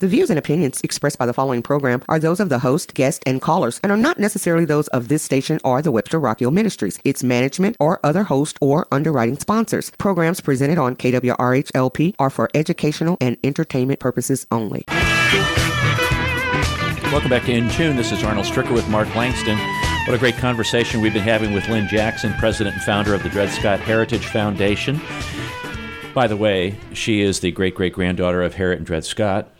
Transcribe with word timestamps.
The 0.00 0.06
views 0.06 0.30
and 0.30 0.38
opinions 0.38 0.80
expressed 0.82 1.18
by 1.18 1.26
the 1.26 1.32
following 1.32 1.60
program 1.60 2.04
are 2.08 2.20
those 2.20 2.38
of 2.38 2.50
the 2.50 2.60
host, 2.60 2.94
guest, 2.94 3.24
and 3.26 3.42
callers 3.42 3.80
and 3.82 3.90
are 3.90 3.98
not 3.98 4.16
necessarily 4.16 4.64
those 4.64 4.86
of 4.88 5.08
this 5.08 5.24
station 5.24 5.58
or 5.64 5.82
the 5.82 5.90
Webster 5.90 6.20
Rockhill 6.20 6.52
Ministries, 6.52 7.00
its 7.02 7.24
management, 7.24 7.76
or 7.80 7.98
other 8.04 8.22
host 8.22 8.58
or 8.60 8.86
underwriting 8.92 9.40
sponsors. 9.40 9.90
Programs 9.98 10.40
presented 10.40 10.78
on 10.78 10.94
KWRH-LP 10.94 12.14
are 12.20 12.30
for 12.30 12.48
educational 12.54 13.16
and 13.20 13.38
entertainment 13.42 13.98
purposes 13.98 14.46
only. 14.52 14.84
Welcome 17.10 17.30
back 17.30 17.46
to 17.46 17.52
In 17.52 17.68
Tune. 17.70 17.96
This 17.96 18.12
is 18.12 18.22
Arnold 18.22 18.46
Stricker 18.46 18.74
with 18.74 18.88
Mark 18.88 19.12
Langston. 19.16 19.58
What 20.06 20.14
a 20.14 20.18
great 20.18 20.36
conversation 20.36 21.00
we've 21.00 21.12
been 21.12 21.22
having 21.22 21.52
with 21.54 21.68
Lynn 21.68 21.88
Jackson, 21.88 22.32
president 22.34 22.76
and 22.76 22.84
founder 22.84 23.14
of 23.14 23.24
the 23.24 23.30
Dred 23.30 23.50
Scott 23.50 23.80
Heritage 23.80 24.26
Foundation. 24.26 25.00
By 26.14 26.28
the 26.28 26.36
way, 26.36 26.78
she 26.92 27.20
is 27.20 27.40
the 27.40 27.50
great 27.50 27.74
great 27.74 27.94
granddaughter 27.94 28.44
of 28.44 28.54
Harriet 28.54 28.78
and 28.78 28.86
Dred 28.86 29.04
Scott. 29.04 29.50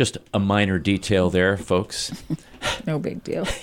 Just 0.00 0.16
a 0.32 0.38
minor 0.38 0.78
detail 0.78 1.28
there, 1.28 1.58
folks. 1.58 2.10
No 2.86 2.98
big 2.98 3.22
deal. 3.22 3.46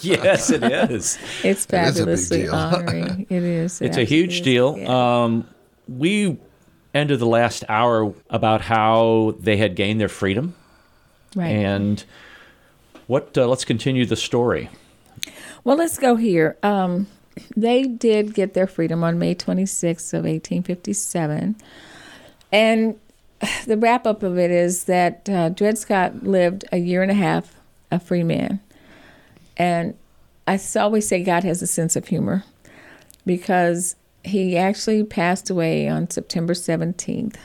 yes, 0.00 0.50
it 0.50 0.62
is. 0.64 1.16
It's 1.44 1.44
It 1.44 1.46
is 1.46 1.64
a 1.64 1.68
big 1.68 1.68
fabulously 1.68 2.42
deal. 2.42 2.54
honoring. 2.54 3.26
It 3.30 3.42
is. 3.44 3.80
It 3.80 3.86
It's 3.86 3.96
a 3.96 4.02
huge 4.02 4.34
is. 4.34 4.40
deal. 4.40 4.76
Yeah. 4.76 5.22
Um, 5.24 5.46
we 5.88 6.36
ended 6.92 7.20
the 7.20 7.26
last 7.26 7.64
hour 7.68 8.12
about 8.28 8.60
how 8.60 9.36
they 9.38 9.56
had 9.56 9.76
gained 9.76 10.00
their 10.00 10.08
freedom, 10.08 10.54
right. 11.36 11.46
and 11.48 12.04
what. 13.06 13.38
Uh, 13.38 13.46
let's 13.46 13.64
continue 13.64 14.04
the 14.04 14.16
story. 14.16 14.68
Well, 15.62 15.76
let's 15.76 15.96
go 15.98 16.16
here. 16.16 16.56
Um, 16.64 17.06
they 17.56 17.84
did 17.84 18.34
get 18.34 18.54
their 18.54 18.66
freedom 18.66 19.04
on 19.04 19.20
May 19.20 19.36
26th 19.36 20.12
of 20.12 20.24
1857. 20.24 21.54
And 22.50 22.98
the 23.66 23.76
wrap 23.76 24.06
up 24.06 24.22
of 24.22 24.38
it 24.38 24.50
is 24.50 24.84
that 24.84 25.28
uh, 25.28 25.48
Dred 25.50 25.78
Scott 25.78 26.22
lived 26.24 26.64
a 26.72 26.78
year 26.78 27.02
and 27.02 27.10
a 27.10 27.14
half 27.14 27.54
a 27.90 27.98
free 27.98 28.22
man. 28.22 28.60
And 29.56 29.94
I 30.46 30.60
always 30.76 31.06
say 31.06 31.22
God 31.22 31.44
has 31.44 31.62
a 31.62 31.66
sense 31.66 31.96
of 31.96 32.08
humor 32.08 32.44
because 33.26 33.96
he 34.24 34.56
actually 34.56 35.04
passed 35.04 35.50
away 35.50 35.88
on 35.88 36.10
September 36.10 36.54
17th. 36.54 37.36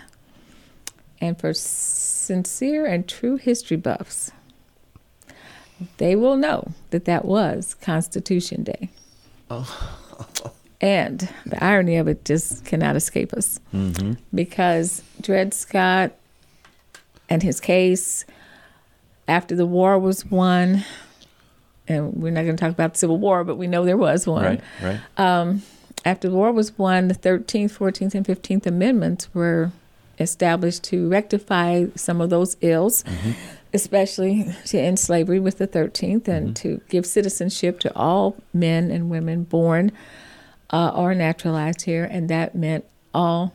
And 1.19 1.39
for 1.39 1.53
sincere 1.53 2.85
and 2.85 3.07
true 3.07 3.37
history 3.37 3.77
buffs, 3.77 4.31
they 5.97 6.15
will 6.15 6.35
know 6.37 6.71
that 6.89 7.05
that 7.05 7.25
was 7.25 7.73
Constitution 7.75 8.63
Day. 8.63 8.89
And 10.83 11.29
the 11.45 11.63
irony 11.63 11.95
of 11.95 12.09
it 12.09 12.25
just 12.25 12.65
cannot 12.65 12.97
escape 12.97 13.31
us. 13.31 13.57
Mm-hmm. 13.73 14.15
Because 14.35 15.01
Dred 15.21 15.53
Scott 15.53 16.11
and 17.29 17.41
his 17.41 17.61
case 17.61 18.25
after 19.25 19.55
the 19.55 19.65
war 19.65 19.97
was 19.97 20.25
won, 20.25 20.83
and 21.87 22.13
we're 22.15 22.33
not 22.33 22.43
going 22.43 22.57
to 22.57 22.61
talk 22.61 22.73
about 22.73 22.95
the 22.95 22.99
Civil 22.99 23.17
War, 23.17 23.45
but 23.45 23.55
we 23.55 23.65
know 23.65 23.85
there 23.85 23.95
was 23.95 24.27
one. 24.27 24.43
Right, 24.43 24.61
right. 24.81 24.99
Um, 25.15 25.61
after 26.03 26.27
the 26.27 26.35
war 26.35 26.51
was 26.51 26.77
won, 26.77 27.07
the 27.07 27.15
13th, 27.15 27.77
14th, 27.77 28.13
and 28.13 28.25
15th 28.25 28.65
Amendments 28.65 29.33
were 29.33 29.71
established 30.19 30.83
to 30.83 31.07
rectify 31.07 31.85
some 31.95 32.19
of 32.19 32.29
those 32.29 32.57
ills, 32.59 33.03
mm-hmm. 33.03 33.31
especially 33.73 34.53
to 34.65 34.77
end 34.77 34.99
slavery 34.99 35.39
with 35.39 35.59
the 35.59 35.67
13th 35.67 36.27
and 36.27 36.47
mm-hmm. 36.47 36.53
to 36.55 36.81
give 36.89 37.05
citizenship 37.05 37.79
to 37.79 37.95
all 37.95 38.35
men 38.53 38.91
and 38.91 39.09
women 39.09 39.45
born 39.45 39.89
uh, 40.73 40.91
or 40.93 41.15
naturalized 41.15 41.83
here. 41.83 42.03
And 42.03 42.27
that 42.29 42.55
meant 42.55 42.83
all 43.13 43.53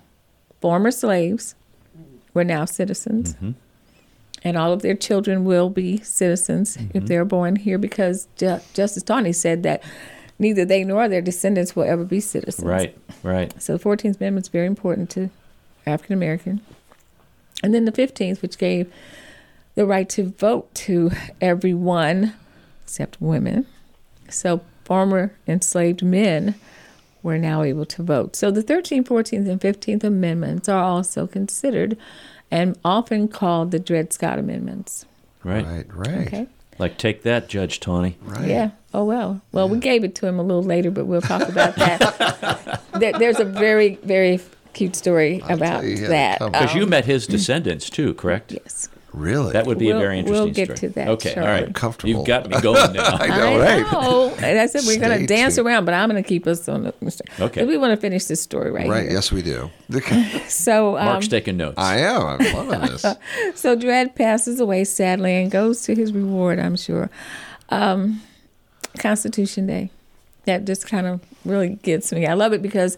former 0.60 0.90
slaves 0.90 1.54
were 2.32 2.44
now 2.44 2.64
citizens. 2.64 3.36
And 4.44 4.56
all 4.56 4.72
of 4.72 4.82
their 4.82 4.94
children 4.94 5.44
will 5.44 5.68
be 5.68 5.98
citizens 5.98 6.78
if 6.94 7.06
they're 7.06 7.24
born 7.24 7.56
here 7.56 7.76
because 7.76 8.28
Ju- 8.36 8.60
Justice 8.72 9.02
Taney 9.02 9.32
said 9.32 9.64
that 9.64 9.82
neither 10.38 10.64
they 10.64 10.84
nor 10.84 11.08
their 11.08 11.20
descendants 11.20 11.74
will 11.74 11.82
ever 11.82 12.04
be 12.04 12.20
citizens. 12.20 12.64
Right, 12.64 12.96
right. 13.24 13.52
So 13.60 13.76
the 13.76 13.82
14th 13.82 14.18
Amendment 14.20 14.46
is 14.46 14.48
very 14.48 14.66
important 14.66 15.10
to 15.10 15.30
African 15.86 16.14
American. 16.14 16.60
And 17.64 17.74
then 17.74 17.84
the 17.84 17.92
15th, 17.92 18.40
which 18.40 18.58
gave 18.58 18.92
the 19.74 19.84
right 19.84 20.08
to 20.10 20.30
vote 20.30 20.72
to 20.74 21.10
everyone 21.40 22.34
except 22.84 23.20
women. 23.20 23.66
So 24.28 24.60
former 24.84 25.34
enslaved 25.48 26.04
men 26.04 26.54
were 27.22 27.38
now 27.38 27.62
able 27.62 27.84
to 27.86 28.02
vote. 28.02 28.36
So 28.36 28.50
the 28.50 28.62
13th, 28.62 29.06
14th, 29.08 29.48
and 29.48 29.60
15th 29.60 30.04
Amendments 30.04 30.68
are 30.68 30.82
also 30.82 31.26
considered 31.26 31.96
and 32.50 32.78
often 32.84 33.28
called 33.28 33.70
the 33.72 33.78
Dred 33.78 34.12
Scott 34.12 34.38
Amendments. 34.38 35.04
Right. 35.44 35.64
Right, 35.64 35.86
right. 35.94 36.26
Okay. 36.26 36.46
Like, 36.78 36.96
take 36.96 37.22
that, 37.24 37.48
Judge 37.48 37.80
Taney. 37.80 38.16
Right. 38.22 38.46
Yeah. 38.48 38.70
Oh 38.94 39.04
well. 39.04 39.40
Well, 39.52 39.68
we 39.68 39.78
gave 39.78 40.04
it 40.04 40.14
to 40.16 40.26
him 40.26 40.38
a 40.38 40.42
little 40.42 40.62
later, 40.62 40.90
but 40.90 41.06
we'll 41.06 41.20
talk 41.20 41.46
about 41.48 41.74
that. 41.76 42.80
there, 42.94 43.12
there's 43.18 43.38
a 43.40 43.44
very, 43.44 43.96
very 44.04 44.40
cute 44.72 44.94
story 44.96 45.42
about 45.48 45.82
you, 45.84 45.96
yeah, 45.96 46.08
that. 46.08 46.38
come. 46.38 46.52
Because 46.52 46.74
you 46.74 46.84
Um, 46.84 46.90
met 46.90 47.04
his 47.04 47.26
descendants 47.26 47.90
too, 47.90 48.14
correct? 48.14 48.52
yes. 48.52 48.88
Really? 49.18 49.52
That 49.52 49.66
would 49.66 49.78
be 49.78 49.90
a 49.90 49.94
We'll- 49.94 50.00
very 50.00 50.22
we'll 50.22 50.46
interesting 50.46 50.52
get 50.52 50.76
story. 50.78 50.90
to 50.92 50.94
that 51.00 51.08
Okay, 51.08 51.28
all 51.30 51.34
shortly. 51.46 51.50
right. 51.66 51.74
Comfortable. 51.74 52.08
You've 52.10 52.26
got 52.26 52.48
me 52.48 52.60
going 52.62 52.92
now. 52.92 53.04
I 53.16 53.26
know, 53.28 53.58
right? 53.60 53.92
know. 53.92 54.34
And 54.42 54.58
I 54.58 54.66
said 54.66 54.82
we're 54.86 54.98
going 55.00 55.20
to 55.20 55.26
dance 55.26 55.56
tuned. 55.56 55.66
around, 55.66 55.84
but 55.84 55.94
I'm 55.94 56.08
going 56.10 56.22
to 56.22 56.28
keep 56.28 56.46
us 56.46 56.68
on 56.68 56.84
the. 56.84 56.94
Okay. 57.40 57.64
We 57.64 57.76
want 57.76 57.90
to 57.92 57.96
finish 57.96 58.24
this 58.26 58.40
story 58.40 58.70
right. 58.70 58.88
Right. 58.88 59.02
here. 59.04 59.12
Yes, 59.12 59.32
we 59.32 59.42
do. 59.42 59.70
So 60.48 60.96
um, 60.98 61.04
Mark's 61.04 61.28
taking 61.28 61.56
notes. 61.56 61.74
I 61.78 61.98
am. 61.98 62.22
I'm 62.40 62.68
loving 62.68 62.90
this. 62.90 63.04
So 63.54 63.74
Dred 63.76 64.14
passes 64.14 64.60
away 64.60 64.84
sadly 64.84 65.34
and 65.34 65.50
goes 65.50 65.82
to 65.82 65.94
his 65.94 66.12
reward, 66.12 66.58
I'm 66.58 66.76
sure. 66.76 67.10
Um, 67.70 68.22
Constitution 68.98 69.66
Day. 69.66 69.90
That 70.44 70.64
just 70.64 70.86
kind 70.86 71.06
of 71.06 71.20
really 71.44 71.74
gets 71.82 72.10
me. 72.12 72.26
I 72.26 72.32
love 72.34 72.52
it 72.52 72.62
because 72.62 72.96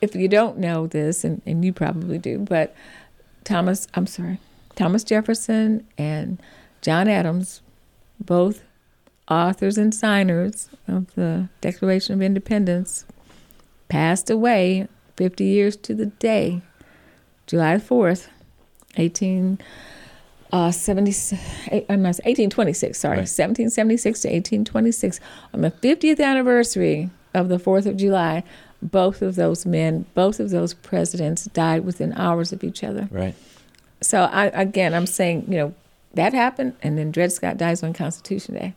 if 0.00 0.16
you 0.16 0.26
don't 0.26 0.58
know 0.58 0.88
this, 0.88 1.22
and, 1.22 1.40
and 1.46 1.64
you 1.64 1.72
probably 1.72 2.18
do, 2.18 2.38
but 2.38 2.74
Thomas, 3.44 3.86
I'm 3.94 4.06
sorry, 4.08 4.38
Thomas 4.76 5.04
Jefferson 5.04 5.86
and 5.98 6.40
John 6.80 7.08
Adams, 7.08 7.62
both 8.20 8.62
authors 9.30 9.78
and 9.78 9.94
signers 9.94 10.68
of 10.88 11.14
the 11.14 11.48
Declaration 11.60 12.14
of 12.14 12.22
Independence, 12.22 13.04
passed 13.88 14.30
away 14.30 14.88
50 15.16 15.44
years 15.44 15.76
to 15.76 15.94
the 15.94 16.06
day, 16.06 16.62
July 17.46 17.76
4th, 17.76 18.28
18. 18.96 19.58
Uh, 20.52 20.70
70, 20.70 21.10
eh, 21.70 21.80
I'm 21.88 22.02
not, 22.02 22.16
1826, 22.26 22.98
sorry, 22.98 23.12
Right. 23.12 23.18
1776 23.20 24.20
to 24.20 24.28
1826. 24.28 25.18
On 25.54 25.62
the 25.62 25.70
50th 25.70 26.20
anniversary 26.20 27.08
of 27.32 27.48
the 27.48 27.56
4th 27.58 27.86
of 27.86 27.96
July, 27.96 28.42
both 28.82 29.22
of 29.22 29.36
those 29.36 29.64
men, 29.64 30.04
both 30.14 30.40
of 30.40 30.50
those 30.50 30.74
presidents 30.74 31.46
died 31.46 31.86
within 31.86 32.12
hours 32.14 32.52
of 32.52 32.62
each 32.64 32.84
other. 32.84 33.08
Right. 33.10 33.34
So, 34.02 34.22
I, 34.24 34.46
again, 34.46 34.94
I'm 34.94 35.06
saying, 35.06 35.46
you 35.48 35.56
know, 35.58 35.74
that 36.14 36.32
happened, 36.34 36.74
and 36.82 36.98
then 36.98 37.10
Dred 37.10 37.32
Scott 37.32 37.56
dies 37.56 37.82
on 37.82 37.92
Constitution 37.92 38.54
Day. 38.54 38.74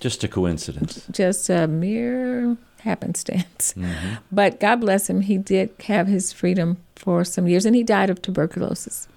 Just 0.00 0.24
a 0.24 0.28
coincidence. 0.28 1.04
Just 1.10 1.50
a 1.50 1.66
mere 1.66 2.56
happenstance. 2.80 3.74
But 4.32 4.60
God 4.60 4.80
bless 4.80 5.10
him, 5.10 5.22
he 5.22 5.36
did 5.38 5.70
have 5.86 6.06
his 6.06 6.32
freedom 6.32 6.78
for 6.96 7.24
some 7.24 7.48
years, 7.48 7.66
and 7.66 7.74
he 7.74 7.82
died 7.82 8.10
of 8.10 8.22
tuberculosis. 8.22 9.08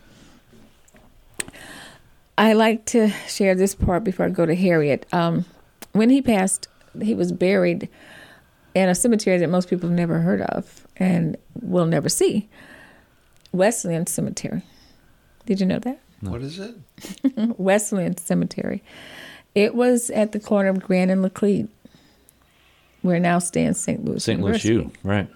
I 2.37 2.53
like 2.53 2.85
to 2.85 3.09
share 3.27 3.55
this 3.55 3.75
part 3.75 4.03
before 4.03 4.25
I 4.25 4.29
go 4.29 4.45
to 4.45 4.55
Harriet. 4.55 5.05
Um, 5.13 5.45
when 5.91 6.09
he 6.09 6.21
passed, 6.21 6.67
he 6.99 7.13
was 7.13 7.31
buried 7.31 7.87
in 8.73 8.89
a 8.89 8.95
cemetery 8.95 9.37
that 9.37 9.49
most 9.49 9.69
people 9.69 9.89
have 9.89 9.97
never 9.97 10.19
heard 10.19 10.41
of 10.41 10.87
and 10.97 11.37
will 11.61 11.85
never 11.85 12.09
see 12.09 12.49
Wesleyan 13.51 14.07
Cemetery. 14.07 14.63
Did 15.45 15.59
you 15.59 15.65
know 15.65 15.79
that? 15.79 15.99
What 16.21 16.41
is 16.41 16.59
it? 16.59 16.75
Wesleyan 17.57 18.17
Cemetery. 18.17 18.83
It 19.55 19.75
was 19.75 20.09
at 20.11 20.31
the 20.31 20.39
corner 20.39 20.69
of 20.69 20.81
Grand 20.81 21.11
and 21.11 21.23
Laclede, 21.23 21.67
where 23.01 23.19
now 23.19 23.39
stands 23.39 23.79
St. 23.79 24.05
Louis 24.05 24.23
St. 24.23 24.39
Louis 24.39 24.63
University. 24.63 24.73
U. 24.73 25.09
Right. 25.09 25.27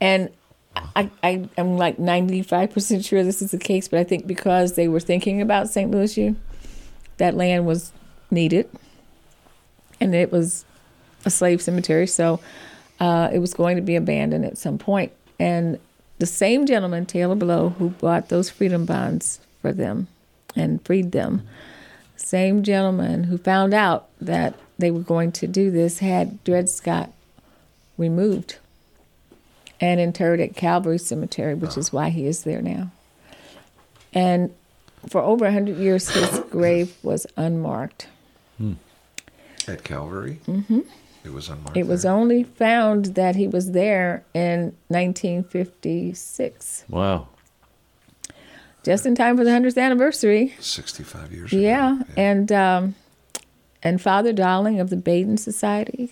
And 0.00 0.30
I, 0.74 1.10
I, 1.22 1.48
I'm 1.56 1.76
like 1.76 1.98
95% 1.98 3.04
sure 3.04 3.22
this 3.22 3.42
is 3.42 3.50
the 3.50 3.58
case, 3.58 3.88
but 3.88 4.00
I 4.00 4.04
think 4.04 4.26
because 4.26 4.74
they 4.74 4.88
were 4.88 5.00
thinking 5.00 5.40
about 5.40 5.68
St. 5.68 5.90
Louis 5.90 6.16
U, 6.16 6.36
that 7.18 7.34
land 7.34 7.66
was 7.66 7.92
needed. 8.30 8.68
And 10.00 10.14
it 10.14 10.30
was 10.30 10.64
a 11.24 11.30
slave 11.30 11.62
cemetery, 11.62 12.06
so 12.06 12.40
uh, 13.00 13.30
it 13.32 13.38
was 13.38 13.54
going 13.54 13.76
to 13.76 13.82
be 13.82 13.96
abandoned 13.96 14.44
at 14.44 14.58
some 14.58 14.78
point. 14.78 15.12
And 15.38 15.78
the 16.18 16.26
same 16.26 16.66
gentleman, 16.66 17.06
Taylor 17.06 17.34
Blow, 17.34 17.70
who 17.70 17.90
bought 17.90 18.28
those 18.28 18.50
freedom 18.50 18.86
bonds 18.86 19.40
for 19.60 19.72
them 19.72 20.08
and 20.54 20.84
freed 20.84 21.12
them, 21.12 21.46
same 22.16 22.62
gentleman 22.62 23.24
who 23.24 23.38
found 23.38 23.74
out 23.74 24.08
that 24.20 24.54
they 24.78 24.90
were 24.90 25.00
going 25.00 25.32
to 25.32 25.46
do 25.46 25.70
this 25.70 25.98
had 25.98 26.42
Dred 26.44 26.68
Scott 26.68 27.12
removed 27.98 28.58
and 29.80 30.00
interred 30.00 30.40
at 30.40 30.56
Calvary 30.56 30.98
Cemetery, 30.98 31.54
which 31.54 31.76
is 31.76 31.92
why 31.92 32.08
he 32.08 32.26
is 32.26 32.44
there 32.44 32.62
now. 32.62 32.90
And 34.12 34.54
for 35.08 35.20
over 35.20 35.44
100 35.44 35.76
years, 35.76 36.08
his 36.08 36.40
grave 36.50 36.96
was 37.02 37.26
unmarked. 37.36 38.08
At 39.68 39.84
Calvary? 39.84 40.40
Mm-hmm. 40.46 40.80
It 41.26 41.32
was 41.34 41.48
unmarked. 41.48 41.76
It 41.76 41.86
was 41.86 42.04
only 42.06 42.44
found 42.44 43.06
that 43.16 43.34
he 43.36 43.48
was 43.48 43.72
there 43.72 44.24
in 44.32 44.74
1956, 44.88 46.84
Wow. 46.88 47.28
just 48.84 49.04
in 49.06 49.14
time 49.14 49.36
for 49.36 49.44
the 49.44 49.50
100th 49.50 49.76
anniversary. 49.76 50.54
65 50.60 51.32
years 51.32 51.52
ago. 51.52 51.60
Yeah, 51.60 51.98
and 52.16 52.50
um, 52.52 52.94
and 53.82 54.00
Father 54.00 54.32
Dowling 54.32 54.80
of 54.80 54.90
the 54.90 54.96
Baden 54.96 55.36
Society 55.36 56.10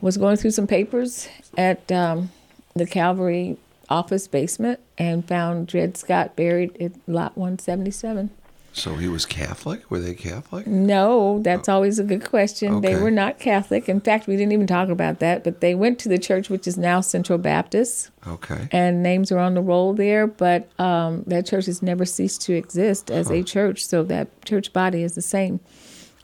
was 0.00 0.16
going 0.16 0.36
through 0.36 0.50
some 0.52 0.66
papers 0.66 1.28
at 1.58 1.90
um, 1.90 2.30
the 2.74 2.86
Calvary 2.86 3.56
office 3.88 4.26
basement 4.28 4.80
and 4.98 5.26
found 5.26 5.66
Dred 5.68 5.96
Scott 5.96 6.34
buried 6.36 6.76
at 6.80 6.92
Lot 7.06 7.36
177. 7.36 8.30
So 8.78 8.94
he 8.96 9.08
was 9.08 9.24
Catholic? 9.24 9.90
Were 9.90 9.98
they 10.00 10.12
Catholic? 10.12 10.66
No, 10.66 11.38
that's 11.42 11.66
always 11.66 11.98
a 11.98 12.04
good 12.04 12.22
question. 12.28 12.82
They 12.82 12.94
were 12.94 13.10
not 13.10 13.38
Catholic. 13.38 13.88
In 13.88 14.00
fact, 14.02 14.26
we 14.26 14.36
didn't 14.36 14.52
even 14.52 14.66
talk 14.66 14.90
about 14.90 15.18
that, 15.20 15.42
but 15.44 15.62
they 15.62 15.74
went 15.74 15.98
to 16.00 16.10
the 16.10 16.18
church, 16.18 16.50
which 16.50 16.66
is 16.66 16.76
now 16.76 17.00
Central 17.00 17.38
Baptist, 17.38 18.10
Okay. 18.28 18.68
and 18.72 19.02
names 19.02 19.32
are 19.32 19.38
on 19.38 19.54
the 19.54 19.62
roll 19.62 19.94
there. 19.94 20.26
But 20.26 20.68
um, 20.78 21.24
that 21.26 21.46
church 21.46 21.64
has 21.66 21.80
never 21.82 22.04
ceased 22.04 22.42
to 22.42 22.52
exist 22.52 23.10
as 23.10 23.30
a 23.30 23.42
church, 23.42 23.86
so 23.86 24.02
that 24.04 24.28
church 24.44 24.74
body 24.74 25.02
is 25.02 25.14
the 25.14 25.22
same. 25.22 25.60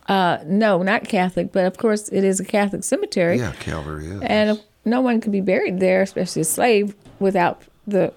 Uh, 0.09 0.39
no, 0.45 0.83
not 0.83 1.05
Catholic, 1.09 1.53
but 1.53 1.65
of 1.65 1.79
course 1.79 2.11
it 2.11 2.23
is 2.23 2.39
a 2.39 2.45
Catholic 2.45 2.85
cemetery, 2.85 3.39
Yeah, 3.39 3.53
Calvary 3.61 4.09
is. 4.09 4.21
and 4.23 4.61
no 4.85 5.01
one 5.01 5.23
could 5.23 5.33
be 5.33 5.41
buried 5.41 5.81
there, 5.81 6.03
especially 6.03 6.43
a 6.43 6.45
slave, 6.45 6.95
without 7.19 7.63
the 7.87 8.13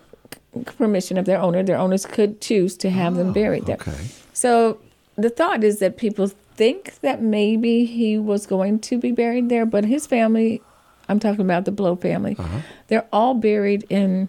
permission 0.78 1.18
of 1.18 1.24
their 1.26 1.40
owner. 1.40 1.64
Their 1.64 1.78
owners 1.78 2.06
could 2.06 2.42
choose 2.42 2.76
to 2.78 2.90
have 2.90 3.16
them 3.16 3.32
buried 3.32 3.66
there. 3.66 3.76
okay. 3.76 4.08
So 4.36 4.80
the 5.16 5.30
thought 5.30 5.64
is 5.64 5.80
that 5.80 5.98
people 5.98 6.28
think 6.56 7.00
that 7.00 7.22
maybe 7.22 7.86
he 7.86 8.18
was 8.18 8.46
going 8.46 8.80
to 8.80 8.98
be 8.98 9.12
buried 9.12 9.48
there, 9.50 9.66
but 9.66 9.86
his 9.86 10.06
family, 10.06 10.62
I'm 11.08 11.20
talking 11.20 11.42
about 11.42 11.64
the 11.66 11.72
Blow 11.72 11.96
family, 11.96 12.36
uh-huh. 12.38 12.60
they're 12.88 13.08
all 13.14 13.34
buried 13.34 13.86
in 13.90 14.28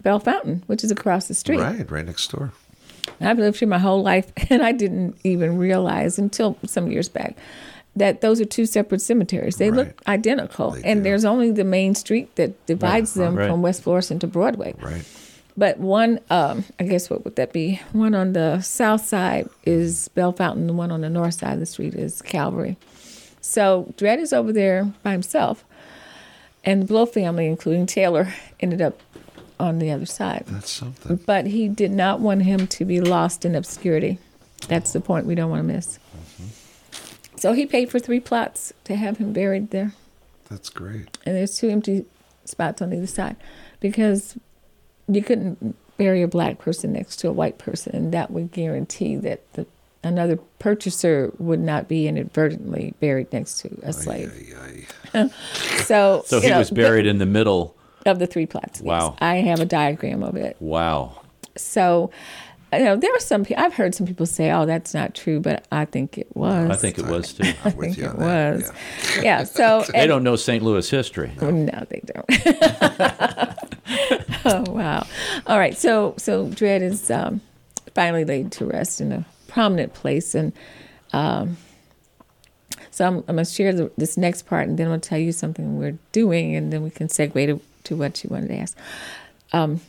Bellefontaine, 0.00 0.62
which 0.66 0.84
is 0.84 0.90
across 0.92 1.26
the 1.26 1.34
street. 1.34 1.58
Right, 1.58 1.90
right 1.90 2.06
next 2.06 2.30
door. 2.30 2.52
I've 3.20 3.38
lived 3.38 3.58
here 3.58 3.68
my 3.68 3.78
whole 3.78 4.02
life, 4.02 4.32
and 4.50 4.62
I 4.62 4.72
didn't 4.72 5.16
even 5.24 5.58
realize 5.58 6.18
until 6.18 6.56
some 6.64 6.90
years 6.90 7.08
back 7.08 7.36
that 7.96 8.20
those 8.20 8.40
are 8.40 8.44
two 8.44 8.66
separate 8.66 9.00
cemeteries. 9.00 9.56
They 9.56 9.70
look 9.70 9.88
identical, 10.06 10.72
They 10.72 10.82
and 10.82 11.00
do. 11.00 11.04
there's 11.04 11.24
only 11.24 11.50
the 11.50 11.64
main 11.64 11.94
street 11.94 12.36
that 12.36 12.64
divides 12.66 13.16
uh-huh. 13.16 13.24
them 13.24 13.34
Right. 13.36 13.48
from 13.48 13.62
West 13.62 13.82
Florissant 13.82 14.20
to 14.20 14.26
Broadway. 14.26 14.74
Right. 14.80 15.04
But 15.58 15.78
one, 15.78 16.20
um, 16.28 16.64
I 16.78 16.84
guess, 16.84 17.08
what 17.08 17.24
would 17.24 17.36
that 17.36 17.52
be? 17.52 17.80
One 17.92 18.14
on 18.14 18.34
the 18.34 18.60
south 18.60 19.06
side 19.06 19.48
is 19.64 20.08
Bellefontaine. 20.14 20.66
The 20.66 20.72
one 20.74 20.90
on 20.92 21.00
the 21.00 21.08
north 21.08 21.34
side 21.34 21.54
of 21.54 21.60
the 21.60 21.66
street 21.66 21.94
is 21.94 22.20
Calvary. 22.22 22.76
So 23.40 23.92
Dred 23.96 24.18
is 24.18 24.32
over 24.32 24.52
there 24.52 24.92
by 25.02 25.12
himself, 25.12 25.64
and 26.64 26.82
the 26.82 26.86
Blow 26.86 27.06
family, 27.06 27.46
including 27.46 27.86
Taylor, 27.86 28.34
ended 28.60 28.82
up 28.82 29.00
on 29.58 29.78
the 29.78 29.90
other 29.90 30.04
side. 30.04 30.44
That's 30.48 30.70
something. 30.70 31.16
But 31.24 31.46
he 31.46 31.68
did 31.68 31.90
not 31.92 32.20
want 32.20 32.42
him 32.42 32.66
to 32.66 32.84
be 32.84 33.00
lost 33.00 33.44
in 33.46 33.54
obscurity. 33.54 34.18
That's 34.68 34.92
the 34.92 35.00
point 35.00 35.24
we 35.26 35.34
don't 35.34 35.48
want 35.50 35.60
to 35.60 35.72
miss. 35.74 35.98
So 37.36 37.52
he 37.52 37.64
paid 37.66 37.90
for 37.90 37.98
three 37.98 38.20
plots 38.20 38.72
to 38.84 38.96
have 38.96 39.18
him 39.18 39.32
buried 39.32 39.70
there 39.70 39.92
That's 40.50 40.70
great. 40.70 41.16
and 41.26 41.36
there's 41.36 41.56
two 41.58 41.68
empty 41.68 42.06
spots 42.46 42.80
on 42.80 42.92
either 42.94 43.06
side 43.06 43.36
because 43.78 44.36
you 45.08 45.22
couldn't 45.22 45.76
bury 45.96 46.22
a 46.22 46.28
black 46.28 46.58
person 46.58 46.92
next 46.92 47.16
to 47.16 47.28
a 47.28 47.32
white 47.32 47.58
person 47.58 47.94
and 47.96 48.12
that 48.12 48.30
would 48.30 48.52
guarantee 48.52 49.16
that 49.16 49.40
the 49.54 49.66
another 50.04 50.36
purchaser 50.58 51.32
would 51.38 51.58
not 51.60 51.88
be 51.88 52.06
inadvertently 52.06 52.94
buried 53.00 53.32
next 53.32 53.58
to 53.60 53.68
a 53.82 53.92
slave 53.92 54.32
Ay, 54.60 54.84
ay. 55.14 55.28
so 55.84 56.22
So 56.26 56.40
he 56.40 56.50
know, 56.50 56.58
was 56.58 56.70
buried 56.70 57.06
in 57.06 57.18
the 57.18 57.26
middle. 57.26 57.74
of 58.04 58.18
the 58.18 58.26
three 58.26 58.46
plots 58.46 58.80
yes. 58.80 58.82
Wow. 58.82 59.16
i 59.20 59.36
have 59.36 59.58
a 59.60 59.64
diagram 59.64 60.22
of 60.22 60.36
it 60.36 60.56
Wow. 60.60 61.22
so 61.56 62.10
you 62.72 62.80
know 62.84 62.96
there 62.96 63.14
are 63.14 63.20
some 63.20 63.44
pe- 63.44 63.54
i've 63.54 63.74
heard 63.74 63.94
some 63.94 64.06
people 64.06 64.26
say 64.26 64.50
oh 64.50 64.66
that's 64.66 64.92
not 64.92 65.14
true 65.14 65.40
but 65.40 65.66
i 65.72 65.84
think 65.84 66.18
it 66.18 66.26
was 66.34 66.68
I 66.70 66.74
think 66.76 66.98
it 66.98 67.06
was 67.06 67.32
too. 67.32 67.44
I 67.44 67.56
I'm 67.70 67.76
with 67.76 67.86
think 67.86 67.98
you 67.98 68.06
it 68.06 68.18
that. 68.18 68.54
was 68.56 68.72
Yeah. 69.16 69.22
yeah 69.22 69.44
so 69.44 69.84
They 69.92 70.00
and- 70.00 70.08
don't 70.08 70.24
know 70.24 70.36
St. 70.36 70.62
Louis 70.62 70.88
history. 70.90 71.30
No, 71.40 71.86
they 71.88 72.02
don't. 72.04 72.26
oh 74.44 74.64
wow! 74.72 75.06
All 75.46 75.58
right, 75.58 75.76
so 75.76 76.14
so 76.18 76.48
Dred 76.48 76.82
is 76.82 77.10
um, 77.10 77.40
finally 77.94 78.24
laid 78.24 78.52
to 78.52 78.66
rest 78.66 79.00
in 79.00 79.12
a 79.12 79.24
prominent 79.48 79.94
place, 79.94 80.34
and 80.34 80.52
um, 81.12 81.56
so 82.90 83.06
I'm, 83.06 83.16
I'm 83.28 83.36
going 83.36 83.38
to 83.38 83.44
share 83.44 83.72
the, 83.72 83.90
this 83.96 84.16
next 84.16 84.42
part, 84.46 84.68
and 84.68 84.78
then 84.78 84.90
I'll 84.90 85.00
tell 85.00 85.18
you 85.18 85.32
something 85.32 85.78
we're 85.78 85.98
doing, 86.12 86.54
and 86.56 86.72
then 86.72 86.82
we 86.82 86.90
can 86.90 87.08
segue 87.08 87.32
to, 87.46 87.60
to 87.84 87.96
what 87.96 88.22
you 88.24 88.30
wanted 88.30 88.48
to 88.48 88.56
ask. 88.56 88.76
Um, 89.52 89.80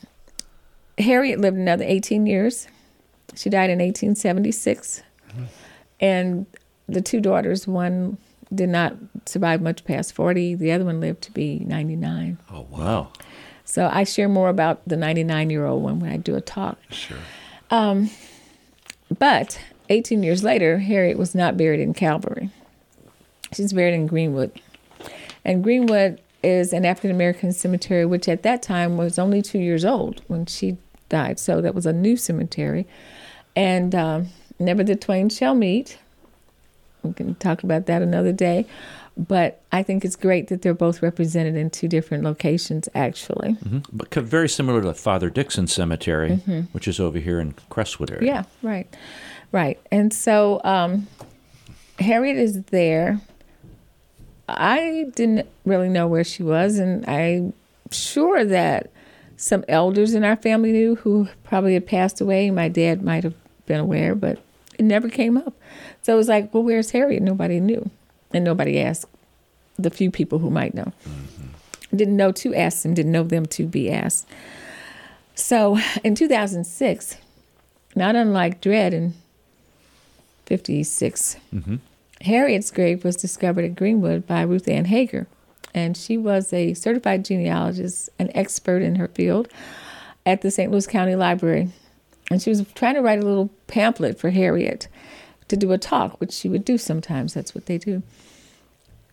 Harriet 0.98 1.40
lived 1.40 1.58
another 1.58 1.84
18 1.86 2.26
years. 2.26 2.68
She 3.36 3.50
died 3.50 3.70
in 3.70 3.80
1876, 3.80 5.04
and 6.00 6.46
the 6.88 7.02
two 7.02 7.20
daughters, 7.20 7.68
one 7.68 8.18
did 8.54 8.70
not 8.70 8.96
survive 9.26 9.62
much 9.62 9.84
past 9.84 10.14
40. 10.14 10.56
The 10.56 10.72
other 10.72 10.86
one 10.86 11.00
lived 11.00 11.22
to 11.24 11.32
be 11.32 11.60
99. 11.60 12.38
Oh, 12.52 12.66
wow. 12.70 13.10
So 13.66 13.90
I 13.92 14.06
share 14.06 14.30
more 14.30 14.50
about 14.50 14.88
the 14.88 14.96
99 14.96 15.50
year 15.50 15.66
old 15.66 15.84
one 15.84 16.00
when 16.00 16.12
I 16.12 16.18
do 16.18 16.36
a 16.36 16.42
talk. 16.42 16.78
Sure. 16.90 17.18
Um, 17.70 18.10
but 19.20 19.60
18 19.90 20.24
years 20.24 20.44
later, 20.44 20.80
Harriet 20.80 21.18
was 21.18 21.36
not 21.36 21.58
buried 21.58 21.82
in 21.82 21.94
Calvary. 21.94 22.50
She's 23.54 23.74
buried 23.74 23.94
in 23.94 24.08
Greenwood. 24.08 24.52
And 25.44 25.64
Greenwood 25.64 26.22
is 26.44 26.72
an 26.72 26.86
African 26.86 27.12
American 27.12 27.52
cemetery, 27.52 28.06
which 28.06 28.30
at 28.30 28.44
that 28.44 28.62
time 28.62 28.96
was 28.98 29.20
only 29.20 29.42
two 29.42 29.60
years 29.60 29.84
old 29.84 30.22
when 30.28 30.46
she 30.46 30.78
died. 31.10 31.40
So 31.40 31.62
that 31.62 31.76
was 31.76 31.86
a 31.86 31.94
new 31.94 32.18
cemetery. 32.18 32.88
And 33.56 33.96
um, 33.96 34.28
never 34.60 34.84
the 34.84 34.96
twain 34.96 35.30
shall 35.30 35.56
meet. 35.56 35.98
We 37.04 37.14
can 37.14 37.36
talk 37.36 37.64
about 37.64 37.86
that 37.88 38.02
another 38.02 38.32
day. 38.32 38.66
But 39.18 39.62
I 39.72 39.82
think 39.82 40.06
it's 40.06 40.16
great 40.16 40.48
that 40.50 40.62
they're 40.62 40.76
both 40.76 41.02
represented 41.02 41.56
in 41.56 41.72
two 41.72 41.88
different 41.88 42.24
locations, 42.24 42.88
actually. 42.94 43.56
Mhm. 43.66 43.84
But 43.92 44.14
very 44.14 44.48
similar 44.48 44.80
to 44.84 44.94
Father 44.94 45.32
Dickson 45.32 45.66
Cemetery, 45.66 46.36
which 46.72 46.88
is 46.88 47.00
over 47.00 47.18
here 47.18 47.40
in 47.40 47.56
Crestwood 47.72 48.12
area. 48.12 48.22
Mm-hmm. 48.22 48.28
Yeah, 48.28 48.70
right, 48.70 48.96
right. 49.52 49.80
And 49.92 50.14
so 50.14 50.62
um, 50.64 51.08
Harriet 51.98 52.38
is 52.38 52.62
there. 52.66 53.20
I 54.48 55.08
didn't 55.16 55.48
really 55.66 55.90
know 55.90 56.08
where 56.08 56.24
she 56.24 56.44
was, 56.44 56.78
and 56.78 57.04
I'm 57.10 57.54
sure 57.90 58.46
that 58.46 58.92
some 59.38 59.64
elders 59.68 60.14
in 60.14 60.24
our 60.24 60.36
family 60.36 60.72
knew 60.72 60.96
who 60.96 61.30
probably 61.44 61.76
had 61.76 61.88
passed 61.88 62.20
away. 62.20 62.50
My 62.52 62.68
dad 62.68 63.04
might 63.04 63.24
have 63.24 63.36
been 63.68 63.80
aware, 63.80 64.16
but 64.16 64.40
it 64.78 64.84
never 64.84 65.10
came 65.10 65.38
up. 65.38 65.54
So 66.02 66.14
it 66.14 66.18
was 66.18 66.28
like, 66.28 66.54
well, 66.54 66.64
where's 66.64 66.92
Harriet? 66.92 67.22
Nobody 67.22 67.60
knew, 67.60 67.90
and 68.34 68.44
nobody 68.44 68.80
asked 68.80 69.06
the 69.78 69.92
few 69.92 70.10
people 70.10 70.40
who 70.40 70.50
might 70.50 70.74
know. 70.74 70.92
Mm-hmm. 71.08 71.96
Didn't 71.96 72.18
know 72.18 72.32
to 72.34 72.56
ask 72.56 72.82
them, 72.84 72.94
didn't 72.94 73.12
know 73.12 73.24
them 73.24 73.46
to 73.46 73.66
be 73.66 73.92
asked. 73.92 74.28
So 75.36 75.78
in 76.04 76.16
2006, 76.16 77.18
not 77.96 78.16
unlike 78.16 78.60
Dred 78.60 78.94
in 78.94 79.14
56, 80.46 81.38
mm-hmm. 81.54 81.76
Harriet's 82.22 82.72
grave 82.72 83.04
was 83.04 83.16
discovered 83.16 83.66
at 83.66 83.76
Greenwood 83.76 84.26
by 84.26 84.42
Ruth 84.42 84.68
Ann 84.68 84.86
Hager. 84.86 85.28
And 85.74 85.96
she 85.96 86.18
was 86.18 86.52
a 86.54 86.74
certified 86.74 87.26
genealogist, 87.26 88.10
an 88.20 88.32
expert 88.34 88.82
in 88.82 88.96
her 88.96 89.08
field 89.10 89.48
at 90.26 90.42
the 90.42 90.52
St. 90.52 90.72
Louis 90.72 90.88
County 90.88 91.16
Library. 91.16 91.70
And 92.32 92.42
she 92.42 92.50
was 92.50 92.66
trying 92.76 92.96
to 92.96 93.02
write 93.02 93.20
a 93.20 93.26
little 93.26 93.50
pamphlet 93.68 94.20
for 94.20 94.30
Harriet 94.30 94.88
to 95.48 95.56
do 95.56 95.72
a 95.72 95.78
talk, 95.78 96.20
which 96.20 96.34
she 96.34 96.50
would 96.50 96.66
do 96.66 96.78
sometimes. 96.78 97.34
That's 97.34 97.56
what 97.56 97.68
they 97.68 97.78
do. 97.78 98.04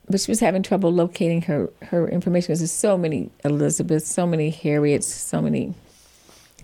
But 0.08 0.20
she 0.20 0.30
was 0.30 0.40
having 0.40 0.62
trouble 0.62 0.92
locating 0.92 1.42
her, 1.42 1.70
her 1.82 2.08
information 2.08 2.48
because 2.48 2.60
there's 2.60 2.72
so 2.72 2.98
many 2.98 3.30
Elizabeths, 3.44 4.06
so 4.06 4.26
many 4.26 4.50
Harriets, 4.50 5.06
so 5.06 5.40
many 5.40 5.74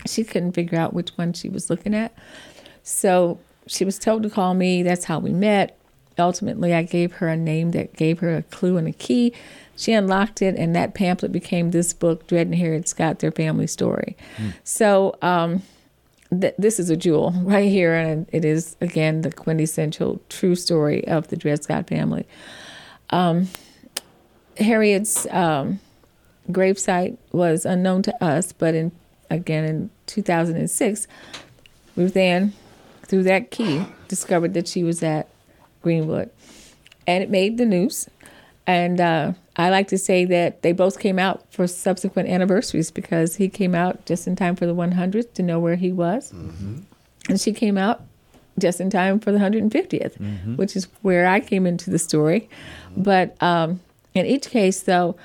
she 0.07 0.23
couldn't 0.23 0.53
figure 0.53 0.79
out 0.79 0.93
which 0.93 1.09
one 1.11 1.33
she 1.33 1.49
was 1.49 1.69
looking 1.69 1.93
at. 1.93 2.13
So 2.83 3.39
she 3.67 3.85
was 3.85 3.99
told 3.99 4.23
to 4.23 4.29
call 4.29 4.53
me. 4.53 4.83
That's 4.83 5.05
how 5.05 5.19
we 5.19 5.31
met. 5.31 5.77
Ultimately, 6.19 6.73
I 6.73 6.83
gave 6.83 7.13
her 7.13 7.27
a 7.27 7.37
name 7.37 7.71
that 7.71 7.95
gave 7.95 8.19
her 8.19 8.35
a 8.35 8.43
clue 8.43 8.77
and 8.77 8.87
a 8.87 8.91
key. 8.91 9.33
She 9.75 9.93
unlocked 9.93 10.41
it, 10.41 10.55
and 10.55 10.75
that 10.75 10.93
pamphlet 10.93 11.31
became 11.31 11.71
this 11.71 11.93
book, 11.93 12.27
Dred 12.27 12.47
and 12.47 12.55
Harriet 12.55 12.87
Scott, 12.87 13.19
Their 13.19 13.31
Family 13.31 13.67
Story. 13.67 14.15
So 14.63 15.15
um, 15.21 15.63
th- 16.29 16.55
this 16.57 16.79
is 16.79 16.89
a 16.89 16.97
jewel 16.97 17.31
right 17.43 17.69
here, 17.69 17.93
and 17.95 18.27
it 18.31 18.45
is, 18.45 18.75
again, 18.81 19.21
the 19.21 19.31
quintessential 19.31 20.21
true 20.29 20.55
story 20.55 21.07
of 21.07 21.29
the 21.29 21.37
Dred 21.37 21.63
Scott 21.63 21.87
family. 21.87 22.27
Um, 23.09 23.47
Harriet's 24.57 25.25
um, 25.31 25.79
gravesite 26.49 27.17
was 27.31 27.65
unknown 27.65 28.03
to 28.03 28.23
us, 28.23 28.51
but 28.51 28.75
in 28.75 28.91
again 29.29 29.63
in 29.63 29.89
2006, 30.07 31.07
Ruth 31.95 32.17
Ann, 32.17 32.53
through 33.03 33.23
that 33.23 33.49
key, 33.49 33.85
discovered 34.07 34.53
that 34.53 34.67
she 34.67 34.83
was 34.83 35.01
at 35.01 35.27
Greenwood, 35.81 36.29
and 37.07 37.23
it 37.23 37.29
made 37.29 37.57
the 37.57 37.65
news. 37.65 38.09
And 38.67 39.01
uh, 39.01 39.33
I 39.57 39.69
like 39.69 39.87
to 39.89 39.97
say 39.97 40.23
that 40.25 40.61
they 40.61 40.71
both 40.71 40.99
came 40.99 41.17
out 41.19 41.43
for 41.51 41.65
subsequent 41.67 42.29
anniversaries 42.29 42.91
because 42.91 43.35
he 43.35 43.49
came 43.49 43.73
out 43.75 44.05
just 44.05 44.27
in 44.27 44.35
time 44.35 44.55
for 44.55 44.65
the 44.65 44.75
100th 44.75 45.33
to 45.33 45.43
know 45.43 45.59
where 45.59 45.75
he 45.75 45.91
was, 45.91 46.31
and 47.27 47.39
she 47.41 47.51
came 47.53 47.77
out 47.77 48.01
just 48.59 48.79
in 48.79 48.89
time 48.89 49.19
for 49.19 49.31
the 49.31 49.39
150th, 49.39 50.55
which 50.57 50.75
is 50.75 50.87
where 51.01 51.25
I 51.27 51.39
came 51.39 51.65
into 51.65 51.89
the 51.89 51.97
story. 51.99 52.49
But 52.95 53.41
um, 53.41 53.79
in 54.13 54.25
each 54.25 54.49
case, 54.49 54.81
though, 54.81 55.15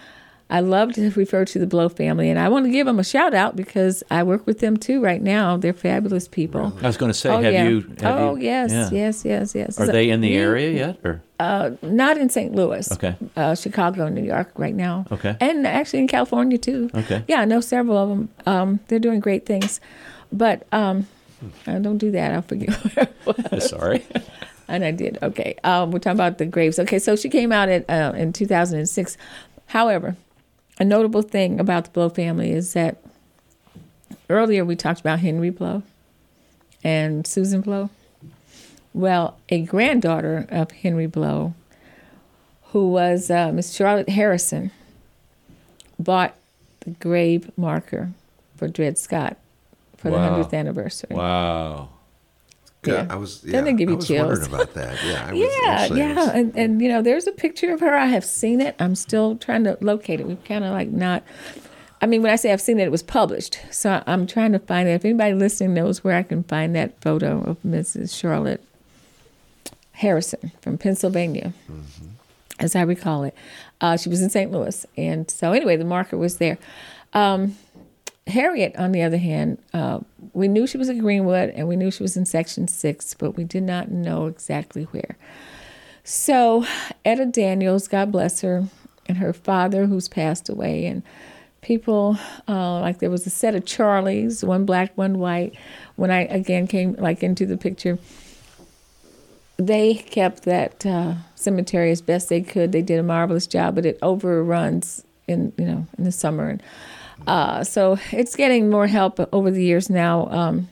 I 0.48 0.60
love 0.60 0.92
to 0.92 1.10
refer 1.10 1.44
to 1.44 1.58
the 1.58 1.66
Blow 1.66 1.88
family, 1.88 2.30
and 2.30 2.38
I 2.38 2.48
want 2.48 2.66
to 2.66 2.70
give 2.70 2.86
them 2.86 3.00
a 3.00 3.04
shout 3.04 3.34
out 3.34 3.56
because 3.56 4.04
I 4.12 4.22
work 4.22 4.46
with 4.46 4.60
them 4.60 4.76
too 4.76 5.02
right 5.02 5.20
now. 5.20 5.56
They're 5.56 5.72
fabulous 5.72 6.28
people. 6.28 6.72
I 6.82 6.86
was 6.86 6.96
going 6.96 7.10
to 7.10 7.18
say, 7.18 7.30
oh 7.30 7.42
have 7.42 7.52
yeah. 7.52 7.68
you? 7.68 7.80
Have 8.00 8.20
oh 8.20 8.36
you- 8.36 8.44
yes, 8.44 8.70
yeah. 8.70 8.88
yes, 8.92 9.24
yes, 9.24 9.54
yes. 9.56 9.80
Are 9.80 9.86
So 9.86 9.92
they 9.92 10.08
in 10.08 10.20
the 10.20 10.30
we- 10.30 10.36
area 10.36 10.70
yet? 10.70 11.00
Or 11.04 11.20
Not 11.82 12.16
in 12.16 12.28
St. 12.28 12.54
Louis. 12.54 12.90
Okay. 12.92 13.16
Uh, 13.36 13.56
Chicago, 13.56 14.08
New 14.08 14.22
York, 14.22 14.52
right 14.56 14.74
now. 14.74 15.04
Okay. 15.10 15.36
And 15.40 15.66
actually 15.66 15.98
in 16.00 16.08
California 16.08 16.58
too. 16.58 16.90
Okay. 16.94 17.24
Yeah, 17.26 17.40
I 17.40 17.44
know 17.44 17.60
several 17.60 17.96
of 17.98 18.08
them. 18.08 18.28
Um, 18.46 18.80
they're 18.86 19.00
doing 19.00 19.18
great 19.18 19.46
things, 19.46 19.80
but 20.32 20.64
um, 20.70 21.08
I 21.66 21.78
don't 21.80 21.98
do 21.98 22.12
that. 22.12 22.32
I'll 22.32 22.42
forget. 22.42 22.70
where 22.94 23.08
it 23.26 23.52
was. 23.52 23.68
sorry, 23.70 24.04
And 24.68 24.84
I 24.84 24.92
did. 24.92 25.18
Okay. 25.24 25.56
Um, 25.64 25.90
we're 25.90 25.98
talking 25.98 26.16
about 26.16 26.38
the 26.38 26.46
graves. 26.46 26.78
Okay, 26.78 27.00
so 27.00 27.16
she 27.16 27.28
came 27.28 27.50
out 27.50 27.68
at, 27.68 27.84
uh, 27.90 28.12
in 28.16 28.32
2006. 28.32 29.16
However, 29.66 30.16
a 30.78 30.85
notable 30.85 31.23
thing 31.23 31.59
about 31.61 31.85
the 31.85 31.90
Blow 31.90 32.09
family 32.09 32.52
is 32.52 32.73
that 32.75 32.97
earlier 34.28 34.64
we 34.64 34.76
talked 34.76 35.00
about 35.00 35.21
Henry 35.21 35.50
Blow 35.50 35.83
and 36.85 37.26
Susan 37.26 37.61
Blow. 37.61 37.90
Well, 38.95 39.37
a 39.49 39.62
granddaughter 39.62 40.47
of 40.50 40.71
Henry 40.71 41.06
Blow, 41.06 41.54
who 42.68 42.88
was 42.88 43.30
uh, 43.30 43.52
Miss 43.52 43.75
Charlotte 43.75 44.09
Harrison, 44.09 44.71
bought 45.99 46.35
the 46.80 46.90
grave 46.90 47.50
marker 47.56 48.11
for 48.56 48.68
Dred 48.68 48.97
Scott 48.99 49.37
for 49.97 50.11
Wow. 50.11 50.37
the 50.38 50.45
100th 50.45 50.54
anniversary. 50.54 51.14
Wow. 51.16 51.88
Yeah. 52.95 53.07
I 53.11 53.16
was. 53.16 53.43
Yeah, 53.45 53.61
Doesn't 53.61 53.76
give 53.76 53.88
I 53.88 53.93
you 53.93 53.97
was 53.97 54.07
chills? 54.07 54.28
wondering 54.40 54.55
about 54.55 54.75
that. 54.75 55.05
Yeah. 55.05 55.26
I 55.28 55.33
was, 55.33 55.40
Yeah, 55.40 55.95
yeah, 55.97 56.14
was- 56.16 56.28
and 56.28 56.57
and 56.57 56.81
you 56.83 56.88
know, 56.88 57.02
there's 57.02 57.26
a 57.26 57.33
picture 57.33 57.73
of 57.73 57.81
her. 57.81 57.95
I 57.97 58.07
have 58.07 58.25
seen 58.25 58.61
it. 58.61 58.75
I'm 58.78 58.95
still 58.95 59.37
trying 59.37 59.64
to 59.64 59.76
locate 59.81 60.21
it. 60.21 60.26
We've 60.26 60.43
kind 60.45 60.64
of 60.64 60.73
like 60.73 60.88
not. 60.88 61.23
I 62.00 62.07
mean, 62.07 62.23
when 62.23 62.31
I 62.31 62.37
say 62.37 62.52
I've 62.52 62.61
seen 62.61 62.78
it, 62.78 62.85
it 62.85 62.90
was 62.90 63.02
published. 63.02 63.59
So 63.71 64.02
I'm 64.07 64.26
trying 64.26 64.52
to 64.52 64.59
find 64.59 64.87
it. 64.88 64.93
If 64.93 65.05
anybody 65.05 65.33
listening 65.35 65.73
knows 65.75 66.05
where 66.05 66.14
I 66.16 66.23
can 66.23 66.43
find 66.45 66.75
that 66.76 67.00
photo 67.00 67.43
of 67.43 67.57
Mrs. 67.62 68.14
Charlotte 68.19 68.62
Harrison 69.93 70.52
from 70.61 70.76
Pennsylvania, 70.78 71.52
as 72.59 72.76
I 72.76 72.83
recall 72.83 73.25
it, 73.25 73.35
uh, 73.81 73.97
she 73.97 74.09
was 74.09 74.21
in 74.23 74.28
St. 74.31 74.50
Louis, 74.50 74.85
and 74.97 75.31
so 75.31 75.52
anyway, 75.52 75.76
the 75.76 75.85
marker 75.85 76.16
was 76.19 76.37
there. 76.38 76.59
Um, 77.14 77.57
Harriet, 78.26 78.75
on 78.76 78.92
the 78.92 79.02
other 79.02 79.18
hand, 79.18 79.59
uh, 79.73 80.00
we 80.33 80.49
knew 80.49 80.66
she 80.66 80.78
was 80.78 80.88
in 80.88 80.99
Greenwood 80.99 81.50
and 81.50 81.68
we 81.68 81.76
knew 81.76 81.90
she 81.90 82.02
was 82.02 82.16
in 82.16 82.26
Section 82.26 82.66
6, 82.66 83.14
but 83.14 83.37
we 83.37 83.45
did 83.45 83.62
not 83.62 83.90
know 83.90 84.26
exactly 84.26 84.85
where. 84.85 85.16
So, 86.02 86.64
Etta 87.04 87.26
Daniels, 87.26 87.88
God 87.88 88.12
bless 88.12 88.40
her, 88.40 88.68
and 89.09 89.18
her 89.18 89.33
father, 89.33 89.87
who's 89.87 90.09
passed 90.09 90.49
away, 90.49 90.87
and 90.87 91.02
people 91.62 92.16
uh, 92.47 92.80
like 92.80 93.00
there 93.00 93.11
was 93.11 93.26
a 93.26 93.30
set 93.30 93.54
of 93.54 93.64
Charlies, 93.64 94.45
one 94.45 94.64
black, 94.64 94.97
one 94.97 95.18
white. 95.18 95.54
When 95.97 96.11
I 96.11 96.21
again 96.23 96.66
came 96.66 96.95
like 96.95 97.23
into 97.23 97.45
the 97.45 97.56
picture, 97.56 97.99
they 99.56 99.95
kept 99.95 100.45
that 100.45 100.87
uh, 100.87 101.14
cemetery 101.35 101.90
as 101.90 102.00
best 102.00 102.28
they 102.28 102.40
could. 102.40 102.73
They 102.73 102.83
did 102.83 102.99
a 102.99 103.02
marvelous 103.02 103.47
job, 103.47 103.75
but 103.75 103.87
it 103.87 103.99
overruns 104.00 105.04
in 105.26 105.52
you 105.56 105.64
know 105.64 105.87
in 105.99 106.04
the 106.04 106.12
summer, 106.12 106.49
and 106.49 106.62
uh, 107.26 107.64
so 107.64 107.99
it's 108.12 108.37
getting 108.37 108.68
more 108.70 108.87
help 108.87 109.20
over 109.32 109.50
the 109.50 109.62
years 109.62 109.88
now. 109.90 110.28
Um, 110.28 110.68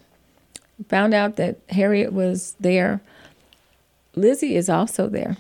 found 0.88 1.14
out 1.14 1.36
that 1.36 1.58
Harriet 1.70 2.12
was 2.12 2.56
there. 2.60 3.00
Lizzie 4.16 4.56
is 4.56 4.68
also 4.68 5.08
there. 5.08 5.36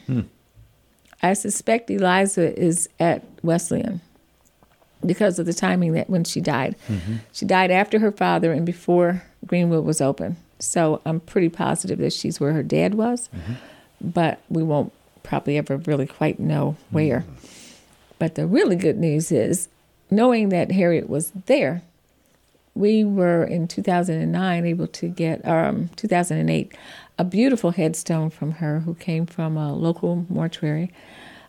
I 1.22 1.32
suspect 1.34 1.90
Eliza 1.90 2.58
is 2.58 2.88
at 3.00 3.24
Wesleyan 3.42 4.00
because 5.04 5.38
of 5.38 5.46
the 5.46 5.52
timing 5.54 5.92
that 5.92 6.08
when 6.10 6.24
she 6.24 6.40
died. 6.40 6.76
She 7.32 7.44
died 7.46 7.70
after 7.70 7.98
her 7.98 8.12
father 8.12 8.52
and 8.52 8.64
before 8.66 9.22
Greenwood 9.46 9.84
was 9.84 10.00
open. 10.00 10.36
So 10.58 11.00
I'm 11.04 11.20
pretty 11.20 11.48
positive 11.50 11.98
that 11.98 12.12
she's 12.12 12.40
where 12.40 12.52
her 12.52 12.62
dad 12.62 12.94
was, 12.94 13.28
but 14.00 14.40
we 14.48 14.62
won't 14.62 14.92
probably 15.22 15.56
ever 15.58 15.76
really 15.78 16.06
quite 16.06 16.38
know 16.40 16.76
where. 16.90 17.24
But 18.18 18.34
the 18.34 18.46
really 18.46 18.76
good 18.76 18.96
news 18.98 19.30
is 19.32 19.68
knowing 20.14 20.48
that 20.50 20.72
Harriet 20.72 21.08
was 21.08 21.32
there, 21.46 21.82
we 22.74 23.04
were 23.04 23.44
in 23.44 23.68
2009 23.68 24.66
able 24.66 24.86
to 24.88 25.08
get, 25.08 25.46
um, 25.46 25.88
2008, 25.96 26.72
a 27.18 27.24
beautiful 27.24 27.70
headstone 27.70 28.30
from 28.30 28.52
her 28.52 28.80
who 28.80 28.94
came 28.94 29.26
from 29.26 29.56
a 29.56 29.72
local 29.72 30.26
mortuary, 30.28 30.92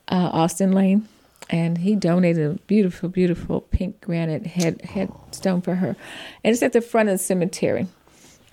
uh, 0.07 0.29
Austin 0.31 0.71
Layne. 0.71 1.07
And 1.49 1.79
he 1.79 1.95
donated 1.95 2.51
a 2.51 2.53
beautiful, 2.61 3.09
beautiful 3.09 3.61
pink 3.61 4.01
granite 4.01 4.47
head 4.47 4.81
headstone 4.81 5.61
for 5.61 5.75
her. 5.75 5.95
And 6.43 6.53
it's 6.53 6.63
at 6.63 6.73
the 6.73 6.81
front 6.81 7.09
of 7.09 7.13
the 7.13 7.23
cemetery 7.23 7.87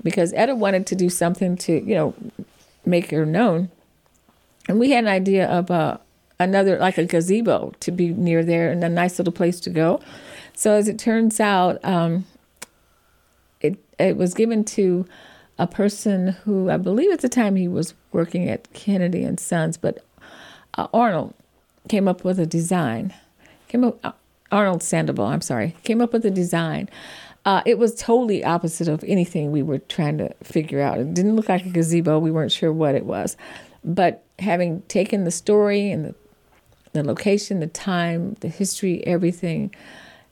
because 0.02 0.32
Etta 0.34 0.54
wanted 0.54 0.86
to 0.88 0.94
do 0.94 1.08
something 1.08 1.56
to, 1.56 1.72
you 1.72 1.94
know, 1.94 2.14
make 2.84 3.10
her 3.10 3.24
known. 3.24 3.70
And 4.68 4.78
we 4.78 4.90
had 4.90 5.04
an 5.04 5.10
idea 5.10 5.48
of 5.48 5.70
uh, 5.70 5.98
another, 6.42 6.78
like 6.78 6.98
a 6.98 7.04
gazebo 7.04 7.72
to 7.80 7.90
be 7.90 8.08
near 8.08 8.44
there 8.44 8.70
and 8.70 8.82
a 8.84 8.88
nice 8.88 9.18
little 9.18 9.32
place 9.32 9.60
to 9.60 9.70
go. 9.70 10.00
So 10.54 10.72
as 10.72 10.88
it 10.88 10.98
turns 10.98 11.40
out, 11.40 11.82
um, 11.84 12.26
it 13.60 13.78
it 13.98 14.16
was 14.16 14.34
given 14.34 14.64
to 14.64 15.06
a 15.58 15.66
person 15.66 16.28
who 16.44 16.70
I 16.70 16.76
believe 16.76 17.12
at 17.12 17.20
the 17.20 17.28
time 17.28 17.56
he 17.56 17.68
was 17.68 17.94
working 18.10 18.48
at 18.48 18.72
Kennedy 18.72 19.22
and 19.22 19.38
Sons, 19.38 19.76
but 19.76 20.04
uh, 20.74 20.88
Arnold 20.92 21.34
came 21.88 22.08
up 22.08 22.24
with 22.24 22.38
a 22.38 22.46
design. 22.46 23.14
Came 23.68 23.84
up 23.84 23.98
uh, 24.04 24.12
Arnold 24.50 24.82
Sandoval, 24.82 25.26
I'm 25.26 25.40
sorry, 25.40 25.74
came 25.82 26.00
up 26.00 26.12
with 26.12 26.26
a 26.26 26.30
design. 26.30 26.88
Uh, 27.44 27.62
it 27.66 27.78
was 27.78 27.94
totally 27.96 28.44
opposite 28.44 28.86
of 28.86 29.02
anything 29.04 29.50
we 29.50 29.62
were 29.62 29.78
trying 29.78 30.18
to 30.18 30.32
figure 30.44 30.80
out. 30.80 30.98
It 30.98 31.14
didn't 31.14 31.34
look 31.34 31.48
like 31.48 31.66
a 31.66 31.70
gazebo. 31.70 32.18
We 32.18 32.30
weren't 32.30 32.52
sure 32.52 32.72
what 32.72 32.94
it 32.94 33.04
was, 33.04 33.36
but 33.82 34.22
having 34.38 34.82
taken 34.82 35.24
the 35.24 35.30
story 35.30 35.90
and 35.90 36.04
the 36.04 36.14
the 36.92 37.02
location, 37.02 37.60
the 37.60 37.66
time, 37.66 38.36
the 38.40 38.48
history, 38.48 39.06
everything. 39.06 39.74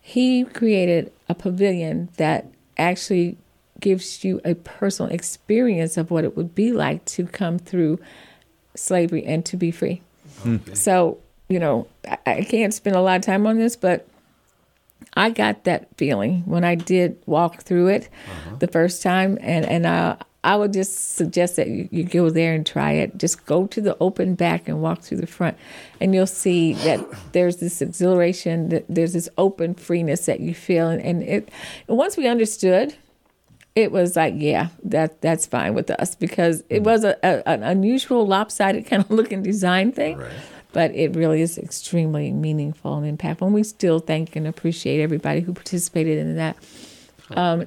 He 0.00 0.44
created 0.44 1.12
a 1.28 1.34
pavilion 1.34 2.08
that 2.16 2.46
actually 2.76 3.36
gives 3.80 4.24
you 4.24 4.40
a 4.44 4.54
personal 4.54 5.10
experience 5.10 5.96
of 5.96 6.10
what 6.10 6.24
it 6.24 6.36
would 6.36 6.54
be 6.54 6.72
like 6.72 7.04
to 7.06 7.26
come 7.26 7.58
through 7.58 7.98
slavery 8.74 9.24
and 9.24 9.44
to 9.46 9.56
be 9.56 9.70
free. 9.70 10.02
Mm-hmm. 10.42 10.74
So, 10.74 11.18
you 11.48 11.58
know, 11.58 11.86
I, 12.06 12.18
I 12.26 12.42
can't 12.42 12.74
spend 12.74 12.96
a 12.96 13.00
lot 13.00 13.16
of 13.16 13.22
time 13.22 13.46
on 13.46 13.58
this, 13.58 13.76
but 13.76 14.06
I 15.14 15.30
got 15.30 15.64
that 15.64 15.88
feeling 15.96 16.42
when 16.44 16.64
I 16.64 16.74
did 16.74 17.20
walk 17.26 17.62
through 17.62 17.88
it 17.88 18.08
uh-huh. 18.26 18.56
the 18.56 18.68
first 18.68 19.02
time, 19.02 19.38
and 19.40 19.64
and 19.66 19.86
I 19.86 20.16
I 20.42 20.56
would 20.56 20.72
just 20.72 21.16
suggest 21.16 21.56
that 21.56 21.68
you, 21.68 21.88
you 21.90 22.04
go 22.04 22.30
there 22.30 22.54
and 22.54 22.64
try 22.64 22.92
it. 22.92 23.18
Just 23.18 23.44
go 23.44 23.66
to 23.66 23.80
the 23.80 23.96
open 24.00 24.34
back 24.34 24.68
and 24.68 24.80
walk 24.80 25.02
through 25.02 25.18
the 25.18 25.26
front, 25.26 25.58
and 26.00 26.14
you'll 26.14 26.26
see 26.26 26.72
that 26.74 27.04
there's 27.32 27.58
this 27.58 27.82
exhilaration, 27.82 28.70
that 28.70 28.86
there's 28.88 29.12
this 29.12 29.28
open 29.36 29.74
freeness 29.74 30.26
that 30.26 30.40
you 30.40 30.54
feel, 30.54 30.88
and, 30.88 31.02
and 31.02 31.22
it. 31.22 31.50
And 31.88 31.98
once 31.98 32.16
we 32.16 32.26
understood, 32.26 32.94
it 33.74 33.92
was 33.92 34.16
like, 34.16 34.34
yeah, 34.36 34.68
that 34.84 35.20
that's 35.20 35.46
fine 35.46 35.74
with 35.74 35.90
us 35.90 36.14
because 36.14 36.64
it 36.70 36.82
was 36.82 37.04
a, 37.04 37.16
a 37.22 37.46
an 37.46 37.62
unusual 37.62 38.26
lopsided 38.26 38.86
kind 38.86 39.02
of 39.02 39.10
looking 39.10 39.42
design 39.42 39.92
thing. 39.92 40.18
Right. 40.18 40.30
But 40.72 40.94
it 40.94 41.16
really 41.16 41.42
is 41.42 41.58
extremely 41.58 42.30
meaningful 42.32 42.96
and 42.96 43.18
impactful. 43.18 43.42
And 43.42 43.52
we 43.52 43.64
still 43.64 43.98
thank 43.98 44.36
and 44.36 44.46
appreciate 44.46 45.02
everybody 45.02 45.40
who 45.40 45.52
participated 45.52 46.18
in 46.18 46.36
that. 46.36 46.56
Um, 47.30 47.66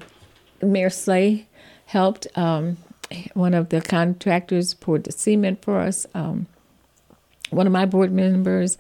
Mayor 0.62 0.90
Slay 0.90 1.48
helped. 1.94 2.28
Um, 2.36 2.78
one 3.36 3.54
of 3.54 3.70
the 3.70 3.82
contractors 3.82 4.74
poured 4.74 5.04
the 5.04 5.12
cement 5.12 5.62
for 5.62 5.80
us. 5.80 6.06
Um, 6.14 6.48
one 7.52 7.68
of 7.68 7.74
my 7.74 7.86
board 7.86 8.12
members 8.12 8.78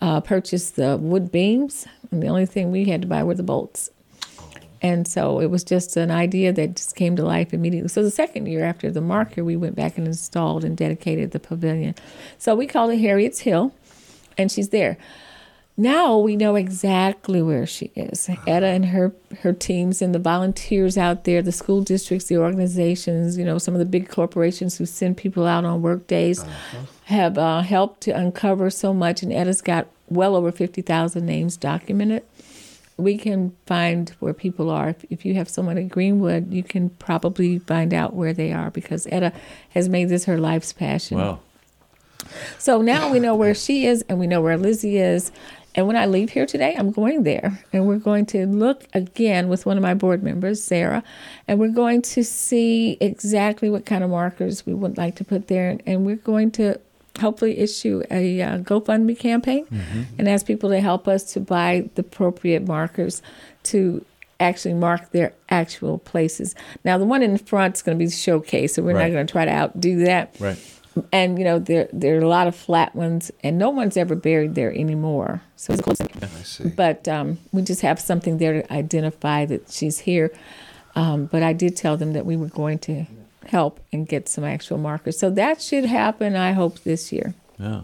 uh, 0.00 0.20
purchased 0.20 0.74
the 0.74 0.96
wood 0.96 1.30
beams, 1.30 1.86
and 2.10 2.22
the 2.22 2.26
only 2.26 2.44
thing 2.44 2.70
we 2.70 2.84
had 2.84 3.02
to 3.02 3.08
buy 3.08 3.22
were 3.22 3.34
the 3.34 3.44
bolts. 3.44 3.90
And 4.82 5.06
so 5.08 5.40
it 5.40 5.46
was 5.46 5.64
just 5.64 5.96
an 5.96 6.10
idea 6.10 6.52
that 6.52 6.76
just 6.76 6.96
came 6.96 7.16
to 7.16 7.24
life 7.24 7.54
immediately. 7.54 7.88
So 7.88 8.02
the 8.02 8.10
second 8.10 8.46
year 8.46 8.64
after 8.64 8.90
the 8.90 9.00
marker, 9.00 9.42
we 9.42 9.56
went 9.56 9.74
back 9.74 9.96
and 9.96 10.06
installed 10.06 10.64
and 10.64 10.76
dedicated 10.76 11.30
the 11.30 11.40
pavilion. 11.40 11.94
So 12.38 12.54
we 12.54 12.66
called 12.66 12.90
it 12.90 12.98
Harriet's 12.98 13.40
Hill, 13.40 13.72
and 14.36 14.50
she's 14.50 14.68
there. 14.70 14.98
Now 15.76 16.18
we 16.18 16.36
know 16.36 16.54
exactly 16.54 17.42
where 17.42 17.66
she 17.66 17.90
is. 17.94 18.28
Etta 18.46 18.66
and 18.66 18.86
her 18.86 19.12
her 19.40 19.52
teams 19.52 20.00
and 20.00 20.14
the 20.14 20.18
volunteers 20.18 20.96
out 20.96 21.24
there, 21.24 21.42
the 21.42 21.52
school 21.52 21.82
districts, 21.82 22.26
the 22.26 22.38
organizations, 22.38 23.36
you 23.36 23.44
know, 23.44 23.58
some 23.58 23.74
of 23.74 23.78
the 23.78 23.84
big 23.84 24.08
corporations 24.08 24.78
who 24.78 24.86
send 24.86 25.16
people 25.16 25.46
out 25.46 25.64
on 25.64 25.82
work 25.82 26.06
days 26.06 26.44
have 27.04 27.36
uh, 27.36 27.60
helped 27.60 28.00
to 28.02 28.10
uncover 28.10 28.70
so 28.70 28.94
much. 28.94 29.22
And 29.22 29.32
Etta's 29.32 29.60
got 29.60 29.86
well 30.08 30.34
over 30.34 30.50
fifty 30.50 30.82
thousand 30.82 31.26
names 31.26 31.56
documented. 31.56 32.22
We 32.96 33.18
can 33.18 33.54
find 33.66 34.08
where 34.20 34.32
people 34.32 34.70
are. 34.70 34.88
If, 34.88 35.04
if 35.10 35.26
you 35.26 35.34
have 35.34 35.50
someone 35.50 35.76
at 35.76 35.90
Greenwood, 35.90 36.54
you 36.54 36.62
can 36.62 36.88
probably 36.88 37.58
find 37.58 37.92
out 37.92 38.14
where 38.14 38.32
they 38.32 38.52
are 38.52 38.70
because 38.70 39.06
Etta 39.08 39.34
has 39.70 39.90
made 39.90 40.08
this 40.08 40.24
her 40.24 40.38
life's 40.38 40.72
passion. 40.72 41.18
Wow. 41.18 41.40
So 42.58 42.82
now 42.82 43.12
we 43.12 43.20
know 43.20 43.36
where 43.36 43.54
she 43.54 43.86
is 43.86 44.02
and 44.08 44.18
we 44.18 44.26
know 44.26 44.40
where 44.40 44.56
Lizzie 44.56 44.96
is. 44.96 45.30
And 45.76 45.86
when 45.86 45.94
I 45.96 46.06
leave 46.06 46.30
here 46.30 46.46
today, 46.46 46.74
I'm 46.76 46.90
going 46.90 47.22
there 47.24 47.62
and 47.72 47.86
we're 47.86 47.98
going 47.98 48.24
to 48.26 48.46
look 48.46 48.84
again 48.94 49.48
with 49.48 49.66
one 49.66 49.76
of 49.76 49.82
my 49.82 49.92
board 49.92 50.22
members, 50.22 50.62
Sarah, 50.62 51.04
and 51.46 51.58
we're 51.60 51.68
going 51.68 52.00
to 52.02 52.24
see 52.24 52.96
exactly 53.00 53.68
what 53.68 53.84
kind 53.84 54.02
of 54.02 54.08
markers 54.08 54.64
we 54.64 54.72
would 54.72 54.96
like 54.96 55.16
to 55.16 55.24
put 55.24 55.48
there. 55.48 55.78
And 55.86 56.06
we're 56.06 56.16
going 56.16 56.50
to 56.52 56.80
hopefully 57.20 57.58
issue 57.58 58.02
a 58.10 58.40
uh, 58.42 58.58
GoFundMe 58.58 59.18
campaign 59.18 59.66
and 60.18 60.28
ask 60.28 60.46
people 60.46 60.70
to 60.70 60.80
help 60.80 61.06
us 61.06 61.24
to 61.34 61.40
buy 61.40 61.88
the 61.94 62.00
appropriate 62.00 62.66
markers 62.66 63.20
to 63.64 64.04
actually 64.38 64.74
mark 64.74 65.10
their 65.12 65.32
actual 65.48 65.96
places. 65.98 66.54
Now, 66.84 66.98
the 66.98 67.06
one 67.06 67.22
in 67.22 67.32
the 67.32 67.38
front 67.38 67.76
is 67.76 67.82
going 67.82 67.96
to 67.96 67.98
be 67.98 68.04
the 68.06 68.10
showcase, 68.12 68.74
so 68.74 68.82
we're 68.82 68.94
Right. 68.94 69.08
not 69.08 69.14
going 69.14 69.26
to 69.26 69.32
try 69.32 69.44
to 69.46 69.50
outdo 69.50 70.04
that 70.04 70.36
Right. 70.38 70.58
And 71.12 71.38
you 71.38 71.44
know 71.44 71.58
there 71.58 71.88
there 71.92 72.16
are 72.16 72.22
a 72.22 72.28
lot 72.28 72.46
of 72.46 72.56
flat 72.56 72.94
ones 72.94 73.30
and 73.42 73.58
no 73.58 73.70
one's 73.70 73.96
ever 73.96 74.14
buried 74.14 74.54
there 74.54 74.72
anymore. 74.72 75.42
So 75.56 75.72
it's 75.72 75.82
close. 75.82 75.98
But 76.74 77.06
um, 77.08 77.38
we 77.52 77.62
just 77.62 77.82
have 77.82 78.00
something 78.00 78.38
there 78.38 78.62
to 78.62 78.72
identify 78.72 79.44
that 79.46 79.70
she's 79.70 80.00
here. 80.00 80.32
Um, 80.94 81.26
but 81.26 81.42
i 81.42 81.52
did 81.52 81.76
tell 81.76 81.98
them 81.98 82.14
that 82.14 82.24
we 82.24 82.36
were 82.36 82.48
going 82.48 82.78
to 82.80 83.04
help 83.46 83.80
and 83.92 84.08
get 84.08 84.28
some 84.28 84.44
actual 84.44 84.78
markers. 84.78 85.18
So 85.18 85.28
that 85.30 85.60
should 85.60 85.84
happen 85.84 86.36
i 86.36 86.52
hope 86.52 86.80
this 86.80 87.12
year. 87.12 87.34
Yeah. 87.58 87.82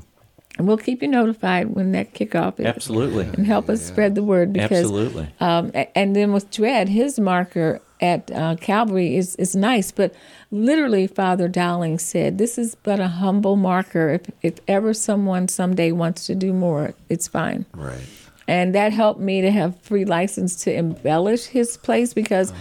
And 0.59 0.66
we'll 0.68 0.76
keep 0.76 1.00
you 1.02 1.09
notified 1.09 1.71
when 1.71 1.92
that 1.92 2.12
kickoff 2.14 2.61
is 2.61 2.66
Absolutely. 2.66 3.25
and 3.25 3.47
help 3.47 3.68
us 3.71 3.82
spread 3.85 4.14
the 4.14 4.23
word 4.23 4.52
because 4.52 4.85
Absolutely. 4.85 5.28
um, 5.40 5.73
and 5.94 6.14
then 6.14 6.32
with 6.32 6.50
Dred, 6.50 6.88
his 6.90 7.18
marker 7.18 7.80
at 8.00 8.30
uh, 8.32 8.56
Calvary 8.61 9.16
is, 9.16 9.37
is 9.37 9.54
nice, 9.56 9.92
but 9.92 10.12
literally, 10.50 11.06
Father 11.06 11.47
Dowling 11.49 11.99
said, 12.00 12.37
This 12.37 12.59
is 12.59 12.75
but 12.75 12.99
a 12.99 13.06
humble 13.09 13.54
marker. 13.56 14.11
If, 14.11 14.23
if 14.42 14.59
ever 14.66 14.92
someone 14.92 15.47
someday 15.49 15.92
wants 15.92 16.26
to 16.26 16.35
do 16.35 16.52
more, 16.52 16.94
it's 17.09 17.28
fine. 17.28 17.64
Right. 17.75 18.02
And 18.49 18.75
that 18.75 18.92
helped 18.92 19.21
me 19.21 19.40
to 19.40 19.52
have 19.52 19.80
free 19.82 20.04
license 20.04 20.56
to 20.64 20.75
embellish 20.75 21.44
his 21.47 21.76
place 21.76 22.12
because 22.12 22.52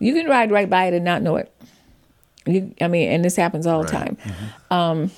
you 0.00 0.12
can 0.14 0.26
ride 0.26 0.50
right 0.50 0.68
by 0.68 0.86
it 0.86 0.94
and 0.94 1.04
not 1.04 1.22
know 1.22 1.36
it. 1.36 1.50
You, 2.44 2.74
I 2.80 2.88
mean, 2.88 3.08
and 3.12 3.24
this 3.24 3.36
happens 3.36 3.66
all 3.68 3.84
the 3.84 3.92
Right. 3.92 4.16
time. 4.16 4.16
Um, 4.70 5.10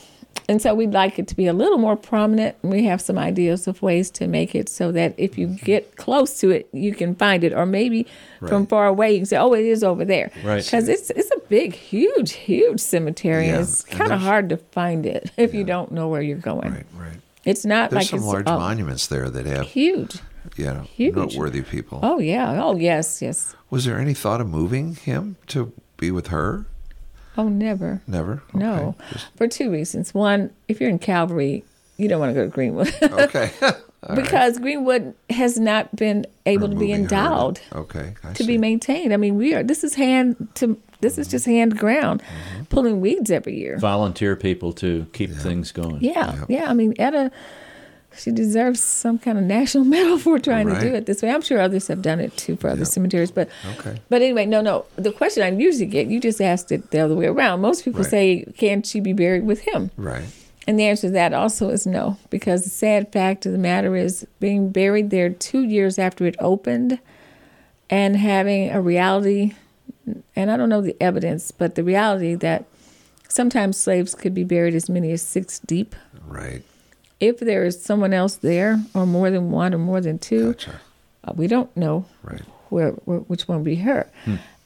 and 0.49 0.61
so 0.61 0.75
we'd 0.75 0.93
like 0.93 1.19
it 1.19 1.29
to 1.29 1.37
be 1.37 1.47
a 1.47 1.53
little 1.53 1.79
more 1.79 1.97
prominent. 1.97 2.57
We 2.63 2.85
have 2.85 3.01
some 3.01 3.17
ideas 3.19 3.69
of 3.69 3.83
ways 3.83 4.11
to 4.13 4.27
make 4.27 4.55
it 4.55 4.69
so 4.69 4.91
that 4.93 5.15
if 5.17 5.39
you 5.39 5.47
get 5.47 5.97
close 5.97 6.41
to 6.41 6.51
it, 6.51 6.69
you 6.73 6.93
can 6.95 7.15
find 7.15 7.45
it, 7.45 7.53
or 7.53 7.67
maybe 7.67 8.07
from 8.49 8.67
far 8.67 8.87
away 8.87 9.13
you 9.13 9.19
can 9.19 9.27
say, 9.27 9.37
"Oh, 9.37 9.53
it 9.53 9.65
is 9.65 9.85
over 9.85 10.05
there," 10.05 10.31
Right. 10.45 10.65
Because 10.65 10.89
it's 10.89 11.11
it's 11.11 11.31
a 11.31 11.39
big, 11.49 11.75
huge, 11.75 12.33
huge 12.33 12.81
cemetery, 12.81 13.47
and 13.47 13.55
Yeah, 13.57 13.63
it's 13.63 13.83
kind 13.85 14.13
of 14.13 14.21
hard 14.21 14.49
to 14.49 14.57
find 14.57 15.07
it 15.07 15.31
if 15.37 15.55
you 15.55 15.63
don't 15.65 15.93
know 15.93 16.09
where 16.09 16.23
you're 16.23 16.37
going. 16.39 16.73
Right. 16.73 16.87
Right. 16.99 17.21
It's 17.45 17.65
not 17.65 17.91
There's 17.91 18.13
like 18.13 18.21
some 18.21 18.27
large 18.27 18.47
uh, 18.49 18.59
monuments 18.59 19.07
there 19.07 19.31
that 19.31 19.47
have 19.47 19.67
huge. 19.67 20.17
you 20.57 20.65
know 20.67 20.83
Huge. 20.95 21.15
noteworthy 21.15 21.63
people. 21.63 22.01
Oh 22.03 22.19
yeah. 22.19 22.61
Oh 22.63 22.77
yes, 22.77 23.23
yes. 23.23 23.55
Was 23.71 23.85
there 23.85 23.99
any 23.99 24.15
thought 24.15 24.41
of 24.41 24.49
moving 24.49 24.95
him 24.97 25.37
to 25.49 25.73
be 25.97 26.11
with 26.11 26.27
her? 26.29 26.67
Oh 27.37 27.49
never. 27.49 28.03
Never. 28.07 28.43
No, 28.55 28.95
Just- 29.13 29.29
for 29.37 29.47
two 29.49 29.71
reasons. 29.71 30.13
One, 30.15 30.51
if 30.69 30.81
you're 30.81 30.91
in 30.91 30.99
Calvary, 30.99 31.65
you 31.97 32.09
don't 32.09 32.21
want 32.21 32.31
to 32.31 32.35
go 32.35 32.45
to 32.45 32.51
Greenwood 32.51 32.95
okay. 33.03 33.51
because 34.15 34.59
Greenwood 34.59 35.15
has 35.29 35.59
not 35.59 35.95
been 35.95 36.27
able 36.47 36.69
to 36.69 36.75
be 36.75 36.93
Removing 36.93 36.95
her. 36.95 37.01
endowed 37.03 37.61
Okay. 37.75 38.15
I 38.25 38.33
to 38.33 38.43
see. 38.43 38.47
be 38.47 38.59
maintained. 38.59 39.13
I 39.13 39.17
mean, 39.17 39.37
we 39.37 39.55
are. 39.55 39.63
This 39.63 39.85
is 39.85 39.95
hand 39.95 40.49
to. 40.55 40.81
This 41.03 41.17
is 41.17 41.29
just 41.29 41.47
hand 41.47 41.79
ground, 41.79 42.23
Mm-hmm. 42.23 42.65
pulling 42.65 43.01
weeds 43.01 43.31
every 43.31 43.57
year. 43.57 43.79
Volunteer 43.79 44.37
people 44.37 44.73
to 44.75 45.07
keep 45.15 45.31
things 45.31 45.73
going. 45.73 46.03
Yeah, 46.03 46.41
Yep. 46.41 46.47
yeah. 46.51 46.71
I 46.71 46.75
mean, 46.75 46.93
Etta, 46.99 47.31
she 48.17 48.31
deserves 48.33 48.81
some 48.83 49.19
kind 49.19 49.39
of 49.39 49.45
national 49.45 49.85
medal 49.97 50.19
for 50.19 50.39
trying 50.39 50.69
to 50.69 50.79
do 50.81 50.95
it 50.95 51.07
this 51.07 51.23
way. 51.23 51.31
I'm 51.31 51.43
sure 51.43 51.61
others 51.61 51.87
have 51.89 52.03
done 52.03 52.21
it 52.21 52.37
too 52.37 52.57
for 52.57 52.69
other 52.69 52.81
Yep. 52.81 52.89
cemeteries, 52.89 53.31
but 53.31 53.49
Okay. 53.79 54.01
But 54.09 54.23
anyway, 54.23 54.47
no, 54.47 54.61
no. 54.61 54.85
The 54.97 55.13
question 55.13 55.43
I 55.43 55.51
usually 55.51 55.87
get, 55.87 56.09
you 56.09 56.21
just 56.21 56.41
asked 56.41 56.73
it 56.73 56.91
the 56.91 57.01
other 57.01 57.15
way 57.15 57.27
around. 57.27 57.61
Most 57.61 57.85
people 57.85 58.03
Right. 58.03 58.11
say, 58.11 58.45
"Can 58.59 58.83
she 58.83 59.01
be 59.01 59.13
buried 59.13 59.45
with 59.47 59.61
him?" 59.61 59.91
Right. 59.97 60.25
And 60.67 60.79
the 60.79 60.85
answer 60.85 61.09
to 61.09 61.13
that 61.13 61.33
also 61.33 61.71
is 61.71 61.87
no, 61.87 62.17
because 62.29 62.65
the 62.65 62.71
sad 62.71 63.11
fact 63.13 63.47
of 63.47 63.53
the 63.53 63.59
matter 63.59 63.97
is 63.97 64.27
being 64.41 64.71
buried 64.71 65.11
there 65.11 65.31
two 65.31 65.63
years 65.63 65.99
after 65.99 66.27
it 66.27 66.37
opened 66.39 66.99
and 67.89 68.17
having 68.17 68.71
a 68.71 68.81
reality, 68.81 69.55
and 70.37 70.51
I 70.51 70.57
don't 70.57 70.69
know 70.69 70.81
the 70.83 70.97
evidence, 71.01 71.51
but 71.51 71.75
the 71.75 71.83
reality 71.83 72.35
that 72.37 72.67
sometimes 73.29 73.77
slaves 73.79 74.15
could 74.15 74.35
be 74.35 74.45
buried 74.45 74.75
as 74.75 74.89
many 74.89 75.11
as 75.13 75.23
six 75.23 75.59
deep. 75.61 75.95
Right. 76.27 76.63
If 77.21 77.39
there 77.41 77.65
is 77.65 77.83
someone 77.83 78.13
else 78.15 78.37
there, 78.37 78.81
or 78.95 79.07
more 79.07 79.31
than 79.31 79.51
one, 79.51 79.75
or 79.75 79.79
more 79.79 80.01
than 80.01 80.19
two, 80.19 80.53
Gotcha. 80.55 80.81
uh, 81.25 81.33
we 81.37 81.47
don't 81.47 81.75
know 81.77 82.07
Right. 82.23 82.43
where, 82.71 82.91
where 83.05 83.19
which 83.21 83.47
one 83.47 83.59
would 83.59 83.65
be 83.65 83.77
her. 83.77 84.09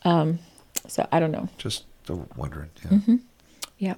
Um, 0.05 0.39
so 0.87 1.07
I 1.11 1.19
don't 1.21 1.33
know. 1.33 1.49
Just 1.59 1.85
wondering. 2.37 2.71
Yeah. 2.85 2.91
Mm-hmm. 2.91 3.17
Yeah. 3.79 3.95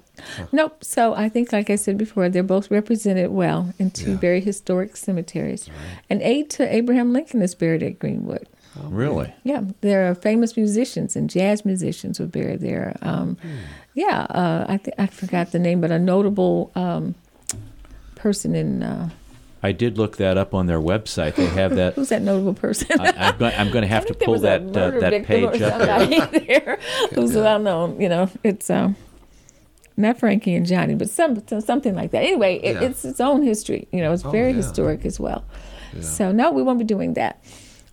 Nope. 0.51 0.83
So 0.83 1.13
I 1.13 1.29
think, 1.29 1.53
like 1.53 1.69
I 1.69 1.75
said 1.75 1.97
before, 1.97 2.29
they're 2.29 2.41
both 2.43 2.71
represented 2.71 3.29
well 3.29 3.73
in 3.77 3.91
two 3.91 4.11
Yeah. 4.11 4.17
very 4.17 4.41
historic 4.41 4.97
cemeteries. 4.97 5.69
And 6.09 6.21
aide 6.23 6.49
to 6.51 6.63
Abraham 6.75 7.13
Lincoln 7.13 7.41
is 7.43 7.53
buried 7.53 7.83
at 7.83 7.99
Greenwood. 7.99 8.47
Really? 8.83 9.33
Yeah, 9.43 9.61
there 9.81 10.09
are 10.09 10.13
famous 10.15 10.55
musicians 10.55 11.15
and 11.15 11.29
jazz 11.29 11.65
musicians 11.65 12.19
were 12.19 12.27
buried 12.27 12.59
there. 12.61 12.95
Um, 13.01 13.37
yeah, 13.95 14.21
uh, 14.29 14.65
I 14.67 14.77
th- 14.77 14.93
I 14.99 15.07
forgot 15.07 15.51
the 15.51 15.57
name, 15.59 15.81
but 15.81 15.89
a 15.91 15.97
notable 15.97 16.71
um, 16.75 17.15
person 18.27 18.55
in 18.55 18.83
uh, 18.83 19.09
I 19.63 19.71
did 19.71 19.97
look 19.97 20.17
that 20.17 20.37
up 20.37 20.53
on 20.53 20.67
their 20.67 20.79
website. 20.79 21.35
They 21.35 21.45
have 21.47 21.75
that. 21.77 21.93
who's 21.95 22.09
that 22.09 22.21
notable 22.21 22.53
person? 22.53 22.99
I, 22.99 23.13
I'm, 23.17 23.37
going, 23.37 23.53
I'm 23.57 23.71
going 23.71 23.81
to 23.83 23.87
have 23.87 24.05
to 24.07 24.13
pull 24.13 24.33
was 24.33 24.41
a 24.43 24.59
that 24.59 24.77
uh, 24.77 24.99
that 24.99 25.23
page 25.25 25.45
up 25.61 25.79
there. 25.79 26.09
somebody 26.09 26.45
there 26.45 26.79
who's 27.13 27.33
well 27.33 27.57
known. 27.59 27.99
You 28.01 28.09
know, 28.09 28.29
it's 28.43 28.69
um, 28.69 28.95
not 29.95 30.19
Frankie 30.19 30.53
and 30.55 30.65
Johnny, 30.65 30.93
but 30.95 31.09
some 31.09 31.41
something 31.61 31.95
like 31.95 32.11
that. 32.11 32.23
Anyway, 32.23 32.57
it, 32.57 32.75
Yeah. 32.75 32.87
it's 32.89 33.03
its 33.05 33.19
own 33.21 33.41
history. 33.43 33.87
You 33.91 34.01
know, 34.01 34.11
it's 34.13 34.25
Oh, 34.25 34.29
very 34.29 34.49
yeah. 34.51 34.57
historic 34.57 35.05
as 35.05 35.19
well. 35.19 35.43
So 36.01 36.31
no, 36.31 36.51
we 36.51 36.61
won't 36.61 36.77
be 36.79 36.85
doing 36.85 37.13
that. 37.15 37.41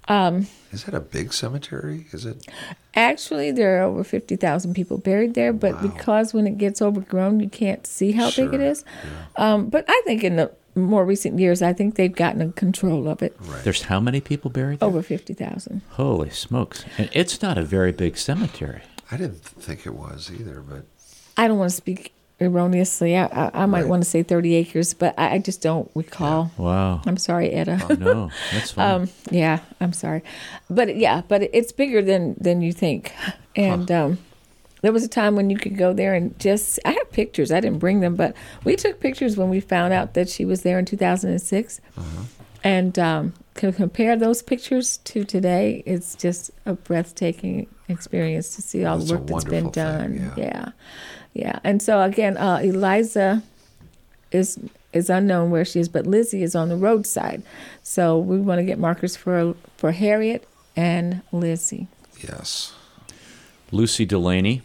Um, 0.08 0.46
Is 0.72 0.84
that 0.84 0.94
a 0.94 1.00
big 1.00 1.32
cemetery? 1.32 2.06
Is 2.12 2.26
it? 2.26 2.46
actually, 2.94 3.50
there 3.52 3.78
are 3.78 3.82
over 3.84 4.04
fifty 4.04 4.36
thousand 4.36 4.74
people 4.74 4.98
buried 4.98 5.34
there, 5.34 5.52
but 5.52 5.80
because 5.80 6.34
when 6.34 6.46
it 6.46 6.58
gets 6.58 6.82
overgrown, 6.82 7.40
you 7.40 7.48
can't 7.48 7.86
see 7.86 8.12
how 8.12 8.30
big 8.30 8.52
it 8.52 8.60
is. 8.60 8.84
Sure. 9.02 9.44
Um, 9.44 9.68
but 9.68 9.84
I 9.88 10.02
think 10.04 10.22
in 10.24 10.36
the 10.36 10.50
more 10.74 11.04
recent 11.04 11.38
years, 11.38 11.62
I 11.62 11.72
think 11.72 11.94
they've 11.94 12.14
gotten 12.14 12.52
control 12.52 13.08
of 13.08 13.22
it. 13.22 13.36
Right. 13.40 13.62
There's 13.64 13.82
how 13.82 14.00
many 14.00 14.20
people 14.20 14.50
buried 14.50 14.80
there? 14.80 14.88
Over 14.88 15.02
fifty 15.02 15.34
thousand. 15.34 15.82
Holy 15.90 16.30
smokes. 16.30 16.84
And 16.98 17.08
it's 17.12 17.40
not 17.42 17.58
a 17.58 17.62
very 17.62 17.92
big 17.92 18.16
cemetery. 18.16 18.82
I 19.10 19.16
didn't 19.16 19.42
think 19.42 19.86
it 19.86 19.94
was 19.94 20.30
either, 20.30 20.60
but 20.60 20.84
I 21.36 21.48
don't 21.48 21.58
want 21.58 21.70
to 21.70 21.76
speak 21.76 22.12
erroneously. 22.40 23.16
I, 23.16 23.26
I, 23.26 23.50
I 23.62 23.66
might 23.66 23.82
Right. 23.82 23.88
want 23.90 24.02
to 24.02 24.08
say 24.08 24.22
30 24.22 24.54
acres, 24.54 24.94
but 24.94 25.14
I, 25.18 25.34
I 25.34 25.38
just 25.38 25.62
don't 25.62 25.90
recall. 25.94 26.50
Wow. 26.56 27.00
I'm 27.06 27.16
sorry, 27.16 27.50
Etta. 27.50 27.96
No, 27.98 28.30
that's 28.52 28.72
fine. 28.72 28.90
um, 29.02 29.08
yeah, 29.30 29.60
I'm 29.80 29.92
sorry, 29.92 30.22
but 30.70 30.96
yeah, 30.96 31.22
but 31.28 31.42
it's 31.52 31.72
bigger 31.72 32.02
than 32.02 32.34
than 32.40 32.60
you 32.62 32.72
think. 32.72 33.12
And 33.56 33.90
um, 33.90 34.18
there 34.82 34.92
was 34.92 35.04
a 35.04 35.08
time 35.08 35.36
when 35.36 35.48
you 35.48 35.56
could 35.56 35.76
go 35.78 35.92
there 35.92 36.14
and 36.14 36.38
just. 36.38 36.78
I 36.84 36.92
have 36.92 37.10
pictures. 37.12 37.52
I 37.52 37.60
didn't 37.60 37.78
bring 37.78 38.00
them, 38.00 38.16
but 38.16 38.34
we 38.64 38.76
took 38.76 39.00
pictures 39.00 39.36
when 39.36 39.48
we 39.48 39.60
found 39.60 39.92
out 39.94 40.14
that 40.14 40.28
she 40.28 40.44
was 40.44 40.62
there 40.62 40.78
in 40.78 40.84
2006, 40.84 41.80
and 42.62 42.98
um, 42.98 43.32
can 43.54 43.72
compare 43.72 44.16
those 44.16 44.42
pictures 44.42 44.96
to 44.98 45.24
today. 45.24 45.82
It's 45.86 46.14
just 46.16 46.50
a 46.66 46.74
breathtaking 46.74 47.68
experience 47.88 48.56
to 48.56 48.62
see 48.62 48.84
all 48.84 48.98
That's 48.98 49.10
the 49.10 49.18
work 49.18 49.26
that's 49.28 49.44
been 49.44 49.64
wonderful 49.66 49.98
thing, 50.00 50.16
done. 50.18 50.32
yeah. 50.36 50.44
yeah, 50.44 50.68
yeah. 51.34 51.58
And 51.64 51.82
so 51.82 52.00
again, 52.02 52.36
uh, 52.38 52.60
Eliza 52.62 53.42
is 54.32 54.58
is 54.92 55.10
unknown 55.10 55.50
where 55.50 55.64
she 55.64 55.80
is, 55.80 55.88
but 55.88 56.06
Lizzie 56.06 56.42
is 56.42 56.54
on 56.54 56.68
the 56.68 56.76
roadside. 56.76 57.42
So 57.82 58.16
we 58.18 58.38
want 58.38 58.60
to 58.60 58.64
get 58.64 58.78
markers 58.78 59.16
for 59.16 59.54
for 59.76 59.92
Harriet 59.92 60.46
and 60.76 61.20
Lizzie. 61.32 61.86
yes. 62.26 62.72
Lucy 63.70 64.04
Delaney, 64.06 64.62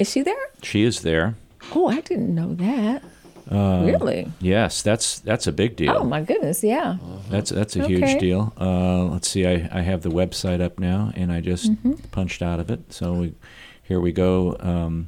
Is 0.00 0.10
she 0.10 0.22
there? 0.22 0.44
she 0.62 0.82
is 0.82 1.00
there. 1.02 1.36
Oh, 1.74 1.86
I 1.86 2.00
didn't 2.00 2.34
know 2.34 2.54
that. 2.54 3.02
really? 3.50 4.32
Yes, 4.40 4.82
that's 4.82 5.20
that's 5.20 5.46
a 5.46 5.52
big 5.52 5.76
deal. 5.76 5.94
Oh 5.96 6.04
my 6.04 6.22
goodness, 6.22 6.64
yeah. 6.64 6.96
That's 7.30 7.50
that's 7.50 7.76
a 7.76 7.84
Okay. 7.84 7.94
huge 7.94 8.18
deal. 8.20 8.52
Uh, 8.60 9.04
let's 9.04 9.28
see, 9.28 9.46
I, 9.46 9.68
I 9.72 9.82
have 9.82 10.02
the 10.02 10.10
website 10.10 10.60
up 10.60 10.78
now, 10.80 11.12
and 11.14 11.30
I 11.30 11.40
just 11.40 11.70
Mm-hmm. 11.70 11.92
punched 12.10 12.42
out 12.42 12.58
of 12.58 12.68
it. 12.70 12.92
So 12.92 13.12
we, 13.12 13.34
here 13.84 14.00
we 14.00 14.10
go. 14.12 14.56
Um, 14.58 15.06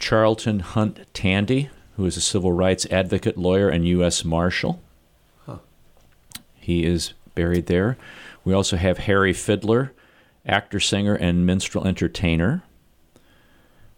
Charlton 0.00 0.60
Hunt 0.60 1.00
Tandy, 1.14 1.68
who 1.96 2.06
is 2.06 2.16
a 2.16 2.20
civil 2.20 2.52
rights 2.52 2.86
advocate, 2.90 3.36
lawyer, 3.38 3.68
and 3.68 3.86
U.S. 3.86 4.24
Marshal. 4.24 4.82
He 6.54 6.84
is 6.84 7.12
buried 7.34 7.66
there. 7.66 7.96
We 8.44 8.54
also 8.54 8.76
have 8.76 8.98
Harry 8.98 9.32
Fiddler, 9.32 9.92
actor, 10.46 10.80
singer, 10.80 11.14
and 11.14 11.46
minstrel 11.46 11.86
entertainer. 11.86 12.62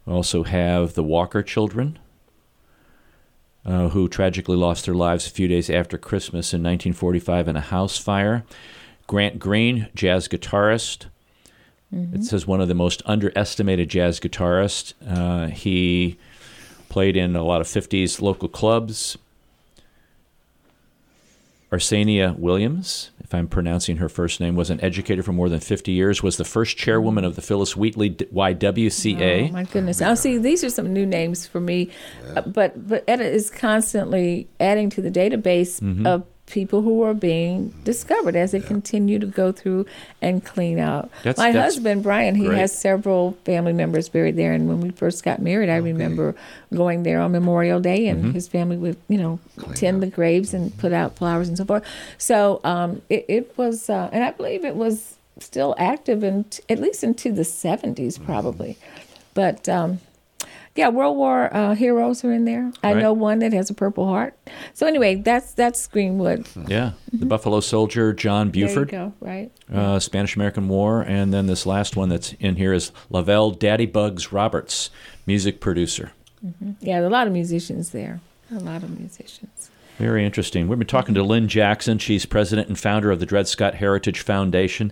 We 0.05 0.13
also 0.13 0.43
have 0.43 0.93
the 0.93 1.03
Walker 1.03 1.41
children, 1.41 1.97
uh, 3.65 3.89
who 3.89 4.09
tragically 4.09 4.57
lost 4.57 4.85
their 4.85 4.93
lives 4.93 5.25
a 5.25 5.31
few 5.31 5.47
days 5.47 5.69
after 5.69 5.97
Christmas 5.97 6.53
in 6.53 6.61
1945 6.61 7.47
in 7.47 7.55
a 7.55 7.61
house 7.61 7.97
fire. 7.97 8.43
Grant 9.07 9.39
Green, 9.39 9.87
jazz 9.95 10.27
guitarist. 10.27 11.05
It 12.13 12.23
says 12.23 12.47
one 12.47 12.59
of 12.61 12.67
the 12.67 12.73
most 12.73 13.01
underestimated 13.05 13.89
jazz 13.89 14.19
guitarists. 14.19 14.93
Uh, 15.07 15.47
he 15.47 16.17
played 16.89 17.15
in 17.15 17.35
a 17.35 17.43
lot 17.43 17.61
of 17.61 17.67
50s 17.67 18.21
local 18.21 18.47
clubs. 18.47 19.17
Arsania 21.71 22.37
Williams, 22.37 23.09
if 23.23 23.33
I'm 23.33 23.47
pronouncing 23.47 23.97
her 23.97 24.07
first 24.07 24.39
name, 24.39 24.55
was 24.55 24.69
an 24.69 24.79
educator 24.81 25.23
for 25.23 25.33
more 25.33 25.49
than 25.49 25.59
50 25.59 25.91
years, 25.91 26.21
was 26.21 26.37
the 26.37 26.45
first 26.45 26.77
chairwoman 26.77 27.23
of 27.23 27.35
the 27.35 27.41
Phyllis 27.41 27.75
Wheatley 27.75 28.11
YWCA. 28.11 29.49
Oh 29.49 29.51
my 29.53 29.63
goodness! 29.63 29.99
Now, 29.99 30.13
see, 30.13 30.37
these 30.37 30.63
are 30.63 30.69
some 30.69 30.93
new 30.93 31.05
names 31.05 31.47
for 31.47 31.59
me, 31.59 31.89
uh, 32.35 32.41
but 32.41 32.87
but 32.87 33.03
Etta 33.07 33.25
is 33.25 33.49
constantly 33.49 34.47
adding 34.59 34.91
to 34.91 35.01
the 35.01 35.09
database 35.09 35.79
Mm-hmm. 35.81 36.05
of 36.05 36.25
people 36.45 36.81
who 36.81 37.01
are 37.01 37.13
being 37.13 37.69
discovered 37.83 38.35
as 38.35 38.51
they 38.51 38.59
continue 38.59 39.17
to 39.17 39.25
go 39.25 39.51
through 39.51 39.85
and 40.21 40.43
clean 40.43 40.77
out. 40.77 41.09
That's- 41.23 41.37
My 41.37 41.51
that's 41.51 41.75
husband 41.75 42.03
Brian, 42.03 42.35
he 42.35 42.45
great. 42.47 42.59
has 42.59 42.77
several 42.77 43.31
family 43.45 43.73
members 43.73 44.09
buried 44.09 44.35
there, 44.35 44.51
and 44.53 44.67
when 44.67 44.81
we 44.81 44.89
first 44.91 45.23
got 45.23 45.41
married, 45.41 45.69
I 45.69 45.77
remember 45.77 46.35
going 46.73 47.03
there 47.03 47.19
on 47.21 47.31
Memorial 47.31 47.79
Day, 47.79 48.07
and 48.07 48.23
Mm-hmm. 48.25 48.31
his 48.33 48.47
family 48.47 48.77
would 48.77 48.97
you 49.07 49.17
know 49.17 49.39
tend 49.73 50.03
the 50.03 50.07
graves 50.07 50.53
and 50.53 50.77
put 50.77 50.91
out 50.93 51.15
flowers 51.15 51.47
and 51.47 51.57
so 51.57 51.65
forth. 51.65 51.83
So 52.17 52.59
um, 52.63 53.01
it, 53.09 53.25
it 53.29 53.57
was, 53.57 53.89
uh, 53.89 54.09
and 54.11 54.23
I 54.23 54.31
believe 54.31 54.63
it 54.65 54.75
was 54.75 55.15
still 55.39 55.73
active 55.79 56.23
in 56.23 56.45
at 56.69 56.79
least 56.79 57.03
into 57.03 57.31
the 57.31 57.41
70s 57.41 57.95
Mm-hmm. 57.95 58.25
probably 58.25 58.77
but 59.33 59.67
um, 59.67 59.99
yeah 60.75 60.89
world 60.89 61.17
war 61.17 61.53
uh, 61.55 61.75
heroes 61.75 62.23
are 62.23 62.31
in 62.33 62.45
there. 62.45 62.71
I 62.83 62.93
Right. 62.93 63.01
know 63.01 63.13
one 63.13 63.39
that 63.39 63.53
has 63.53 63.69
a 63.69 63.73
purple 63.73 64.07
heart. 64.07 64.37
So 64.73 64.87
anyway 64.87 65.15
that's 65.15 65.53
that's 65.53 65.87
greenwood. 65.87 66.47
Yeah, 66.67 66.91
the 67.11 67.25
Buffalo 67.25 67.59
Soldier, 67.59 68.13
John 68.13 68.49
Buford. 68.49 68.89
there 68.89 69.01
you 69.03 69.05
go 69.07 69.13
right. 69.19 69.51
Uh, 69.73 69.99
Spanish 69.99 70.35
American 70.35 70.67
War, 70.67 71.01
and 71.01 71.33
then 71.33 71.47
this 71.47 71.65
last 71.65 71.95
one 71.95 72.09
that's 72.09 72.33
in 72.39 72.55
here 72.55 72.73
is 72.73 72.91
Lavelle 73.09 73.51
Daddy 73.51 73.85
Bugs 73.85 74.31
Roberts, 74.31 74.89
music 75.25 75.59
producer. 75.59 76.11
yeah 76.81 76.99
a 76.99 77.09
lot 77.09 77.27
of 77.27 77.33
musicians 77.33 77.89
there. 77.91 78.19
A 78.51 78.59
lot 78.59 78.83
of 78.83 78.99
musicians 78.99 79.62
Very 79.99 80.25
interesting. 80.25 80.67
We've 80.67 80.79
been 80.79 80.87
talking 80.87 81.13
to 81.13 81.23
Lynn 81.23 81.47
Jackson. 81.47 81.99
She's 81.99 82.25
president 82.25 82.67
and 82.67 82.79
founder 82.79 83.11
of 83.11 83.19
the 83.19 83.27
Dred 83.27 83.47
Scott 83.47 83.75
Heritage 83.75 84.21
Foundation. 84.21 84.91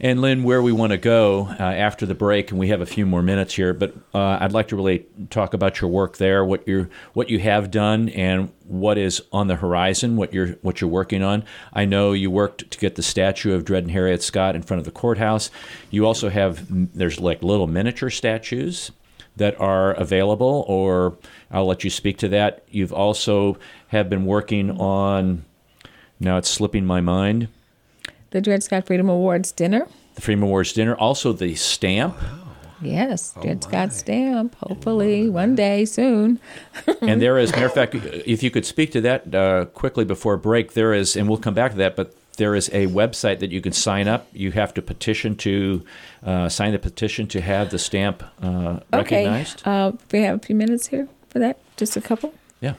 And 0.00 0.22
Lynn, 0.22 0.42
where 0.42 0.62
we 0.62 0.72
want 0.72 0.92
to 0.92 0.96
go 0.96 1.48
uh, 1.60 1.62
after 1.62 2.06
the 2.06 2.14
break, 2.14 2.50
and 2.50 2.58
we 2.58 2.68
have 2.68 2.80
a 2.80 2.86
few 2.86 3.04
more 3.04 3.20
minutes 3.20 3.54
here, 3.54 3.74
but 3.74 3.94
uh, 4.14 4.38
I'd 4.40 4.52
like 4.52 4.68
to 4.68 4.76
really 4.76 5.04
talk 5.28 5.52
about 5.52 5.82
your 5.82 5.90
work 5.90 6.16
there, 6.16 6.46
what 6.46 6.66
you 6.66 6.88
what 7.12 7.28
you 7.28 7.40
have 7.40 7.70
done, 7.70 8.08
and 8.08 8.50
what 8.64 8.96
is 8.96 9.22
on 9.32 9.48
the 9.48 9.56
horizon, 9.56 10.16
what 10.16 10.32
you're 10.32 10.52
what 10.62 10.80
you're 10.80 10.88
working 10.88 11.22
on. 11.22 11.44
I 11.74 11.84
know 11.84 12.12
you 12.12 12.30
worked 12.30 12.70
to 12.70 12.78
get 12.78 12.94
the 12.94 13.02
statue 13.02 13.52
of 13.52 13.66
Dred 13.66 13.82
and 13.82 13.92
Harriet 13.92 14.22
Scott 14.22 14.56
in 14.56 14.62
front 14.62 14.78
of 14.78 14.86
the 14.86 14.90
courthouse. 14.90 15.50
You 15.90 16.06
also 16.06 16.30
have 16.30 16.64
there's 16.96 17.20
like 17.20 17.42
little 17.42 17.66
miniature 17.66 18.10
statues 18.10 18.92
that 19.38 19.60
are 19.60 19.92
available, 19.92 20.64
or 20.68 21.16
I'll 21.50 21.66
let 21.66 21.84
you 21.84 21.90
speak 21.90 22.18
to 22.18 22.28
that. 22.28 22.64
You've 22.68 22.92
also 22.92 23.56
have 23.88 24.08
been 24.10 24.24
working 24.24 24.70
on. 24.78 25.44
Now 26.20 26.36
it's 26.36 26.48
slipping 26.50 26.84
my 26.84 27.00
mind. 27.00 27.48
the 28.30 28.40
dred 28.40 28.62
scott 28.62 28.86
freedom 28.86 29.08
awards 29.08 29.52
dinner 29.52 29.86
The 30.16 30.20
Freedom 30.20 30.42
Awards 30.44 30.72
dinner, 30.72 30.94
also 30.96 31.32
the 31.32 31.54
stamp, 31.54 32.16
yes 32.82 33.32
Oh, 33.36 33.42
dred 33.42 33.62
scott 33.64 33.92
stamp 33.92 34.54
hopefully 34.56 35.28
one 35.28 35.54
day 35.56 35.84
soon 35.84 36.38
and 37.00 37.20
there 37.22 37.38
is. 37.38 37.50
Matter 37.52 37.66
of 37.66 37.74
fact, 37.80 37.94
if 37.94 38.42
you 38.42 38.50
could 38.50 38.64
speak 38.66 38.92
to 38.92 39.00
that 39.02 39.34
uh, 39.34 39.64
quickly 39.66 40.04
before 40.04 40.36
break, 40.36 40.72
there 40.74 40.92
is, 40.92 41.16
and 41.16 41.28
we'll 41.28 41.38
come 41.38 41.54
back 41.54 41.72
to 41.72 41.76
that. 41.78 41.96
But 41.96 42.14
there 42.36 42.54
is 42.54 42.68
a 42.72 42.86
website 42.86 43.40
that 43.40 43.50
you 43.50 43.60
can 43.60 43.72
sign 43.72 44.06
up. 44.06 44.28
You 44.32 44.52
have 44.52 44.72
to 44.74 44.82
petition 44.82 45.34
to 45.38 45.84
uh, 46.24 46.48
sign 46.48 46.70
the 46.72 46.78
petition 46.78 47.26
to 47.28 47.40
have 47.40 47.70
the 47.70 47.78
stamp 47.80 48.22
uh, 48.42 48.78
okay 48.92 49.24
recognized. 49.26 49.62
uh, 49.66 49.92
we 50.12 50.22
have 50.22 50.36
a 50.36 50.46
few 50.46 50.54
minutes 50.54 50.86
here 50.88 51.08
for 51.30 51.38
that 51.40 51.58
just 51.76 51.96
a 51.96 52.00
couple 52.00 52.32
Yeah. 52.60 52.74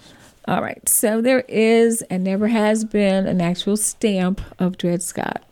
All 0.49 0.61
right. 0.63 0.87
So 0.89 1.21
there 1.21 1.41
is 1.47 2.01
and 2.09 2.23
never 2.23 2.47
has 2.47 2.83
been 2.83 3.27
an 3.27 3.39
actual 3.39 3.77
stamp 3.77 4.41
of 4.57 4.77
Dred 4.77 5.03
Scott. 5.03 5.43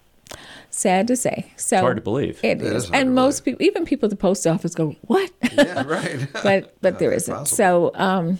Sad 0.71 1.07
to 1.07 1.15
say. 1.15 1.51
So 1.55 1.75
It's 1.77 1.81
hard 1.81 1.97
to 1.97 2.01
believe. 2.01 2.39
It 2.43 2.61
It 2.61 2.63
is. 2.63 2.83
is 2.85 2.89
hard 2.89 2.99
And 3.01 3.09
to 3.09 3.13
most 3.13 3.45
people, 3.45 3.61
even 3.63 3.85
people 3.85 4.07
at 4.07 4.09
the 4.09 4.15
post 4.15 4.45
office, 4.47 4.73
go, 4.75 4.95
"What?" 5.03 5.31
Yeah, 5.53 5.83
right. 5.87 6.27
but 6.43 6.73
but 6.81 6.97
there 6.99 7.11
That's 7.11 7.23
isn't. 7.23 7.35
possible. 7.35 7.55
So 7.55 7.91
um, 7.95 8.39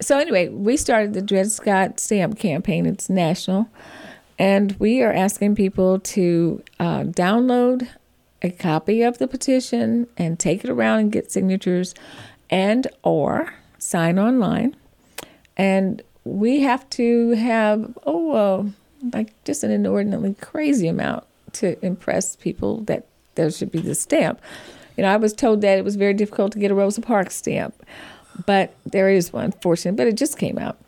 so 0.00 0.18
anyway, 0.18 0.48
we 0.48 0.76
started 0.76 1.14
the 1.14 1.22
Dred 1.22 1.50
Scott 1.50 1.98
stamp 1.98 2.38
campaign. 2.38 2.84
It's 2.84 3.08
national, 3.08 3.68
and 4.38 4.72
we 4.78 5.02
are 5.02 5.12
asking 5.12 5.54
people 5.54 5.98
to 6.00 6.62
uh, 6.78 7.04
download 7.04 7.88
a 8.42 8.50
copy 8.50 9.00
of 9.02 9.16
the 9.18 9.26
petition 9.26 10.06
and 10.18 10.38
take 10.38 10.62
it 10.64 10.70
around 10.70 10.98
and 11.00 11.12
get 11.12 11.32
signatures, 11.32 11.94
and 12.50 12.86
or 13.02 13.54
sign 13.78 14.18
online. 14.18 14.76
And 15.56 16.02
we 16.24 16.62
have 16.62 16.88
to 16.90 17.30
have 17.30 17.96
oh 18.04 18.32
uh, 18.32 18.64
like 19.12 19.32
just 19.44 19.62
an 19.62 19.70
inordinately 19.70 20.34
crazy 20.40 20.88
amount 20.88 21.24
to 21.54 21.84
impress 21.84 22.36
people 22.36 22.80
that 22.82 23.06
there 23.34 23.50
should 23.50 23.70
be 23.70 23.80
this 23.80 24.00
stamp. 24.00 24.40
You 24.96 25.02
know, 25.02 25.12
I 25.12 25.16
was 25.16 25.32
told 25.32 25.60
that 25.60 25.78
it 25.78 25.84
was 25.84 25.96
very 25.96 26.14
difficult 26.14 26.52
to 26.52 26.58
get 26.58 26.70
a 26.70 26.74
Rosa 26.74 27.00
Parks 27.00 27.36
stamp, 27.36 27.74
but 28.46 28.74
there 28.84 29.10
is 29.10 29.32
one, 29.32 29.52
fortunately, 29.52 29.96
but 29.96 30.06
it 30.06 30.16
just 30.16 30.38
came 30.38 30.58
out. 30.58 30.78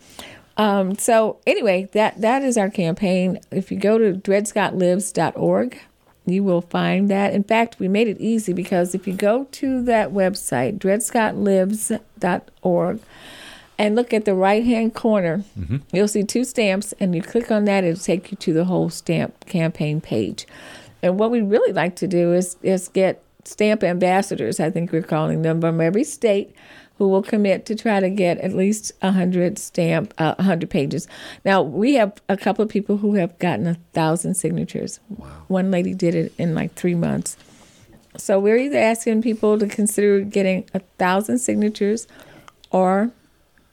Um, 0.56 0.96
so 0.96 1.38
anyway, 1.46 1.88
that 1.92 2.20
that 2.20 2.42
is 2.42 2.58
our 2.58 2.70
campaign. 2.70 3.38
If 3.50 3.70
you 3.70 3.78
go 3.78 3.98
to 3.98 4.14
dredscottlives.org, 4.14 5.78
you 6.26 6.42
will 6.42 6.62
find 6.62 7.08
that. 7.10 7.32
In 7.32 7.44
fact, 7.44 7.78
we 7.78 7.86
made 7.86 8.08
it 8.08 8.20
easy 8.20 8.52
because 8.52 8.94
if 8.94 9.06
you 9.06 9.14
go 9.14 9.44
to 9.52 9.82
that 9.84 10.10
website, 10.10 10.78
dredscottlives.org, 10.78 13.00
and 13.78 13.94
look 13.94 14.12
at 14.12 14.24
the 14.24 14.34
right 14.34 14.64
hand 14.64 14.94
corner, 14.94 15.44
you'll 15.92 16.08
see 16.08 16.24
two 16.24 16.44
stamps, 16.44 16.92
and 16.98 17.14
you 17.14 17.22
click 17.22 17.50
on 17.50 17.64
that, 17.66 17.84
it'll 17.84 18.02
take 18.02 18.30
you 18.30 18.36
to 18.38 18.52
the 18.52 18.64
whole 18.64 18.90
stamp 18.90 19.46
campaign 19.46 20.00
page. 20.00 20.46
And 21.02 21.18
what 21.18 21.30
we 21.30 21.40
really 21.40 21.72
like 21.72 21.96
to 21.96 22.08
do 22.08 22.32
is 22.32 22.56
is 22.62 22.88
get 22.88 23.22
stamp 23.44 23.82
ambassadors, 23.82 24.60
I 24.60 24.70
think 24.70 24.92
we're 24.92 25.02
calling 25.02 25.42
them, 25.42 25.60
from 25.60 25.80
every 25.80 26.04
state 26.04 26.54
who 26.98 27.08
will 27.08 27.22
commit 27.22 27.64
to 27.66 27.76
try 27.76 28.00
to 28.00 28.10
get 28.10 28.38
at 28.38 28.52
least 28.52 28.90
100 29.00 29.56
stamp, 29.56 30.12
uh, 30.18 30.34
100 30.34 30.68
pages. 30.68 31.06
Now, 31.44 31.62
we 31.62 31.94
have 31.94 32.20
a 32.28 32.36
couple 32.36 32.64
of 32.64 32.68
people 32.68 32.96
who 32.98 33.14
have 33.14 33.38
gotten 33.38 33.68
a 33.68 33.76
thousand 33.92 34.34
signatures. 34.34 34.98
wow. 35.08 35.26
One 35.46 35.70
lady 35.70 35.94
did 35.94 36.16
it 36.16 36.32
in 36.38 36.56
like 36.56 36.74
three 36.74 36.96
months. 36.96 37.36
So 38.16 38.40
we're 38.40 38.56
either 38.56 38.78
asking 38.78 39.22
people 39.22 39.60
to 39.60 39.68
consider 39.68 40.20
getting 40.20 40.68
a 40.74 40.80
thousand 40.98 41.38
signatures 41.38 42.08
or 42.72 43.12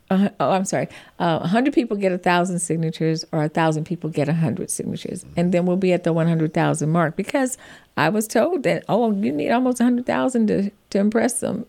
uh, 0.10 0.30
oh, 0.40 0.52
I'm 0.52 0.66
sorry. 0.66 0.88
Uh, 1.20 1.40
100 1.40 1.74
people 1.74 1.98
get 1.98 2.12
a 2.12 2.16
1,000 2.16 2.60
signatures, 2.60 3.26
or 3.32 3.40
a 3.40 3.44
1,000 3.44 3.86
people 3.86 4.10
get 4.10 4.28
a 4.28 4.34
100 4.34 4.70
signatures. 4.70 5.26
And 5.36 5.52
then 5.52 5.66
we'll 5.66 5.78
be 5.78 5.94
at 5.94 6.04
the 6.04 6.14
100,000 6.14 6.90
mark 6.90 7.16
because 7.16 7.58
I 7.98 8.10
was 8.10 8.28
told 8.28 8.64
that, 8.64 8.84
oh, 8.88 9.12
you 9.12 9.32
need 9.32 9.52
almost 9.52 9.80
100,000 9.80 10.48
to, 10.48 10.72
to 10.92 10.98
impress 11.00 11.40
them. 11.40 11.66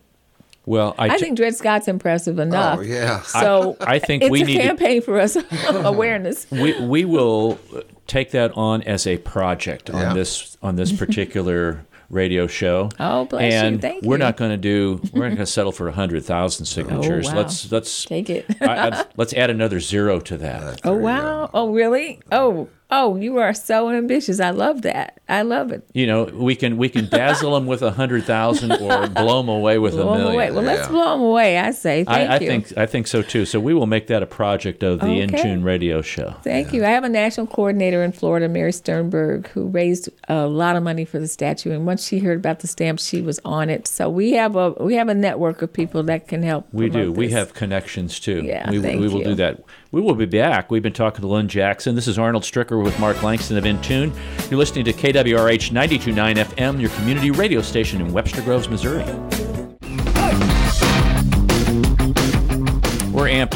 Well, 0.67 0.95
I, 0.99 1.07
I, 1.11 1.17
think 1.17 1.37
Dred 1.37 1.55
Scott's 1.55 1.87
impressive 1.87 2.39
enough. 2.39 2.79
Oh, 2.79 2.81
yeah. 2.81 3.21
So 3.21 3.77
I 3.79 3.99
think 3.99 4.21
it's 4.23 4.29
we 4.29 4.41
a 4.41 4.45
need 4.45 4.57
to- 4.57 4.63
campaign 4.63 5.01
for 5.01 5.17
us 5.17 5.37
awareness. 5.69 6.45
we 6.51 6.77
we 6.85 7.05
will 7.05 7.57
take 8.05 8.31
that 8.31 8.51
on 8.57 8.81
as 8.83 9.07
a 9.07 9.17
project 9.19 9.89
on 9.89 10.01
Yeah. 10.01 10.13
this 10.13 10.57
on 10.61 10.75
this 10.75 10.91
particular 10.91 11.85
radio 12.09 12.47
show. 12.47 12.89
Oh, 12.99 13.25
bless 13.25 13.51
you. 13.53 13.59
and 13.59 13.81
Thank 13.81 14.03
we're 14.03 14.15
you. 14.15 14.19
not 14.19 14.37
going 14.37 14.51
to 14.51 14.57
do. 14.57 15.01
We're 15.13 15.23
not 15.29 15.35
going 15.35 15.37
to 15.37 15.45
settle 15.45 15.71
for 15.71 15.89
hundred 15.91 16.23
thousand 16.25 16.65
signatures. 16.65 17.27
Oh, 17.27 17.31
wow. 17.31 17.37
Let's 17.37 17.71
let's 17.71 18.05
Take 18.05 18.29
it. 18.29 18.45
I, 18.61 19.05
let's 19.17 19.33
add 19.33 19.49
another 19.49 19.79
zero 19.79 20.19
to 20.21 20.37
that. 20.37 20.81
Oh 20.83 20.93
wow! 20.93 21.49
Oh 21.53 21.71
really? 21.71 22.19
Oh 22.31 22.69
Oh, 22.89 23.17
you 23.17 23.37
are 23.37 23.53
so 23.53 23.89
ambitious. 23.89 24.39
I 24.39 24.51
love 24.51 24.83
that. 24.83 25.19
I 25.27 25.41
love 25.41 25.73
it. 25.73 25.85
You 25.93 26.07
know, 26.07 26.23
we 26.23 26.55
can 26.55 26.77
we 26.77 26.87
can 26.87 27.09
dazzle 27.09 27.53
them 27.53 27.65
with 27.65 27.81
a 27.81 27.91
hundred 27.91 28.23
thousand 28.23 28.71
or 28.71 29.07
blow 29.09 29.41
them 29.41 29.49
away 29.49 29.77
with 29.77 29.91
Blow 29.93 30.07
a 30.07 30.11
'em 30.13 30.17
million. 30.19 30.33
away. 30.35 30.51
Well, 30.51 30.63
let's 30.63 30.87
blow 30.87 31.11
them 31.11 31.19
away. 31.21 31.57
I 31.57 31.71
say 31.71 32.05
thank 32.05 32.29
I, 32.29 32.35
I 32.35 32.39
you. 32.39 32.47
think 32.47 32.77
I 32.77 32.85
think 32.85 33.07
so 33.07 33.21
too. 33.21 33.45
So 33.45 33.59
we 33.59 33.73
will 33.73 33.87
make 33.87 34.07
that 34.07 34.23
a 34.23 34.25
project 34.25 34.83
of 34.83 35.01
the 35.01 35.19
In 35.19 35.29
Tune 35.29 35.63
Radio 35.63 36.01
Show. 36.01 36.33
Thank 36.43 36.71
you. 36.71 36.85
I 36.85 36.89
have 36.91 37.03
a 37.03 37.09
national 37.09 37.47
coordinator 37.47 38.03
in 38.05 38.13
Florida, 38.13 38.47
Mary 38.47 38.71
Sternberg, 38.71 39.47
who 39.49 39.67
raised 39.67 40.07
a 40.29 40.47
lot 40.47 40.77
of 40.77 40.83
money 40.83 41.03
for 41.03 41.19
the 41.19 41.27
statue. 41.27 41.71
And 41.73 41.85
once 41.85 42.07
she 42.07 42.19
heard 42.19 42.37
about 42.37 42.59
the 42.59 42.67
stamp, 42.67 42.99
she 42.99 43.21
was 43.21 43.41
on 43.43 43.69
it. 43.69 43.85
So 43.87 44.09
we 44.09 44.31
have 44.33 44.55
a 44.55 44.69
we 44.79 44.93
have 44.95 45.09
a 45.09 45.13
network 45.15 45.61
of 45.61 45.73
people 45.73 46.03
that 46.03 46.29
can 46.29 46.41
help. 46.41 46.65
We 46.71 46.85
do. 46.87 46.99
promote 46.99 47.17
We 47.17 47.31
have 47.31 47.53
connections 47.53 48.17
too. 48.17 48.43
Yeah, 48.45 48.71
we, 48.71 48.79
thank 48.79 49.01
we 49.01 49.09
will 49.09 49.19
you. 49.19 49.25
do 49.25 49.35
that. 49.35 49.59
We 49.91 50.01
will 50.01 50.15
be 50.15 50.25
back. 50.25 50.69
We've 50.69 50.83
been 50.83 50.91
talking 50.91 51.21
to 51.21 51.27
Lynn 51.27 51.47
Jackson. 51.47 51.95
This 51.95 52.09
is 52.09 52.19
Arnold 52.19 52.43
Stricker 52.43 52.83
with 52.83 52.99
Mark 52.99 53.23
Langston 53.23 53.57
of 53.57 53.63
Intune. 53.63 54.13
You're 54.51 54.57
listening 54.57 54.83
to 54.85 54.91
KWRH 54.91 55.71
929 55.71 56.35
FM, 56.35 56.81
your 56.81 56.89
community 56.91 57.31
radio 57.31 57.61
station 57.61 58.01
in 58.01 58.11
Webster 58.11 58.41
Groves, 58.41 58.67
Missouri. 58.67 59.05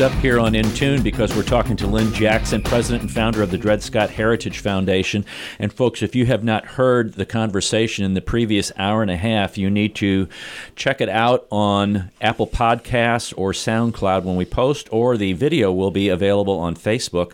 Up 0.02 0.12
here 0.14 0.40
on 0.40 0.54
Intune 0.54 1.04
because 1.04 1.36
we're 1.36 1.44
talking 1.44 1.78
to 1.78 1.86
Lynn 1.86 2.12
Jackson, 2.12 2.64
president 2.64 3.04
and 3.04 3.12
founder 3.12 3.44
of 3.44 3.52
the 3.52 3.58
Dred 3.58 3.84
Scott 3.84 4.10
Heritage 4.10 4.58
Foundation. 4.58 5.24
And 5.60 5.72
folks, 5.72 6.02
if 6.02 6.16
you 6.16 6.26
have 6.26 6.44
not 6.44 6.66
heard 6.66 7.14
the 7.14 7.26
conversation 7.26 8.04
in 8.04 8.16
the 8.16 8.22
previous 8.22 8.72
hour 8.78 9.04
and 9.04 9.12
a 9.12 9.16
half, 9.16 9.60
you 9.60 9.70
need 9.70 9.94
to 9.98 10.28
check 10.76 11.02
it 11.02 11.10
out 11.10 11.46
on 11.52 12.10
Apple 12.20 12.48
Podcasts 12.48 13.32
or 13.38 13.52
SoundCloud 13.52 14.24
when 14.24 14.38
we 14.38 14.44
post, 14.46 14.90
or 14.92 15.18
the 15.18 15.34
video 15.34 15.72
will 15.72 15.92
be 15.92 16.10
available 16.10 16.58
on 16.58 16.74
Facebook 16.74 17.34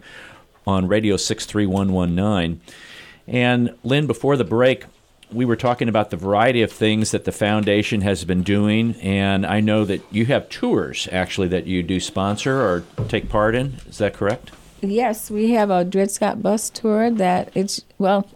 on 0.66 0.90
Radio 0.90 1.16
63119. 1.16 2.60
And 3.28 3.76
Lynn, 3.86 4.08
before 4.08 4.36
the 4.36 4.44
break, 4.44 4.84
we 5.32 5.46
were 5.46 5.56
talking 5.56 5.90
about 5.90 6.10
the 6.10 6.18
variety 6.18 6.62
of 6.62 6.72
things 6.72 7.12
that 7.12 7.26
the 7.26 7.32
foundation 7.32 8.02
has 8.02 8.24
been 8.24 8.44
doing, 8.44 8.96
and 9.02 9.46
I 9.46 9.60
know 9.60 9.86
that 9.86 10.02
you 10.12 10.26
have 10.28 10.50
tours 10.50 11.08
actually 11.12 11.48
that 11.50 11.68
you 11.68 11.84
do 11.84 12.00
sponsor 12.00 12.62
or 12.62 12.84
take 13.08 13.30
part 13.30 13.56
in. 13.56 13.78
Is 13.88 13.98
that 13.98 14.14
correct? 14.14 14.52
Yes, 14.82 15.32
we 15.32 15.52
have 15.52 15.70
a 15.70 15.84
Dred 15.84 16.12
Scott 16.12 16.42
bus 16.42 16.70
tour 16.70 17.10
that 17.12 17.52
it's 17.56 17.84
well, 17.98 18.28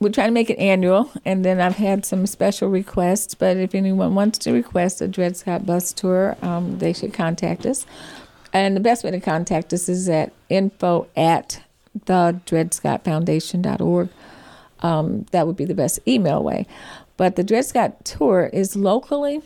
we're 0.00 0.10
trying 0.10 0.28
to 0.28 0.32
make 0.32 0.50
it 0.50 0.58
annual, 0.58 1.10
and 1.24 1.44
then 1.44 1.60
I've 1.60 1.76
had 1.76 2.06
some 2.06 2.26
special 2.26 2.68
requests. 2.68 3.34
But 3.34 3.56
if 3.56 3.74
anyone 3.74 4.14
wants 4.14 4.38
to 4.40 4.52
request 4.52 5.00
a 5.00 5.08
Dred 5.08 5.36
Scott 5.36 5.66
bus 5.66 5.92
tour, 5.92 6.36
um, 6.42 6.78
they 6.78 6.92
should 6.92 7.12
contact 7.12 7.66
us. 7.66 7.84
And 8.52 8.76
the 8.76 8.80
best 8.80 9.04
way 9.04 9.10
to 9.10 9.20
contact 9.20 9.72
us 9.72 9.88
is 9.88 10.08
at 10.08 10.32
info 10.48 11.08
at 11.16 11.62
the 12.06 12.40
dredscottfoundation.org. 12.46 14.08
Um, 14.80 15.26
that 15.32 15.46
would 15.46 15.56
be 15.56 15.64
the 15.64 15.74
best 15.74 16.00
email 16.06 16.42
way. 16.42 16.66
But 17.16 17.36
the 17.36 17.44
Dred 17.44 17.64
Scott 17.64 18.04
tour 18.04 18.48
is 18.52 18.76
locally, 18.76 19.42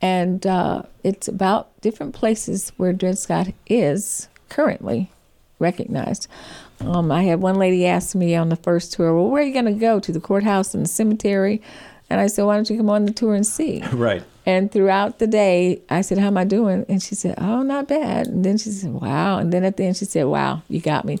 and 0.00 0.46
uh, 0.46 0.82
it's 1.02 1.28
about 1.28 1.68
different 1.80 2.14
places 2.14 2.72
where 2.76 2.92
Dred 2.92 3.18
Scott 3.18 3.48
is 3.66 4.28
currently 4.48 5.10
recognized. 5.58 6.28
Um, 6.80 7.10
I 7.10 7.22
had 7.22 7.40
one 7.40 7.56
lady 7.56 7.86
ask 7.86 8.14
me 8.14 8.36
on 8.36 8.48
the 8.48 8.56
first 8.56 8.92
tour, 8.92 9.14
"Well, 9.14 9.28
where 9.28 9.42
are 9.42 9.46
you 9.46 9.52
going 9.52 9.64
to 9.64 9.72
go? 9.72 9.98
To 9.98 10.12
the 10.12 10.20
courthouse 10.20 10.74
and 10.74 10.84
the 10.84 10.88
cemetery?" 10.88 11.60
And 12.08 12.20
I 12.20 12.28
said, 12.28 12.44
"Why 12.44 12.54
don't 12.54 12.70
you 12.70 12.76
come 12.76 12.90
on 12.90 13.06
the 13.06 13.12
tour 13.12 13.34
and 13.34 13.46
see?" 13.46 13.82
Right. 13.92 14.22
And 14.46 14.70
throughout 14.70 15.18
the 15.18 15.26
day, 15.26 15.82
I 15.90 16.02
said, 16.02 16.18
How 16.18 16.28
am 16.28 16.38
I 16.38 16.44
doing? 16.44 16.86
And 16.88 17.02
she 17.02 17.16
said, 17.16 17.34
Oh, 17.36 17.62
not 17.62 17.88
bad. 17.88 18.28
And 18.28 18.44
then 18.44 18.56
she 18.58 18.70
said, 18.70 18.92
Wow. 18.92 19.38
And 19.38 19.52
then 19.52 19.64
at 19.64 19.76
the 19.76 19.84
end, 19.84 19.96
she 19.96 20.04
said, 20.04 20.26
Wow, 20.26 20.62
you 20.68 20.80
got 20.80 21.04
me. 21.04 21.18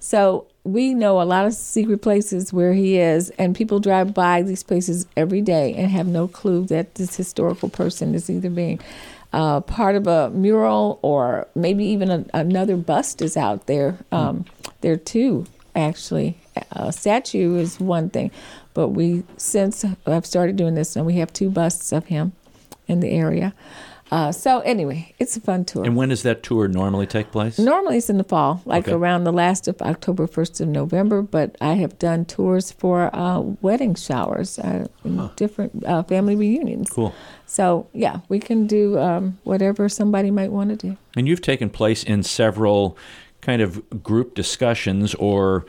So 0.00 0.46
we 0.64 0.94
know 0.94 1.20
a 1.20 1.24
lot 1.24 1.46
of 1.46 1.54
secret 1.54 2.02
places 2.02 2.52
where 2.52 2.72
he 2.72 2.98
is, 2.98 3.30
and 3.38 3.54
people 3.54 3.80
drive 3.80 4.14
by 4.14 4.42
these 4.42 4.62
places 4.62 5.06
every 5.16 5.40
day 5.40 5.74
and 5.74 5.90
have 5.90 6.06
no 6.06 6.28
clue 6.28 6.66
that 6.66 6.94
this 6.94 7.16
historical 7.16 7.68
person 7.68 8.14
is 8.14 8.30
either 8.30 8.50
being 8.50 8.80
uh, 9.32 9.60
part 9.60 9.96
of 9.96 10.06
a 10.06 10.30
mural 10.30 10.98
or 11.02 11.46
maybe 11.54 11.84
even 11.84 12.10
a, 12.10 12.24
another 12.32 12.76
bust 12.76 13.20
is 13.22 13.36
out 13.36 13.66
there. 13.66 13.98
Um, 14.12 14.44
There 14.80 14.96
too, 14.96 15.46
actually. 15.74 16.38
A 16.70 16.92
statue 16.92 17.56
is 17.56 17.80
one 17.80 18.10
thing, 18.10 18.30
but 18.74 18.90
we 18.90 19.24
since 19.36 19.84
I've 20.06 20.24
started 20.24 20.54
doing 20.54 20.76
this, 20.76 20.94
and 20.94 21.04
we 21.04 21.14
have 21.14 21.32
two 21.32 21.50
busts 21.50 21.92
of 21.92 22.06
him 22.06 22.30
in 22.86 23.00
the 23.00 23.10
area. 23.10 23.52
Uh, 24.10 24.32
so 24.32 24.60
anyway, 24.60 25.14
it's 25.18 25.36
a 25.36 25.40
fun 25.40 25.64
tour. 25.64 25.84
And 25.84 25.94
when 25.96 26.08
does 26.08 26.22
that 26.22 26.42
tour 26.42 26.66
normally 26.68 27.06
take 27.06 27.30
place? 27.30 27.58
Normally 27.58 27.98
it's 27.98 28.08
in 28.08 28.16
the 28.16 28.24
fall, 28.24 28.62
like 28.64 28.84
Okay. 28.88 28.94
around 28.96 29.24
the 29.24 29.32
last 29.32 29.68
of 29.68 29.80
October, 29.82 30.26
first 30.26 30.60
of 30.60 30.68
November. 30.68 31.20
But 31.22 31.56
I 31.60 31.74
have 31.74 31.98
done 31.98 32.24
tours 32.24 32.72
for 32.72 33.14
uh, 33.14 33.40
wedding 33.60 33.94
showers, 33.94 34.58
uh, 34.58 34.86
and 35.04 35.30
different 35.36 35.84
uh, 35.84 36.02
family 36.04 36.36
reunions. 36.36 36.88
Cool. 36.90 37.12
So 37.46 37.86
yeah, 37.92 38.20
we 38.28 38.38
can 38.38 38.66
do 38.66 38.98
um, 38.98 39.38
whatever 39.44 39.88
somebody 39.88 40.30
might 40.30 40.52
want 40.52 40.70
to 40.70 40.76
do. 40.76 40.96
And 41.16 41.28
you've 41.28 41.42
taken 41.42 41.68
place 41.70 42.02
in 42.02 42.22
several 42.22 42.96
kind 43.40 43.62
of 43.62 44.02
group 44.02 44.34
discussions 44.34 45.14
or 45.14 45.64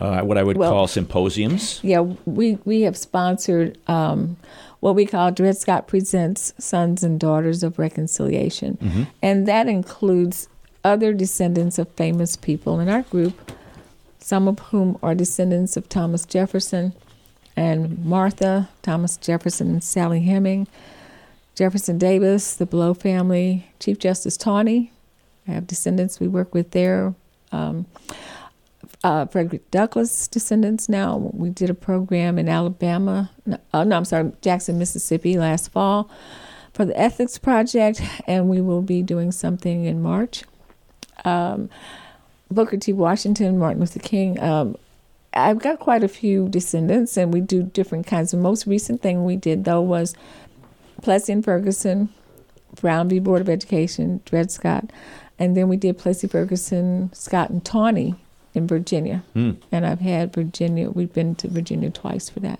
uh, 0.00 0.20
what 0.20 0.36
I 0.36 0.42
would 0.42 0.56
Well- 0.58 0.70
call 0.70 0.86
symposiums. 0.86 1.80
Yeah, 1.82 2.00
we 2.26 2.58
we 2.64 2.82
have 2.82 2.96
sponsored 2.96 3.78
um, 3.88 4.36
what 4.80 4.94
we 4.94 5.06
call 5.06 5.30
Dred 5.32 5.56
Scott 5.56 5.86
Presents 5.88 6.52
Sons 6.58 7.02
and 7.02 7.18
Daughters 7.18 7.62
of 7.62 7.78
Reconciliation, 7.78 8.78
and 9.22 9.46
that 9.48 9.68
includes 9.68 10.48
other 10.84 11.12
descendants 11.12 11.78
of 11.78 11.88
famous 11.90 12.36
people 12.36 12.78
in 12.78 12.88
our 12.88 13.02
group, 13.02 13.52
some 14.18 14.46
of 14.48 14.58
whom 14.58 14.98
are 15.02 15.14
descendants 15.14 15.76
of 15.76 15.88
Thomas 15.88 16.24
Jefferson 16.24 16.92
and 17.56 18.04
Martha, 18.04 18.68
Thomas 18.82 19.16
Jefferson 19.16 19.68
and 19.68 19.82
Sally 19.82 20.20
Heming, 20.20 20.68
Jefferson 21.54 21.96
Davis, 21.98 22.54
the 22.54 22.66
Blow 22.66 22.92
family, 22.92 23.66
Chief 23.80 23.98
Justice 23.98 24.36
Taney. 24.36 24.92
I 25.48 25.52
have 25.52 25.66
descendants 25.66 26.20
we 26.20 26.28
work 26.28 26.52
with 26.52 26.72
there. 26.72 27.14
Um, 27.50 27.86
uh, 29.04 29.26
Frederick 29.26 29.70
Douglass 29.70 30.28
descendants 30.28 30.88
now. 30.88 31.30
We 31.32 31.50
did 31.50 31.70
a 31.70 31.74
program 31.74 32.38
in 32.38 32.48
Alabama, 32.48 33.30
no, 33.44 33.58
oh, 33.74 33.84
no, 33.84 33.96
I'm 33.96 34.04
sorry, 34.04 34.32
Jackson, 34.40 34.78
Mississippi 34.78 35.38
last 35.38 35.70
fall 35.72 36.10
for 36.72 36.84
the 36.84 36.98
Ethics 36.98 37.38
Project, 37.38 38.02
and 38.26 38.48
we 38.48 38.60
will 38.60 38.82
be 38.82 39.02
doing 39.02 39.32
something 39.32 39.84
in 39.84 40.02
March. 40.02 40.44
Um, 41.24 41.70
Booker 42.50 42.76
T. 42.76 42.92
Washington, 42.92 43.58
Martin 43.58 43.80
Luther 43.80 43.98
King. 43.98 44.40
Um, 44.40 44.76
I've 45.32 45.58
got 45.58 45.80
quite 45.80 46.04
a 46.04 46.08
few 46.08 46.48
descendants, 46.48 47.16
and 47.16 47.32
we 47.32 47.40
do 47.40 47.62
different 47.62 48.06
kinds. 48.06 48.30
The 48.30 48.36
most 48.36 48.66
recent 48.66 49.02
thing 49.02 49.24
we 49.24 49.36
did, 49.36 49.64
though, 49.64 49.80
was 49.80 50.14
Plessy 51.02 51.32
and 51.32 51.44
Ferguson, 51.44 52.10
Brown 52.80 53.08
v. 53.08 53.18
Board 53.18 53.40
of 53.40 53.48
Education, 53.48 54.20
Dred 54.24 54.50
Scott, 54.50 54.90
and 55.38 55.56
then 55.56 55.68
we 55.68 55.76
did 55.76 55.98
Plessy 55.98 56.28
Ferguson, 56.28 57.10
Scott, 57.12 57.50
and 57.50 57.64
Taney 57.64 58.14
in 58.56 58.66
Virginia. 58.66 59.22
Hmm. 59.34 59.52
And 59.70 59.86
I've 59.86 60.00
had 60.00 60.32
Virginia, 60.32 60.90
we've 60.90 61.12
been 61.12 61.34
to 61.36 61.48
Virginia 61.48 61.90
twice 61.90 62.28
for 62.28 62.40
that. 62.40 62.58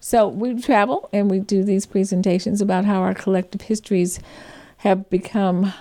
So 0.00 0.28
we 0.28 0.60
travel 0.60 1.08
and 1.12 1.30
we 1.30 1.40
do 1.40 1.64
these 1.64 1.86
presentations 1.86 2.60
about 2.60 2.84
how 2.84 3.00
our 3.00 3.14
collective 3.14 3.62
histories 3.62 4.20
have 4.78 5.08
become 5.10 5.72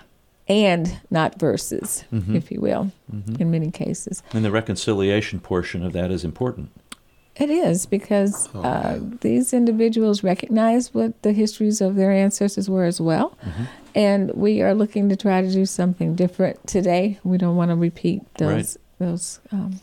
and 0.47 0.99
not 1.09 1.39
verses, 1.39 2.03
if 2.11 2.51
you 2.51 2.59
will, 2.59 2.91
in 3.39 3.51
many 3.51 3.71
cases. 3.71 4.23
And 4.33 4.43
the 4.43 4.51
reconciliation 4.51 5.39
portion 5.39 5.83
of 5.83 5.93
that 5.93 6.09
is 6.11 6.23
important. 6.23 6.71
It 7.35 7.49
is 7.49 7.85
because 7.85 8.53
uh, 8.55 8.99
these 9.21 9.53
individuals 9.53 10.23
recognize 10.23 10.93
what 10.93 11.21
the 11.23 11.31
histories 11.31 11.81
of 11.81 11.95
their 11.95 12.11
ancestors 12.11 12.69
were 12.69 12.85
as 12.85 13.01
well. 13.01 13.37
And 13.95 14.31
we 14.31 14.61
are 14.61 14.73
looking 14.73 15.09
to 15.09 15.15
try 15.15 15.41
to 15.41 15.51
do 15.51 15.65
something 15.65 16.15
different 16.15 16.65
today. 16.67 17.19
We 17.23 17.37
don't 17.37 17.55
want 17.55 17.71
to 17.71 17.75
repeat 17.75 18.21
those 18.35 18.77
those 18.99 19.39
um, 19.51 19.79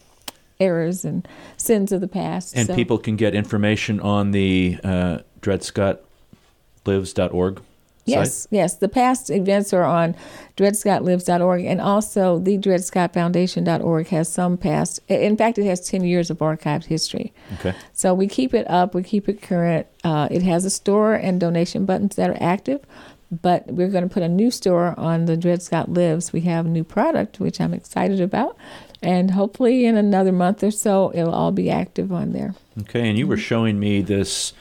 errors 0.58 1.04
and 1.04 1.26
sins 1.56 1.92
of 1.92 2.00
the 2.00 2.08
past. 2.08 2.56
And 2.56 2.66
So- 2.66 2.74
people 2.74 2.98
can 2.98 3.16
get 3.16 3.34
information 3.34 4.00
on 4.00 4.30
the 4.32 4.78
uh, 4.84 5.18
dredscottlives.org 5.42 7.60
Yes, 8.06 8.16
site. 8.16 8.16
yes. 8.16 8.48
Yes. 8.50 8.74
The 8.76 8.88
past 8.88 9.30
events 9.30 9.72
are 9.74 9.84
on 9.84 10.16
dredscottlives.org 10.56 11.64
and 11.64 11.80
also 11.80 12.38
the 12.38 12.56
dredscottfoundation.org 12.58 14.06
has 14.08 14.28
some 14.28 14.56
past. 14.56 15.00
In 15.08 15.36
fact, 15.36 15.58
it 15.58 15.66
has 15.66 15.86
10 15.86 16.04
years 16.04 16.30
of 16.30 16.38
archived 16.38 16.84
history. 16.84 17.32
Okay. 17.58 17.74
So 17.92 18.14
we 18.14 18.26
keep 18.26 18.54
it 18.54 18.68
up, 18.70 18.94
we 18.94 19.02
keep 19.02 19.28
it 19.28 19.42
current. 19.42 19.86
Uh, 20.02 20.28
it 20.30 20.42
has 20.42 20.64
a 20.64 20.70
store 20.70 21.14
and 21.14 21.38
donation 21.38 21.84
buttons 21.84 22.16
that 22.16 22.30
are 22.30 22.38
active, 22.40 22.80
but 23.30 23.66
we're 23.68 23.88
going 23.88 24.08
to 24.08 24.12
put 24.12 24.22
a 24.22 24.28
new 24.28 24.50
store 24.50 24.94
on 24.98 25.26
the 25.26 25.36
Dred 25.36 25.62
Scott 25.62 25.92
Lives. 25.92 26.32
We 26.32 26.40
have 26.42 26.64
a 26.66 26.70
new 26.70 26.84
product, 26.84 27.38
which 27.38 27.60
I'm 27.60 27.74
excited 27.74 28.20
about. 28.20 28.56
And 29.02 29.30
hopefully, 29.30 29.86
in 29.86 29.96
another 29.96 30.32
month 30.32 30.62
or 30.62 30.70
so, 30.70 31.10
it'll 31.14 31.32
all 31.34 31.52
be 31.52 31.70
active 31.70 32.12
on 32.12 32.32
there. 32.32 32.54
Okay. 32.82 33.08
And 33.08 33.16
you 33.18 33.24
Mm-hmm. 33.24 33.30
were 33.30 33.36
showing 33.38 33.80
me 33.80 34.02
this 34.02 34.52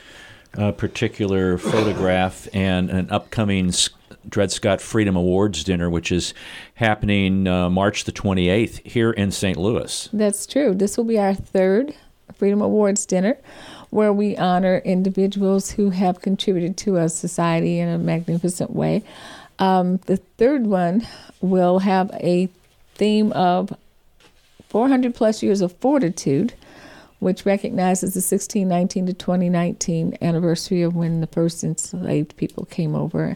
uh, 0.58 0.71
particular 0.71 1.58
photograph 1.58 2.47
and 2.54 2.89
an 2.89 3.10
upcoming 3.12 3.71
Dred 4.28 4.52
Scott 4.52 4.82
Freedom 4.82 5.15
Awards 5.15 5.63
dinner, 5.63 5.89
which 5.89 6.12
is 6.12 6.34
happening 6.75 7.47
uh, 7.47 7.69
March 7.69 8.04
the 8.06 8.12
28th 8.12 8.86
here 8.86 9.12
in 9.12 9.32
St. 9.32 9.58
Louis. 9.58 10.10
That's 10.13 10.45
true. 10.45 10.73
This 10.73 10.97
will 10.97 11.04
be 11.06 11.19
our 11.19 11.34
third 11.34 11.93
Freedom 12.36 12.62
Awards 12.62 13.06
dinner 13.06 13.38
where 13.89 14.13
we 14.13 14.38
honor 14.38 14.78
individuals 14.86 15.71
who 15.71 15.89
have 15.89 16.21
contributed 16.21 16.78
to 16.78 16.97
our 16.97 17.10
society 17.10 17.80
in 17.80 17.89
a 17.89 17.97
magnificent 17.97 18.69
way. 18.71 19.04
Um, 19.58 19.97
the 20.06 20.17
third 20.17 20.67
one 20.67 21.08
will 21.41 21.80
have 21.80 22.12
a 22.13 22.49
theme 22.95 23.32
of 23.34 23.73
400 24.70 25.14
plus 25.14 25.44
years 25.44 25.62
of 25.62 25.74
fortitude, 25.78 26.54
which 27.20 27.46
recognizes 27.46 28.14
the 28.14 28.20
1619 28.20 29.08
to 29.08 29.14
2019 29.14 30.18
anniversary 30.22 30.84
of 30.84 30.96
when 30.96 31.22
the 31.22 31.28
first 31.28 31.64
enslaved 31.64 32.38
people 32.38 32.66
came 32.66 32.96
over, 32.96 33.36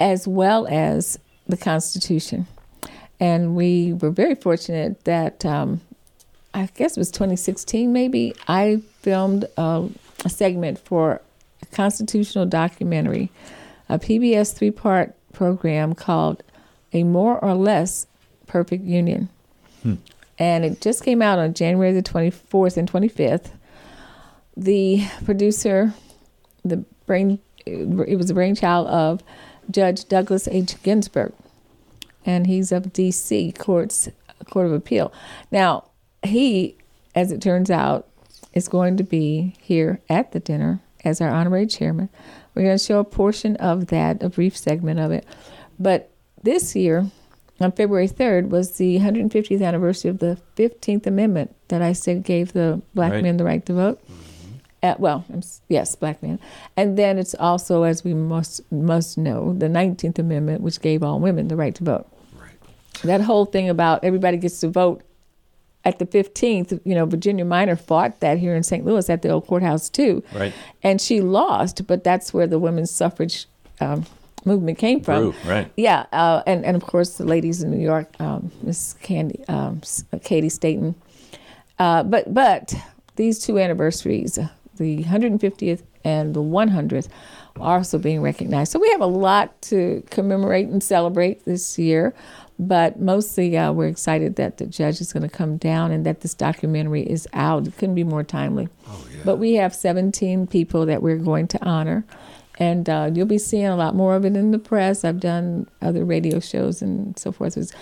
as 0.00 0.26
well 0.26 0.66
as 0.68 1.18
the 1.46 1.56
Constitution. 1.56 2.46
And 3.18 3.54
we 3.56 3.92
were 3.92 4.10
very 4.10 4.34
fortunate 4.34 5.04
that 5.04 5.44
um, 5.44 5.80
I 6.54 6.68
guess 6.74 6.96
it 6.96 7.00
was 7.00 7.10
2016 7.10 7.92
maybe, 7.92 8.34
I 8.46 8.82
filmed 9.00 9.46
a, 9.56 9.88
a 10.24 10.28
segment 10.28 10.78
for 10.78 11.20
a 11.62 11.66
constitutional 11.66 12.46
documentary, 12.46 13.30
a 13.88 13.98
PBS 13.98 14.54
three 14.54 14.70
part 14.70 15.14
program 15.32 15.94
called 15.94 16.42
A 16.92 17.02
More 17.02 17.42
or 17.44 17.54
Less 17.54 18.06
Perfect 18.46 18.84
Union. 18.84 19.28
Hmm. 19.82 19.94
And 20.38 20.64
it 20.64 20.80
just 20.80 21.04
came 21.04 21.22
out 21.22 21.38
on 21.38 21.54
January 21.54 21.92
the 21.92 22.02
24th 22.02 22.76
and 22.76 22.90
25th. 22.90 23.50
The 24.56 25.04
producer, 25.24 25.94
the 26.64 26.84
brain, 27.06 27.38
it 27.64 28.16
was 28.16 28.30
a 28.30 28.34
brainchild 28.34 28.86
of 28.88 29.22
Judge 29.70 30.06
Douglas 30.06 30.48
H. 30.48 30.80
Ginsburg, 30.82 31.32
and 32.24 32.46
he's 32.46 32.72
of 32.72 32.92
D.C. 32.92 33.52
Courts 33.52 34.08
Court 34.50 34.66
of 34.66 34.72
Appeal. 34.72 35.12
Now, 35.50 35.84
he, 36.22 36.76
as 37.14 37.32
it 37.32 37.42
turns 37.42 37.70
out, 37.70 38.06
is 38.52 38.68
going 38.68 38.96
to 38.96 39.02
be 39.04 39.56
here 39.60 40.00
at 40.08 40.32
the 40.32 40.40
dinner 40.40 40.80
as 41.04 41.20
our 41.20 41.30
honorary 41.30 41.66
chairman. 41.66 42.08
We're 42.54 42.62
going 42.62 42.78
to 42.78 42.84
show 42.84 43.00
a 43.00 43.04
portion 43.04 43.56
of 43.56 43.88
that, 43.88 44.22
a 44.22 44.28
brief 44.28 44.56
segment 44.56 44.98
of 44.98 45.10
it. 45.12 45.26
But 45.78 46.10
this 46.42 46.74
year, 46.74 47.06
on 47.60 47.72
February 47.72 48.08
3rd, 48.08 48.48
was 48.48 48.72
the 48.72 48.98
150th 48.98 49.62
anniversary 49.62 50.10
of 50.10 50.18
the 50.18 50.38
15th 50.56 51.06
Amendment 51.06 51.54
that 51.68 51.82
I 51.82 51.92
said 51.92 52.22
gave 52.22 52.52
the 52.52 52.82
black 52.94 53.12
right. 53.12 53.22
men 53.22 53.36
the 53.36 53.44
right 53.44 53.64
to 53.66 53.72
vote. 53.72 54.02
Mm-hmm. 54.04 54.22
Uh, 54.82 54.94
well, 54.98 55.24
yes, 55.68 55.94
black 55.94 56.22
men. 56.22 56.38
And 56.76 56.98
then 56.98 57.18
it's 57.18 57.34
also, 57.34 57.82
as 57.84 58.04
we 58.04 58.14
must 58.14 58.60
must 58.70 59.16
know, 59.16 59.54
the 59.54 59.68
19th 59.68 60.18
Amendment, 60.18 60.60
which 60.60 60.80
gave 60.80 61.02
all 61.02 61.18
women 61.18 61.48
the 61.48 61.56
right 61.56 61.74
to 61.74 61.84
vote. 61.84 62.06
Right. 62.38 62.52
That 63.02 63.22
whole 63.22 63.46
thing 63.46 63.68
about 63.68 64.04
everybody 64.04 64.36
gets 64.36 64.60
to 64.60 64.68
vote 64.68 65.02
at 65.86 66.00
the 66.00 66.06
15th, 66.06 66.80
you 66.84 66.94
know, 66.96 67.06
Virginia 67.06 67.44
Minor 67.44 67.76
fought 67.76 68.18
that 68.18 68.38
here 68.38 68.56
in 68.56 68.64
St. 68.64 68.84
Louis 68.84 69.08
at 69.08 69.22
the 69.22 69.30
old 69.30 69.46
courthouse 69.46 69.88
too. 69.88 70.22
Right. 70.34 70.52
And 70.82 71.00
she 71.00 71.20
lost, 71.20 71.86
but 71.86 72.02
that's 72.02 72.34
where 72.34 72.48
the 72.48 72.58
women's 72.58 72.90
suffrage 72.90 73.46
um, 73.80 74.04
movement 74.46 74.78
came 74.78 75.00
from. 75.00 75.34
right. 75.44 75.70
Yeah, 75.76 76.06
uh, 76.12 76.42
and 76.46 76.64
and 76.64 76.76
of 76.76 76.84
course 76.84 77.18
the 77.18 77.24
ladies 77.24 77.62
in 77.62 77.70
New 77.70 77.82
York, 77.82 78.08
um, 78.20 78.50
Miss 78.62 78.94
Candy, 78.94 79.44
um, 79.48 79.80
Cady 80.22 80.48
Stanton. 80.48 80.94
Uh, 81.78 82.02
but 82.02 82.32
but 82.32 82.74
these 83.16 83.38
two 83.38 83.58
anniversaries, 83.58 84.38
the 84.76 85.04
150th 85.04 85.82
and 86.04 86.34
the 86.34 86.42
100th, 86.42 87.08
are 87.60 87.78
also 87.78 87.98
being 87.98 88.22
recognized. 88.22 88.72
So 88.72 88.78
we 88.78 88.88
have 88.90 89.00
a 89.00 89.06
lot 89.06 89.60
to 89.62 90.02
commemorate 90.10 90.68
and 90.68 90.82
celebrate 90.82 91.44
this 91.44 91.78
year. 91.78 92.14
But 92.58 92.98
mostly, 92.98 93.56
uh, 93.56 93.72
we're 93.72 93.88
excited 93.88 94.36
that 94.36 94.56
the 94.56 94.66
judge 94.66 95.02
is 95.02 95.12
going 95.12 95.28
to 95.28 95.34
come 95.34 95.58
down 95.58 95.90
and 95.90 96.06
that 96.06 96.22
this 96.22 96.32
documentary 96.32 97.02
is 97.02 97.28
out. 97.34 97.66
It 97.66 97.76
couldn't 97.76 97.94
be 97.94 98.04
more 98.04 98.22
timely. 98.22 98.68
Oh, 98.88 99.06
yeah. 99.12 99.20
But 99.26 99.36
we 99.36 99.54
have 99.54 99.74
17 99.74 100.46
people 100.46 100.86
that 100.86 101.02
we're 101.02 101.18
going 101.18 101.48
to 101.48 101.62
honor. 101.62 102.06
And 102.58 102.88
uh, 102.88 103.10
you'll 103.12 103.26
be 103.26 103.38
seeing 103.38 103.66
a 103.66 103.76
lot 103.76 103.94
more 103.94 104.16
of 104.16 104.24
it 104.24 104.36
in 104.36 104.50
the 104.50 104.58
press. 104.58 105.04
I've 105.04 105.20
done 105.20 105.68
other 105.82 106.04
radio 106.04 106.40
shows 106.40 106.80
and 106.80 107.18
so 107.18 107.32
forth. 107.32 107.56
It's, 107.56 107.72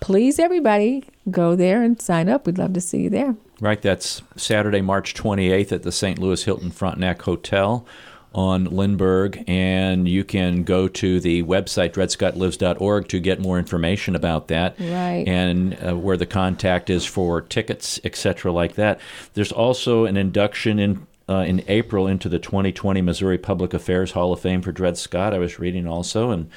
please, 0.00 0.38
everybody, 0.38 1.04
go 1.30 1.56
there 1.56 1.82
and 1.82 2.00
sign 2.00 2.28
up. 2.28 2.46
We'd 2.46 2.58
love 2.58 2.74
to 2.74 2.80
see 2.80 3.02
you 3.02 3.10
there. 3.10 3.34
Right. 3.60 3.80
That's 3.80 4.22
Saturday, 4.36 4.80
March 4.80 5.14
28th 5.14 5.72
at 5.72 5.82
the 5.82 5.92
St. 5.92 6.18
Louis 6.18 6.42
Hilton 6.44 6.70
Frontenac 6.70 7.22
Hotel 7.22 7.86
on 8.34 8.64
Lindbergh, 8.64 9.42
and 9.48 10.06
you 10.06 10.22
can 10.22 10.62
go 10.62 10.86
to 10.86 11.18
the 11.18 11.42
website 11.42 11.90
dredscottlives.org 11.92 13.08
to 13.08 13.20
get 13.20 13.40
more 13.40 13.58
information 13.58 14.14
about 14.14 14.48
that, 14.48 14.78
right? 14.78 15.24
And 15.26 15.76
uh, 15.84 15.96
where 15.96 16.16
the 16.16 16.26
contact 16.26 16.90
is 16.90 17.04
for 17.04 17.40
tickets, 17.40 17.98
etc., 18.04 18.52
like 18.52 18.74
that. 18.74 19.00
There's 19.34 19.50
also 19.50 20.04
an 20.04 20.16
induction 20.16 20.78
in 20.78 21.06
uh, 21.28 21.44
in 21.46 21.62
April 21.68 22.06
into 22.06 22.28
the 22.28 22.38
2020 22.38 23.02
Missouri 23.02 23.38
Public 23.38 23.74
Affairs 23.74 24.12
Hall 24.12 24.32
of 24.32 24.40
Fame 24.40 24.62
for 24.62 24.72
Dred 24.72 24.96
Scott. 24.96 25.34
I 25.34 25.38
was 25.38 25.58
reading 25.58 25.86
also, 25.86 26.30
and 26.30 26.50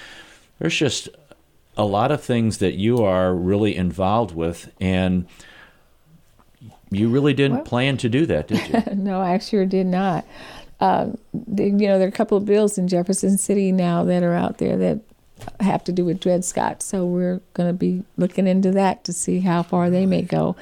there's 0.60 0.75
just 0.75 1.10
a 1.77 1.86
lot 1.86 2.12
of 2.12 2.23
things 2.23 2.60
that 2.60 2.73
you 2.73 3.03
are 3.03 3.34
really 3.34 3.75
involved 3.75 4.36
with, 4.36 4.71
and 4.79 5.27
you 6.89 7.10
really 7.10 7.34
didn't 7.34 7.57
well, 7.57 7.65
plan 7.65 7.97
to 7.97 8.10
do 8.10 8.25
that, 8.25 8.47
did 8.47 8.67
you? 8.67 8.95
no, 8.95 9.19
I 9.21 9.38
sure 9.38 9.65
did 9.65 9.88
not 9.88 10.25
um, 10.81 11.15
you 11.55 11.71
know, 11.71 11.99
there 11.99 12.07
are 12.07 12.10
a 12.10 12.12
couple 12.12 12.38
of 12.38 12.45
bills 12.45 12.77
in 12.77 12.88
Jefferson 12.88 13.38
City 13.38 13.71
now 13.71 14.03
that 14.03 14.23
are 14.23 14.34
out 14.34 14.57
there 14.57 14.75
that 14.77 14.99
have 15.60 15.84
to 15.86 15.91
do 15.91 16.06
with 16.06 16.19
Dred 16.19 16.45
Scott. 16.45 16.82
So 16.82 17.06
we're 17.06 17.41
going 17.54 17.69
to 17.69 17.73
be 17.73 18.04
looking 18.17 18.47
into 18.47 18.71
that 18.71 19.04
to 19.06 19.13
see 19.13 19.39
how 19.39 19.63
far 19.63 19.89
they 19.89 20.06
may 20.06 20.21
go. 20.21 20.56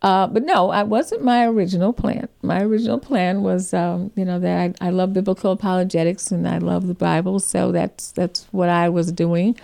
Uh, 0.00 0.28
but 0.28 0.44
no, 0.44 0.70
I 0.70 0.84
wasn't 0.84 1.24
my 1.24 1.46
original 1.46 1.92
plan. 1.92 2.28
My 2.42 2.62
original 2.62 2.98
plan 2.98 3.42
was, 3.42 3.74
um, 3.74 4.12
you 4.14 4.24
know, 4.24 4.38
that 4.38 4.76
I, 4.80 4.86
I, 4.86 4.90
love 4.90 5.12
biblical 5.12 5.50
apologetics 5.50 6.30
and 6.30 6.46
I 6.46 6.58
love 6.58 6.86
the 6.86 6.94
Bible, 6.94 7.40
so 7.40 7.72
that's 7.72 8.12
that's 8.12 8.46
what 8.52 8.68
I 8.68 8.90
was 8.90 9.10
doing 9.10 9.56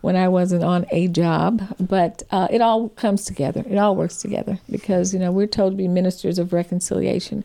when 0.00 0.14
I 0.14 0.28
wasn't 0.28 0.62
on 0.62 0.86
a 0.92 1.08
job. 1.08 1.62
But 1.80 2.22
uh, 2.30 2.46
it 2.52 2.60
all 2.60 2.90
comes 2.90 3.24
together. 3.24 3.64
It 3.68 3.78
all 3.78 3.96
works 3.96 4.18
together 4.18 4.60
because 4.70 5.12
you 5.12 5.18
know 5.18 5.32
we're 5.32 5.48
told 5.48 5.72
to 5.72 5.76
be 5.76 5.88
ministers 5.88 6.38
of 6.38 6.52
reconciliation. 6.52 7.42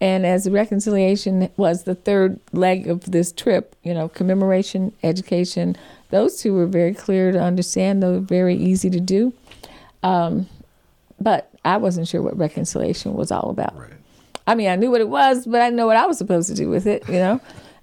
And 0.00 0.24
as 0.24 0.48
reconciliation 0.48 1.50
was 1.56 1.82
the 1.84 1.94
third 1.94 2.40
leg 2.52 2.88
of 2.88 3.10
this 3.10 3.32
trip, 3.32 3.76
you 3.82 3.92
know, 3.92 4.08
commemoration, 4.08 4.92
education, 5.02 5.76
those 6.10 6.40
two 6.40 6.54
were 6.54 6.66
very 6.66 6.94
clear 6.94 7.32
to 7.32 7.40
understand, 7.40 8.02
though 8.02 8.20
very 8.20 8.56
easy 8.56 8.90
to 8.90 9.00
do. 9.00 9.32
Um, 10.02 10.48
but 11.20 11.50
I 11.64 11.76
wasn't 11.76 12.08
sure 12.08 12.22
what 12.22 12.36
reconciliation 12.36 13.14
was 13.14 13.30
all 13.30 13.50
about. 13.50 13.76
Right. 13.76 13.92
I 14.46 14.54
mean, 14.54 14.68
I 14.68 14.76
knew 14.76 14.90
what 14.90 15.00
it 15.00 15.08
was, 15.08 15.46
but 15.46 15.60
I 15.60 15.66
didn't 15.66 15.76
know 15.76 15.86
what 15.86 15.96
I 15.96 16.06
was 16.06 16.18
supposed 16.18 16.48
to 16.48 16.54
do 16.54 16.68
with 16.68 16.86
it, 16.86 17.06
you 17.08 17.14
know? 17.14 17.40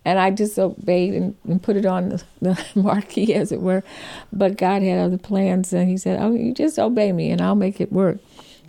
and 0.08 0.20
I 0.20 0.30
disobeyed 0.30 1.14
and, 1.16 1.36
and 1.46 1.62
put 1.62 1.76
it 1.76 1.86
on 1.86 2.08
the, 2.08 2.24
the, 2.42 2.66
marquee, 2.76 3.34
as 3.34 3.52
it 3.52 3.62
were. 3.62 3.84
But 4.32 4.56
God 4.58 4.82
had 4.82 5.00
other 5.00 5.18
plans, 5.18 5.74
and 5.74 5.90
He 5.90 5.98
said, 5.98 6.18
Oh, 6.22 6.34
you 6.34 6.54
just 6.54 6.80
obey 6.80 7.12
me, 7.12 7.30
and 7.30 7.42
I'll 7.42 7.56
make 7.56 7.82
it 7.82 7.92
work. 7.92 8.20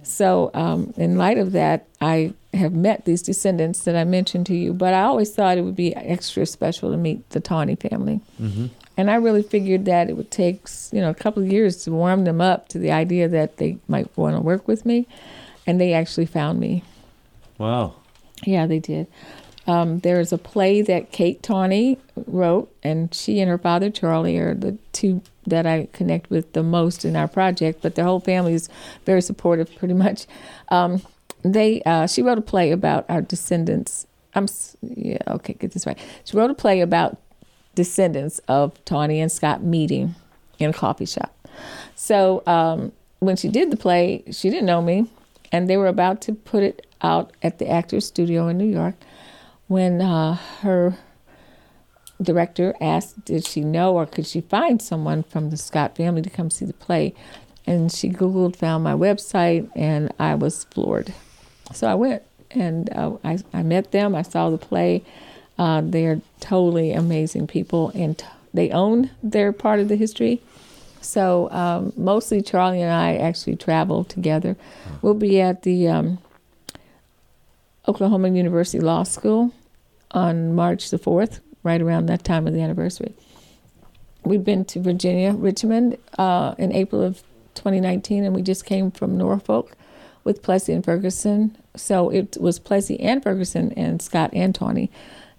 So, 0.02 0.50
um, 0.52 0.92
in 0.96 1.16
light 1.16 1.38
of 1.38 1.52
that, 1.52 1.86
I 2.00 2.34
have 2.54 2.72
met 2.72 3.04
these 3.04 3.22
descendants 3.22 3.84
that 3.84 3.94
I 3.94 4.02
mentioned 4.02 4.46
to 4.46 4.54
you, 4.54 4.72
but 4.72 4.94
I 4.94 5.02
always 5.02 5.30
thought 5.30 5.58
it 5.58 5.62
would 5.62 5.76
be 5.76 5.94
extra 5.94 6.44
special 6.44 6.90
to 6.90 6.96
meet 6.96 7.28
the 7.30 7.40
Taney 7.40 7.76
family. 7.76 8.20
Mm-hmm. 8.40 8.66
And 8.98 9.11
I 9.11 9.14
really 9.14 9.44
figured 9.44 9.84
that 9.84 10.11
it 10.11 10.16
would 10.16 10.32
take, 10.32 10.66
you 10.90 11.00
know, 11.00 11.08
a 11.08 11.14
couple 11.14 11.42
of 11.42 11.50
years 11.50 11.84
to 11.84 11.92
warm 11.92 12.24
them 12.24 12.40
up 12.40 12.68
to 12.68 12.78
the 12.78 12.90
idea 12.90 13.28
that 13.28 13.58
they 13.58 13.78
might 13.87 14.14
want 14.18 14.37
to 14.37 14.40
work 14.42 14.66
with 14.66 14.84
me. 14.84 15.06
And 15.68 15.80
they 15.80 15.94
actually 15.94 16.26
found 16.26 16.58
me. 16.58 16.82
Wow. 17.58 17.94
Yeah, 18.44 18.66
they 18.66 18.80
did. 18.80 19.06
Um, 19.68 20.00
there's 20.00 20.32
a 20.32 20.38
play 20.38 20.82
that 20.82 21.12
Kate 21.12 21.42
Taney 21.42 21.98
wrote, 22.26 22.74
and 22.82 23.14
she 23.14 23.38
and 23.40 23.48
her 23.50 23.58
father 23.58 23.90
Charlie 23.90 24.38
are 24.38 24.54
the 24.54 24.78
two 24.92 25.22
that 25.46 25.66
I 25.66 25.88
connect 25.92 26.30
with 26.30 26.52
the 26.54 26.62
most 26.62 27.04
in 27.04 27.16
our 27.16 27.28
project. 27.28 27.82
But 27.82 27.94
their 27.94 28.04
whole 28.04 28.20
family 28.20 28.54
is 28.54 28.68
very 29.04 29.20
supportive, 29.20 29.74
pretty 29.76 29.94
much. 29.94 30.26
Um, 30.70 31.02
they 31.42 31.82
uh, 31.82 32.06
she 32.06 32.22
wrote 32.22 32.38
a 32.38 32.42
play 32.42 32.72
about 32.72 33.04
our 33.08 33.22
descendants. 33.22 34.06
I'm 34.34 34.46
yeah 34.82 35.18
okay 35.28 35.52
get 35.52 35.72
this 35.72 35.87
right. 35.87 35.98
She 36.24 36.37
wrote 36.37 36.50
a 36.50 36.54
play 36.54 36.80
about 36.80 37.18
descendants 37.78 38.40
of 38.48 38.84
Taney 38.84 39.20
and 39.20 39.30
Scott 39.30 39.62
meeting 39.62 40.16
in 40.58 40.70
a 40.70 40.72
coffee 40.72 41.06
shop. 41.06 41.32
So 41.94 42.42
um, 42.44 42.90
when 43.20 43.36
she 43.36 43.48
did 43.48 43.70
the 43.70 43.76
play, 43.76 44.24
she 44.32 44.50
didn't 44.50 44.66
know 44.66 44.82
me, 44.82 45.08
and 45.52 45.70
they 45.70 45.76
were 45.76 45.86
about 45.86 46.20
to 46.22 46.32
put 46.32 46.64
it 46.64 46.88
out 47.02 47.30
at 47.40 47.60
the 47.60 47.70
Actors 47.70 48.04
Studio 48.04 48.48
in 48.48 48.59
New 48.59 48.66
York 48.66 48.96
when 49.68 50.03
uh, 50.03 50.34
her 50.62 50.96
director 52.20 52.74
asked, 52.80 53.24
did 53.24 53.46
she 53.46 53.61
know 53.61 53.94
or 53.94 54.07
could 54.07 54.26
she 54.26 54.40
find 54.40 54.82
someone 54.82 55.22
from 55.22 55.50
the 55.50 55.57
Scott 55.57 55.96
family 55.96 56.22
to 56.22 56.30
come 56.30 56.50
see 56.50 56.64
the 56.64 56.72
play? 56.72 57.14
And 57.64 57.92
she 57.92 58.09
Googled, 58.09 58.57
found 58.57 58.82
my 58.82 58.94
website, 58.94 59.70
and 59.76 60.12
I 60.18 60.34
was 60.34 60.64
floored. 60.64 61.14
So 61.72 61.86
I 61.86 61.94
went 61.94 62.24
and 62.50 62.90
uh, 62.92 63.18
I, 63.22 63.38
I 63.53 63.62
met 63.62 63.92
them. 63.92 64.16
I 64.16 64.22
saw 64.22 64.50
the 64.50 64.59
play. 64.59 65.05
Uh, 65.59 65.82
they're 65.84 66.20
totally 66.40 66.92
amazing 66.92 67.46
people. 67.46 67.90
And 67.94 68.22
they 68.54 68.70
own 68.70 69.11
their 69.22 69.52
part 69.52 69.80
of 69.80 69.88
the 69.88 69.96
history. 69.96 70.40
So 71.00 71.50
um, 71.50 71.92
mostly 71.96 72.42
Charlie 72.42 72.82
and 72.82 72.92
I 72.92 73.16
actually 73.16 73.56
travel 73.56 74.04
together. 74.04 74.56
We'll 75.02 75.14
be 75.14 75.40
at 75.40 75.62
the 75.62 75.88
um, 75.88 76.18
Oklahoma 77.86 78.30
University 78.30 78.80
Law 78.80 79.04
School 79.04 79.52
on 80.11 80.54
March 80.54 80.90
the 80.90 80.98
4th, 80.98 81.40
right 81.62 81.80
around 81.80 82.06
that 82.06 82.24
time 82.24 82.46
of 82.46 82.52
the 82.52 82.61
anniversary. 82.61 83.14
We've 84.24 84.44
been 84.44 84.64
to 84.66 84.80
Virginia, 84.80 85.32
Richmond, 85.32 85.96
uh, 86.18 86.54
in 86.59 86.72
April 86.72 87.02
of 87.02 87.22
2019, 87.54 88.24
and 88.24 88.34
we 88.34 88.42
just 88.42 88.64
came 88.64 88.90
from 88.90 89.16
Norfolk 89.16 89.72
with 90.24 90.42
Plessy 90.42 90.72
and 90.72 90.84
Ferguson. 90.84 91.56
So 91.76 92.11
it 92.11 92.36
was 92.40 92.59
Plessy 92.59 92.98
and 93.00 93.22
Ferguson 93.22 93.72
and 93.72 94.02
Scott 94.02 94.30
and 94.32 94.54
Taney 94.54 94.90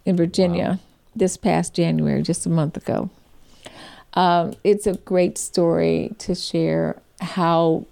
in 0.06 0.16
Virginia 0.16 0.80
this 1.16 1.38
past 1.38 1.74
January, 1.74 2.22
just 2.22 2.46
a 2.46 2.50
month 2.50 2.78
ago. 2.78 3.10
Um, 4.14 4.54
it's 4.64 4.88
a 4.88 4.94
great 4.94 5.38
story 5.38 6.14
to 6.20 6.34
share 6.34 7.02
how 7.22 7.86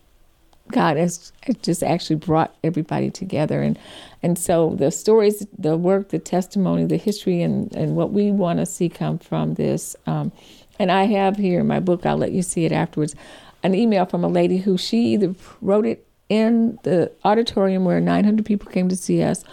God 0.72 0.97
has 0.97 1.32
just 1.62 1.84
actually 1.84 2.18
brought 2.18 2.55
everybody 2.64 3.10
together, 3.10 3.62
and 3.62 3.78
and 4.24 4.38
so 4.38 4.76
the 4.76 4.91
stories, 4.91 5.45
the 5.58 5.78
work, 5.78 6.10
the 6.10 6.20
testimony, 6.20 6.86
the 6.86 6.97
history, 6.97 7.41
and 7.41 7.74
and 7.76 7.95
what 7.95 8.12
we 8.12 8.32
want 8.32 8.60
to 8.60 8.66
see 8.66 8.89
come 8.89 9.20
from 9.20 9.53
this. 9.53 9.95
Um, 10.05 10.32
and 10.80 10.91
I 10.91 11.05
have 11.05 11.38
here 11.38 11.62
in 11.62 11.68
my 11.68 11.80
book, 11.80 12.05
I'll 12.05 12.18
let 12.18 12.32
you 12.32 12.41
see 12.41 12.66
it 12.66 12.72
afterwards, 12.72 13.16
an 13.64 13.74
email 13.74 14.05
from 14.05 14.24
a 14.24 14.28
lady 14.28 14.58
who 14.58 14.78
she 14.78 15.14
either 15.14 15.34
wrote 15.62 15.86
it 15.86 16.05
in 16.30 16.78
the 16.84 17.12
auditorium 17.24 17.86
where 17.86 18.01
900 18.01 18.45
people 18.45 18.72
came 18.72 18.89
to 18.89 18.95
see 18.95 19.24
us, 19.24 19.43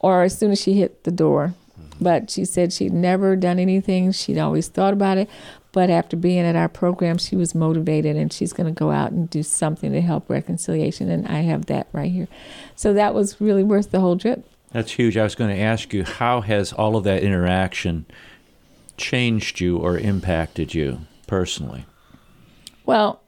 or 0.00 0.22
as 0.22 0.36
soon 0.36 0.50
as 0.50 0.60
she 0.60 0.74
hit 0.74 1.04
the 1.04 1.12
door. 1.12 1.54
But 2.00 2.30
she 2.30 2.44
said 2.44 2.72
she'd 2.72 2.92
never 2.92 3.36
done 3.36 3.58
anything. 3.58 4.12
She'd 4.12 4.38
always 4.38 4.68
thought 4.68 4.92
about 4.92 5.18
it. 5.18 5.28
But 5.72 5.90
after 5.90 6.16
being 6.16 6.40
at 6.40 6.56
our 6.56 6.68
program, 6.68 7.18
she 7.18 7.36
was 7.36 7.54
motivated 7.54 8.16
and 8.16 8.32
she's 8.32 8.52
going 8.52 8.72
to 8.72 8.78
go 8.78 8.90
out 8.90 9.12
and 9.12 9.28
do 9.28 9.42
something 9.42 9.92
to 9.92 10.00
help 10.00 10.28
reconciliation. 10.30 11.10
And 11.10 11.26
I 11.26 11.40
have 11.40 11.66
that 11.66 11.88
right 11.92 12.10
here. 12.10 12.28
So 12.74 12.92
that 12.94 13.14
was 13.14 13.40
really 13.40 13.62
worth 13.62 13.90
the 13.90 14.00
whole 14.00 14.16
trip. 14.16 14.48
That's 14.72 14.92
huge. 14.92 15.16
I 15.16 15.22
was 15.22 15.34
going 15.34 15.54
to 15.54 15.62
ask 15.62 15.92
you, 15.92 16.04
how 16.04 16.40
has 16.40 16.72
all 16.72 16.96
of 16.96 17.04
that 17.04 17.22
interaction 17.22 18.06
changed 18.96 19.60
you 19.60 19.76
or 19.76 19.98
impacted 19.98 20.74
you 20.74 21.00
personally? 21.26 21.84
Well, 22.84 23.20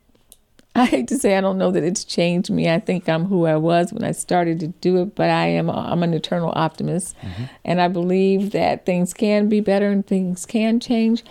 I 0.74 0.84
hate 0.84 1.08
to 1.08 1.18
say 1.18 1.36
I 1.36 1.40
don't 1.40 1.58
know 1.58 1.72
that 1.72 1.82
it's 1.82 2.04
changed 2.04 2.50
me. 2.50 2.70
I 2.70 2.78
think 2.78 3.08
I'm 3.08 3.24
who 3.24 3.46
I 3.46 3.56
was 3.56 3.92
when 3.92 4.04
I 4.04 4.12
started 4.12 4.60
to 4.60 4.68
do 4.68 5.02
it, 5.02 5.16
but 5.16 5.28
I 5.28 5.46
am 5.46 5.68
I'm 5.68 6.02
an 6.02 6.14
eternal 6.14 6.52
optimist, 6.54 7.16
mm-hmm. 7.18 7.44
and 7.64 7.80
I 7.80 7.88
believe 7.88 8.52
that 8.52 8.86
things 8.86 9.12
can 9.12 9.48
be 9.48 9.60
better 9.60 9.88
and 9.88 10.06
things 10.06 10.46
can 10.46 10.78
change. 10.78 11.24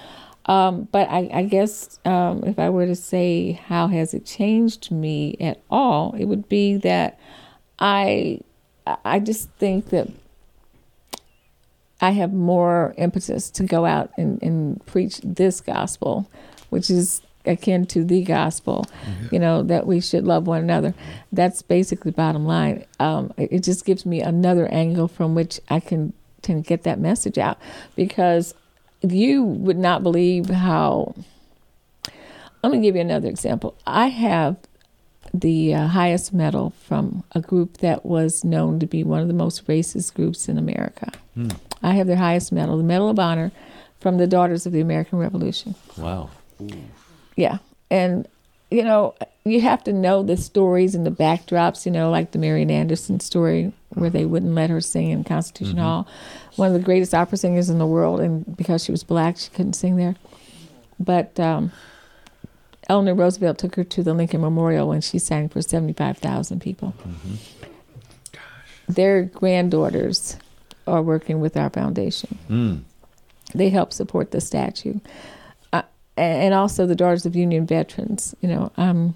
Um, 0.48 0.88
but 0.92 1.10
I, 1.10 1.30
I 1.34 1.44
guess 1.44 2.00
um, 2.06 2.44
if 2.46 2.58
I 2.58 2.70
were 2.70 2.86
to 2.86 2.96
say 2.96 3.54
how 3.54 3.88
has 3.88 4.14
it 4.14 4.26
changed 4.26 4.92
me 4.92 5.36
at 5.40 5.62
all, 5.70 6.16
it 6.18 6.26
would 6.26 6.48
be 6.50 6.78
that 6.78 7.20
I 7.80 8.42
I 9.04 9.20
just 9.20 9.50
think 9.52 9.90
that 9.90 10.08
I 12.00 12.12
have 12.12 12.32
more 12.32 12.94
impetus 12.98 13.50
to 13.52 13.64
go 13.64 13.86
out 13.86 14.12
and, 14.18 14.42
and 14.44 14.86
preach 14.86 15.20
this 15.24 15.62
gospel, 15.62 16.30
which 16.70 16.90
is 16.90 17.22
akin 17.48 17.86
to 17.88 18.04
the 18.04 18.24
gospel, 18.24 18.86
mm-hmm. 19.06 19.34
you 19.34 19.40
know, 19.40 19.64
that 19.64 19.88
we 19.88 20.00
should 20.02 20.26
love 20.26 20.48
one 20.48 20.62
another. 20.62 20.94
That's 21.32 21.62
basically 21.62 22.12
the 22.12 22.16
bottom 22.16 22.46
line. 22.46 22.86
Um, 23.00 23.34
it, 23.38 23.52
it 23.52 23.64
just 23.64 23.86
gives 23.86 24.06
me 24.06 24.22
another 24.22 24.68
angle 24.68 25.08
from 25.08 25.36
which 25.36 25.60
I 25.70 25.80
can, 25.80 26.14
can 26.44 26.62
get 26.62 26.84
that 26.84 27.00
message 27.00 27.38
out 27.38 27.58
because 27.96 28.54
you 29.02 29.44
would 29.44 29.78
not 29.78 30.04
believe 30.04 30.50
how. 30.50 31.16
Let 32.64 32.72
me 32.72 32.82
give 32.82 32.96
you 32.96 33.02
another 33.02 33.30
example. 33.30 33.78
I 33.86 34.08
have 34.08 34.58
the 35.34 35.74
uh, 35.74 35.88
highest 35.88 36.34
medal 36.34 36.74
from 36.84 37.24
a 37.34 37.40
group 37.40 37.78
that 37.78 38.06
was 38.06 38.44
known 38.44 38.80
to 38.80 38.88
be 38.88 39.04
one 39.04 39.22
of 39.22 39.28
the 39.28 39.34
most 39.34 39.66
racist 39.68 40.14
groups 40.14 40.50
in 40.50 40.58
America. 40.58 41.12
Hmm. 41.36 41.50
I 41.84 41.94
have 41.94 42.08
their 42.08 42.18
highest 42.18 42.52
medal, 42.52 42.78
the 42.78 42.84
Medal 42.84 43.10
of 43.10 43.20
Honor, 43.20 43.52
from 44.00 44.18
the 44.18 44.28
Daughters 44.28 44.66
of 44.66 44.74
the 44.74 44.82
American 44.82 45.20
Revolution. 45.20 45.76
Wow. 45.98 46.30
Ooh. 46.62 46.70
Yeah. 47.38 47.60
And, 47.90 48.28
you 48.70 48.84
know, 48.84 49.16
you 49.46 49.62
have 49.62 49.84
to 49.86 49.94
know 49.94 50.24
the 50.24 50.36
stories 50.36 50.94
and 50.94 51.06
the 51.06 51.12
backdrops, 51.12 51.86
you 51.86 51.92
know, 51.92 52.12
like 52.12 52.32
the 52.32 52.40
Marian 52.40 52.70
Anderson 52.70 53.22
story 53.22 53.72
where 53.94 54.10
they 54.10 54.26
wouldn't 54.26 54.54
let 54.54 54.70
her 54.70 54.82
sing 54.82 55.12
in 55.12 55.24
Constitution 55.24 55.76
mm-hmm. 55.76 55.86
Hall. 55.86 56.08
One 56.58 56.68
of 56.68 56.74
the 56.74 56.84
greatest 56.84 57.14
opera 57.14 57.38
singers 57.38 57.70
in 57.70 57.78
the 57.78 57.86
world, 57.86 58.20
and 58.20 58.58
because 58.58 58.84
she 58.84 58.92
was 58.92 59.04
black, 59.04 59.38
she 59.38 59.50
couldn't 59.52 59.74
sing 59.74 59.96
there. 59.96 60.16
But 61.00 61.40
um, 61.40 61.72
Eleanor 62.90 63.14
Roosevelt 63.14 63.60
took 63.60 63.76
her 63.76 63.84
to 63.84 64.04
the 64.04 64.14
Lincoln 64.14 64.42
Memorial 64.42 64.90
when 64.90 65.02
she 65.02 65.20
sang 65.20 65.48
for 65.48 65.62
75,000 65.62 66.60
people. 66.60 66.94
Mm-hmm. 67.00 67.36
Their 68.90 69.24
granddaughters 69.24 70.38
are 70.88 71.02
working 71.02 71.40
with 71.40 71.56
our 71.56 71.70
foundation. 71.70 72.38
Mm. 72.50 72.82
They 73.54 73.70
help 73.70 73.94
support 73.94 74.32
the 74.32 74.42
statue 74.42 75.00
and 76.18 76.54
also 76.54 76.86
the 76.86 76.96
Daughters 76.96 77.26
of 77.26 77.36
Union 77.36 77.66
Veterans. 77.66 78.36
You 78.42 78.50
know, 78.50 78.72
um, 78.78 79.16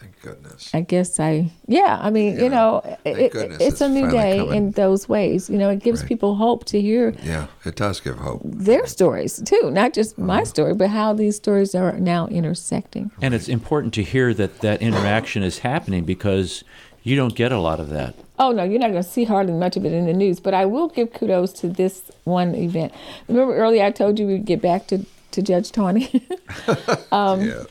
thank 0.00 0.20
goodness. 0.22 0.70
I 0.74 0.80
guess 0.80 1.18
I, 1.18 1.50
yeah. 1.66 1.98
I 2.00 2.10
mean, 2.10 2.36
yeah. 2.36 2.42
you 2.42 2.48
know, 2.48 2.98
it, 3.04 3.34
it's, 3.34 3.60
it's, 3.60 3.80
a 3.80 3.88
new 3.88 4.10
day 4.10 4.38
coming. 4.38 4.54
in 4.54 4.70
those 4.72 5.08
ways. 5.08 5.50
You 5.50 5.58
know, 5.58 5.70
it 5.70 5.80
gives 5.80 6.00
right. 6.00 6.08
people 6.08 6.36
hope 6.36 6.64
to 6.66 6.80
hear. 6.80 7.14
Yeah, 7.22 7.46
it 7.64 7.76
does 7.76 8.00
give 8.00 8.18
hope. 8.18 8.42
Their 8.44 8.86
stories 8.86 9.42
too, 9.42 9.70
not 9.70 9.92
just 9.92 10.14
uh-huh. 10.14 10.26
my 10.26 10.44
story, 10.44 10.74
but 10.74 10.90
how 10.90 11.12
these 11.12 11.36
stories 11.36 11.74
are 11.74 11.92
now 11.98 12.26
intersecting. 12.28 13.10
And 13.20 13.34
it's 13.34 13.48
important 13.48 13.94
to 13.94 14.02
hear 14.02 14.32
that 14.34 14.60
that 14.60 14.82
interaction 14.82 15.42
is 15.42 15.58
happening 15.60 16.04
because 16.04 16.64
you 17.02 17.16
don't 17.16 17.34
get 17.34 17.52
a 17.52 17.58
lot 17.58 17.80
of 17.80 17.90
that. 17.90 18.14
Oh 18.38 18.50
no, 18.50 18.64
you're 18.64 18.80
not 18.80 18.90
going 18.90 19.02
to 19.02 19.08
see 19.08 19.24
hardly 19.24 19.52
much 19.52 19.76
of 19.76 19.84
it 19.84 19.92
in 19.92 20.06
the 20.06 20.12
news. 20.12 20.40
But 20.40 20.54
I 20.54 20.64
will 20.64 20.88
give 20.88 21.12
kudos 21.12 21.52
to 21.60 21.68
this 21.68 22.10
one 22.24 22.54
event. 22.54 22.92
Remember 23.28 23.54
earlier 23.54 23.84
I 23.84 23.90
told 23.90 24.18
you 24.18 24.26
we'd 24.26 24.44
get 24.44 24.60
back 24.60 24.86
to 24.88 25.06
to 25.34 25.42
Judge 25.42 25.72
Taney. 25.72 26.26
um, 27.12 27.42
yeah. 27.42 27.64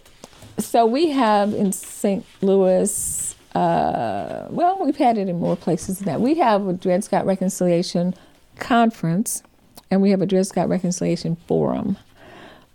So 0.59 0.86
we 0.86 1.09
have 1.09 1.53
in 1.53 1.72
St. 1.72 2.26
Louis, 2.41 3.36
uh, 3.55 4.47
well, 4.49 4.78
we've 4.84 4.97
had 4.97 5.18
it 5.18 5.28
in 5.28 5.39
more 5.39 5.55
places 5.55 5.99
than 5.99 6.05
that. 6.05 6.22
We 6.22 6.36
have 6.36 6.68
a 6.68 6.74
Dred 6.74 7.03
Scott 7.03 7.26
Reconciliation 7.26 8.14
Conference, 8.59 9.41
and 9.89 10.01
we 10.01 10.11
have 10.11 10.22
a 10.22 10.26
Dred 10.26 10.45
Scott 10.45 10.70
Reconciliation 10.70 11.38
Forum. 11.47 11.97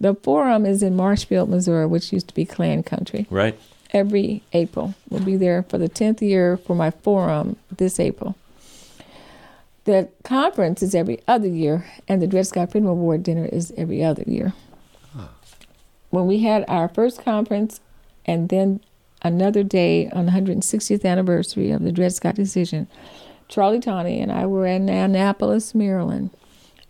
The 0.01 0.15
forum 0.15 0.65
is 0.65 0.83
in 0.83 0.97
Marshfield, 0.97 1.49
Missouri, 1.51 1.87
which 1.87 2.13
used 2.13 2.29
to 2.29 2.35
be 2.35 2.45
Klan 2.45 2.83
country. 2.83 3.27
Right. 3.31 3.59
Every 3.93 4.43
April. 4.53 4.95
We'll 5.09 5.25
be 5.25 5.37
there 5.37 5.63
for 5.63 5.79
the 5.79 5.89
10th 5.89 6.21
year 6.21 6.57
for 6.57 6.75
my 6.75 6.91
forum 6.91 7.57
this 7.77 7.99
April. 7.99 8.37
The 9.85 10.09
conference 10.23 10.83
is 10.83 10.95
every 10.95 11.21
other 11.27 11.49
year, 11.49 11.87
and 12.07 12.21
the 12.21 12.27
Dred 12.27 12.47
Scott 12.47 12.73
Freedom 12.73 12.89
Award 12.89 13.23
dinner 13.23 13.47
is 13.47 13.73
every 13.77 14.05
other 14.05 14.25
year 14.27 14.53
when 16.11 16.27
we 16.27 16.41
had 16.41 16.65
our 16.69 16.89
first 16.89 17.23
conference 17.23 17.81
and 18.25 18.49
then 18.49 18.81
another 19.23 19.63
day 19.63 20.09
on 20.11 20.27
the 20.27 20.33
160th 20.33 21.05
anniversary 21.05 21.71
of 21.71 21.83
the 21.83 21.93
Dred 21.93 22.13
Scott 22.13 22.35
decision, 22.35 22.87
Charlie 23.49 23.81
Taney 23.81 24.21
and 24.21 24.31
I 24.31 24.47
were 24.47 24.67
in 24.67 24.89
Annapolis, 24.89 25.75
Maryland, 25.75 26.31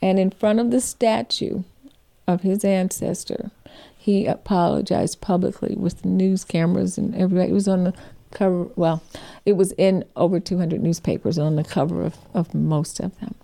and 0.03 0.19
in 0.19 0.31
front 0.31 0.61
of 0.61 0.71
the 0.71 0.81
statue 0.81 1.62
of 2.27 2.43
his 2.43 2.64
ancestor, 2.64 3.51
he 3.97 4.27
apologized 4.27 5.21
publicly 5.21 5.75
with 5.77 6.03
the 6.03 6.09
news 6.09 6.45
cameras 6.45 6.99
and 6.99 7.14
everybody. 7.14 7.51
It 7.51 7.55
was 7.55 7.69
on 7.69 7.85
the 7.85 7.95
cover, 8.31 8.69
well, 8.77 9.03
it 9.47 9.53
was 9.53 9.73
in 9.73 10.05
over 10.16 10.41
200 10.41 10.83
newspapers 10.83 11.39
on 11.39 11.57
the 11.57 11.64
cover 11.64 12.03
of, 12.03 12.16
of 12.35 12.55
most 12.55 13.01
of 13.01 13.19
them, 13.21 13.35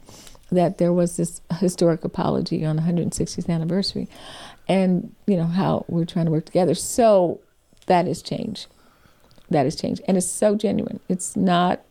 that 0.51 0.79
there 0.79 0.93
was 0.93 1.17
this 1.17 1.41
historic 1.59 2.05
apology 2.05 2.65
on 2.65 2.77
the 2.77 2.83
160th 2.83 3.49
anniversary 3.49 4.09
and 4.69 5.15
you 5.27 5.37
know 5.37 5.45
how 5.45 5.85
we're 5.89 6.05
trying 6.05 6.27
to 6.27 6.31
work 6.31 6.47
together. 6.47 6.75
So 6.75 7.41
that 7.87 8.07
has 8.07 8.23
changed. 8.23 8.67
That 9.51 9.65
has 9.65 9.77
changed, 9.77 10.03
and 10.09 10.17
it's 10.17 10.29
so 10.29 10.57
genuine. 10.57 11.01
It's 11.09 11.37
not. 11.37 11.83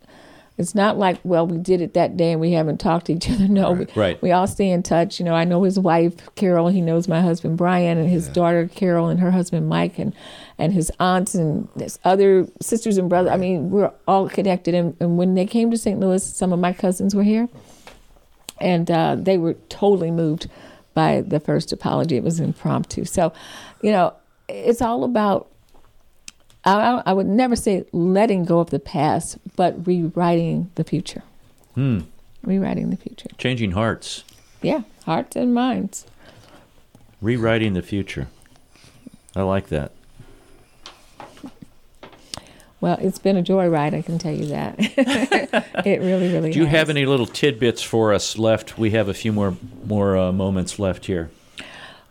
It's 0.55 0.75
not 0.75 0.99
like 0.99 1.19
well 1.23 1.47
we 1.47 1.57
did 1.57 1.81
it 1.81 1.95
that 1.95 2.15
day 2.15 2.31
and 2.31 2.39
we 2.39 2.51
haven't 2.51 2.79
talked 2.79 3.07
to 3.07 3.13
each 3.13 3.27
other. 3.27 3.47
No, 3.53 3.73
right. 3.73 3.95
We, 3.95 4.01
right. 4.01 4.21
we 4.21 4.31
all 4.31 4.45
stay 4.45 4.69
in 4.69 4.83
touch. 4.83 5.19
You 5.19 5.25
know, 5.25 5.33
I 5.33 5.45
know 5.45 5.63
his 5.63 5.79
wife 5.79 6.13
Carol. 6.35 6.67
He 6.67 6.79
knows 6.79 7.07
my 7.07 7.21
husband 7.21 7.57
Brian 7.57 7.97
and 7.97 8.07
his 8.07 8.27
yeah. 8.27 8.33
daughter 8.33 8.67
Carol 8.67 9.09
and 9.09 9.19
her 9.19 9.31
husband 9.31 9.67
Mike 9.67 9.97
and 9.97 10.13
and 10.59 10.71
his 10.71 10.91
aunts 10.99 11.33
and 11.33 11.67
his 11.79 11.97
other 12.03 12.47
sisters 12.61 12.99
and 12.99 13.09
brothers. 13.09 13.31
I 13.31 13.37
mean, 13.37 13.71
we're 13.71 13.91
all 14.07 14.29
connected. 14.29 14.75
And, 14.75 14.95
and 14.99 15.17
when 15.17 15.33
they 15.33 15.47
came 15.47 15.71
to 15.71 15.77
St. 15.77 15.99
Louis, 15.99 16.23
some 16.23 16.53
of 16.53 16.59
my 16.59 16.71
cousins 16.71 17.15
were 17.15 17.23
here, 17.23 17.49
and 18.61 18.89
uh, 18.91 19.15
they 19.17 19.39
were 19.39 19.55
totally 19.69 20.11
moved 20.11 20.49
by 20.93 21.21
the 21.21 21.39
first 21.39 21.71
apology. 21.71 22.17
It 22.17 22.23
was 22.23 22.39
impromptu. 22.39 23.05
So, 23.05 23.33
you 23.81 23.91
know, 23.91 24.13
it's 24.47 24.81
all 24.81 25.03
about, 25.03 25.49
I, 26.65 27.01
I 27.05 27.13
would 27.13 27.27
never 27.27 27.55
say 27.55 27.85
letting 27.91 28.45
go 28.45 28.59
of 28.59 28.69
the 28.69 28.79
past, 28.79 29.37
but 29.55 29.87
rewriting 29.87 30.71
the 30.75 30.83
future. 30.83 31.23
Hmm. 31.75 32.01
Rewriting 32.43 32.89
the 32.89 32.97
future. 32.97 33.29
Changing 33.37 33.71
hearts. 33.71 34.23
Yeah, 34.61 34.83
hearts 35.05 35.35
and 35.35 35.53
minds. 35.53 36.05
Rewriting 37.21 37.73
the 37.73 37.81
future. 37.81 38.27
I 39.35 39.41
like 39.41 39.67
that. 39.69 39.91
Well, 42.83 42.97
it's 42.99 43.17
been 43.17 43.37
a 43.37 43.41
joyride, 43.41 43.93
I 43.93 44.01
can 44.01 44.19
tell 44.19 44.33
you 44.33 44.47
that. 44.47 44.75
it 45.85 46.01
really, 46.01 46.33
really. 46.33 46.51
Do 46.51 46.59
you 46.59 46.65
has. 46.65 46.79
have 46.79 46.89
any 46.89 47.05
little 47.05 47.25
tidbits 47.25 47.81
for 47.81 48.11
us 48.11 48.37
left? 48.37 48.77
We 48.77 48.91
have 48.91 49.07
a 49.07 49.13
few 49.13 49.31
more 49.31 49.55
more 49.85 50.17
uh, 50.17 50.33
moments 50.33 50.79
left 50.79 51.05
here. 51.05 51.31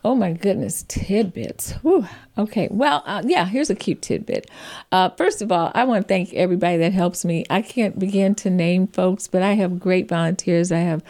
Oh 0.02 0.14
my 0.14 0.32
goodness, 0.32 0.86
tidbits. 0.88 1.72
Whew. 1.82 2.08
Okay, 2.38 2.68
well, 2.70 3.02
uh, 3.04 3.22
yeah, 3.22 3.44
here's 3.44 3.68
a 3.68 3.74
cute 3.74 4.00
tidbit. 4.00 4.50
Uh, 4.90 5.10
first 5.10 5.42
of 5.42 5.52
all, 5.52 5.70
I 5.74 5.84
want 5.84 6.04
to 6.04 6.08
thank 6.08 6.32
everybody 6.32 6.78
that 6.78 6.94
helps 6.94 7.22
me. 7.22 7.44
I 7.50 7.60
can't 7.60 7.98
begin 7.98 8.34
to 8.36 8.48
name 8.48 8.86
folks, 8.86 9.28
but 9.28 9.42
I 9.42 9.52
have 9.52 9.78
great 9.78 10.08
volunteers. 10.08 10.72
I 10.72 10.78
have 10.78 11.02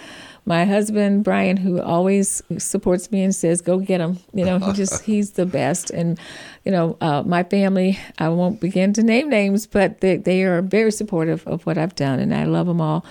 my 0.45 0.65
husband 0.65 1.23
Brian, 1.25 1.57
who 1.57 1.81
always 1.81 2.43
supports 2.59 3.11
me 3.11 3.23
and 3.23 3.35
says, 3.35 3.61
"Go 3.61 3.79
get 3.79 4.01
him." 4.01 4.19
You 4.35 4.45
know, 4.45 4.59
he 4.59 4.73
just 4.75 5.05
he's 5.05 5.33
the 5.33 5.47
best. 5.47 5.91
And 5.91 6.19
you 6.65 6.73
know, 6.73 6.97
uh, 7.01 7.23
my 7.25 7.45
family. 7.45 7.99
I 8.19 8.29
won't 8.29 8.61
begin 8.61 8.93
to 8.95 9.03
name 9.03 9.29
names, 9.29 9.67
but 9.67 10.01
they 10.01 10.17
they 10.17 10.43
are 10.43 10.63
very 10.63 10.93
supportive 10.93 11.47
of 11.47 11.65
what 11.67 11.79
I've 11.79 11.95
done, 11.95 12.19
and 12.19 12.35
I 12.35 12.45
love 12.45 12.67
them 12.67 12.81
all. 12.81 13.05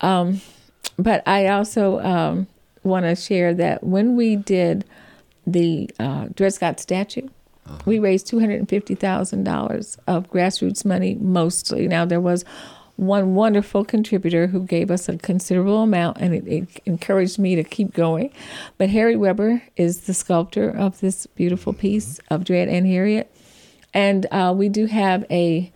Um, 0.00 0.40
but 0.98 1.26
I 1.26 1.48
also 1.48 2.00
um, 2.00 2.46
want 2.84 3.06
to 3.06 3.16
share 3.16 3.54
that 3.54 3.82
when 3.82 4.16
we 4.16 4.36
did 4.36 4.84
the 5.46 5.90
uh, 5.98 6.28
Dred 6.34 6.54
Scott 6.54 6.80
statue. 6.80 7.28
We 7.84 7.98
raised 7.98 8.26
two 8.26 8.38
hundred 8.40 8.60
and 8.60 8.68
fifty 8.68 8.94
thousand 8.94 9.44
dollars 9.44 9.98
of 10.06 10.30
grassroots 10.30 10.86
money, 10.86 11.16
mostly. 11.16 11.86
Now 11.86 12.06
there 12.06 12.20
was 12.20 12.42
one 12.98 13.36
wonderful 13.36 13.84
contributor 13.84 14.48
who 14.48 14.64
gave 14.64 14.90
us 14.90 15.08
a 15.08 15.16
considerable 15.16 15.82
amount, 15.82 16.18
and 16.18 16.34
it, 16.34 16.46
it 16.48 16.80
encouraged 16.84 17.38
me 17.38 17.54
to 17.54 17.62
keep 17.62 17.94
going. 17.94 18.30
But 18.76 18.90
Harry 18.90 19.14
Weber 19.14 19.62
is 19.76 20.00
the 20.00 20.14
sculptor 20.14 20.68
of 20.68 20.98
this 20.98 21.26
beautiful 21.26 21.72
piece 21.72 22.18
of 22.28 22.44
Dred 22.44 22.68
and 22.68 22.86
Harriet, 22.86 23.32
and 23.94 24.26
uh, 24.32 24.52
we 24.56 24.68
do 24.68 24.86
have 24.86 25.24
a 25.30 25.72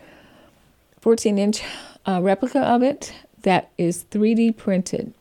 fourteen-inch 1.00 1.62
uh, 2.06 2.20
replica 2.20 2.60
of 2.60 2.82
it 2.82 3.14
that 3.42 3.70
is 3.78 4.02
three 4.02 4.34
D 4.34 4.50
printed. 4.50 5.14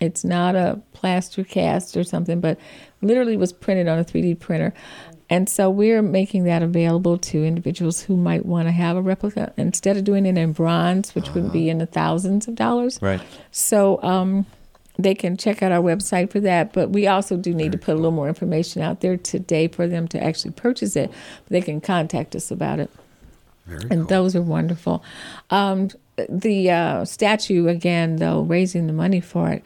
It's 0.00 0.24
not 0.24 0.54
a 0.54 0.80
plaster 0.92 1.42
cast 1.42 1.96
or 1.96 2.04
something, 2.04 2.40
but 2.40 2.58
literally 3.00 3.36
was 3.36 3.52
printed 3.52 3.88
on 3.88 3.98
a 3.98 4.04
3D 4.04 4.38
printer. 4.38 4.72
And 5.30 5.48
so 5.48 5.68
we're 5.68 6.02
making 6.02 6.44
that 6.44 6.62
available 6.62 7.18
to 7.18 7.44
individuals 7.44 8.00
who 8.00 8.16
might 8.16 8.46
want 8.46 8.66
to 8.66 8.72
have 8.72 8.96
a 8.96 9.02
replica 9.02 9.52
instead 9.56 9.96
of 9.96 10.04
doing 10.04 10.24
it 10.24 10.38
in 10.38 10.52
bronze, 10.52 11.14
which 11.14 11.34
would 11.34 11.52
be 11.52 11.68
in 11.68 11.78
the 11.78 11.86
thousands 11.86 12.48
of 12.48 12.54
dollars. 12.54 12.98
Right. 13.02 13.20
So 13.50 14.02
um, 14.02 14.46
they 14.98 15.14
can 15.14 15.36
check 15.36 15.62
out 15.62 15.70
our 15.70 15.82
website 15.82 16.30
for 16.30 16.40
that. 16.40 16.72
But 16.72 16.90
we 16.90 17.06
also 17.06 17.36
do 17.36 17.52
need 17.52 17.72
to 17.72 17.78
put 17.78 17.92
a 17.92 17.96
little 17.96 18.10
more 18.10 18.28
information 18.28 18.80
out 18.80 19.00
there 19.00 19.18
today 19.18 19.68
for 19.68 19.86
them 19.86 20.08
to 20.08 20.22
actually 20.22 20.52
purchase 20.52 20.96
it. 20.96 21.10
But 21.44 21.50
they 21.50 21.60
can 21.60 21.80
contact 21.80 22.34
us 22.34 22.50
about 22.50 22.80
it 22.80 22.90
Very 23.66 23.82
and 23.82 24.00
cool. 24.00 24.04
those 24.06 24.34
are 24.34 24.42
wonderful. 24.42 25.04
Um, 25.50 25.90
the 26.28 26.70
uh, 26.70 27.04
statue 27.04 27.68
again, 27.68 28.16
though, 28.16 28.40
raising 28.40 28.86
the 28.86 28.92
money 28.92 29.20
for 29.20 29.50
it. 29.50 29.62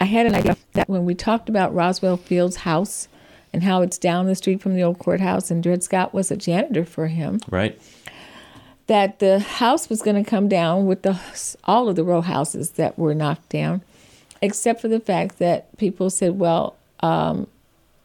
I 0.00 0.04
had 0.04 0.26
an 0.26 0.34
idea 0.34 0.56
that 0.72 0.88
when 0.88 1.04
we 1.04 1.14
talked 1.14 1.48
about 1.48 1.74
Roswell 1.74 2.16
Field's 2.16 2.56
house 2.56 3.08
and 3.54 3.62
how 3.62 3.80
it's 3.82 3.96
down 3.98 4.26
the 4.26 4.34
street 4.34 4.60
from 4.60 4.74
the 4.74 4.82
old 4.82 4.98
courthouse, 4.98 5.48
and 5.50 5.62
Dred 5.62 5.82
Scott 5.84 6.12
was 6.12 6.30
a 6.32 6.36
janitor 6.36 6.84
for 6.84 7.06
him, 7.06 7.38
Right. 7.48 7.80
that 8.88 9.20
the 9.20 9.38
house 9.38 9.88
was 9.88 10.02
going 10.02 10.22
to 10.22 10.28
come 10.28 10.48
down 10.48 10.86
with 10.86 11.02
the 11.02 11.16
all 11.62 11.88
of 11.88 11.94
the 11.94 12.02
row 12.04 12.20
houses 12.20 12.72
that 12.72 12.98
were 12.98 13.14
knocked 13.14 13.48
down, 13.50 13.80
except 14.42 14.80
for 14.80 14.88
the 14.88 14.98
fact 15.00 15.38
that 15.38 15.74
people 15.78 16.10
said, 16.10 16.36
"Well, 16.38 16.74
um, 16.98 17.46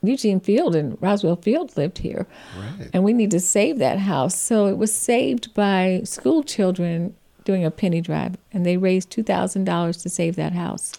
Eugene 0.03 0.39
Field 0.39 0.75
and 0.75 0.97
Roswell 1.01 1.35
Field 1.35 1.75
lived 1.75 1.97
here, 1.97 2.27
Right. 2.57 2.89
and 2.93 3.03
we 3.03 3.11
need 3.11 3.31
to 3.31 3.39
save 3.39 3.79
that 3.79 3.97
house." 3.97 4.35
So 4.37 4.67
it 4.67 4.77
was 4.77 4.93
saved 4.93 5.53
by 5.55 6.01
school 6.05 6.43
children 6.43 7.15
doing 7.43 7.65
a 7.65 7.71
penny 7.71 8.01
drive, 8.01 8.37
and 8.53 8.65
they 8.67 8.77
raised 8.77 9.09
two 9.09 9.23
thousand 9.23 9.63
dollars 9.63 9.97
to 10.03 10.09
save 10.09 10.35
that 10.35 10.53
house. 10.53 10.93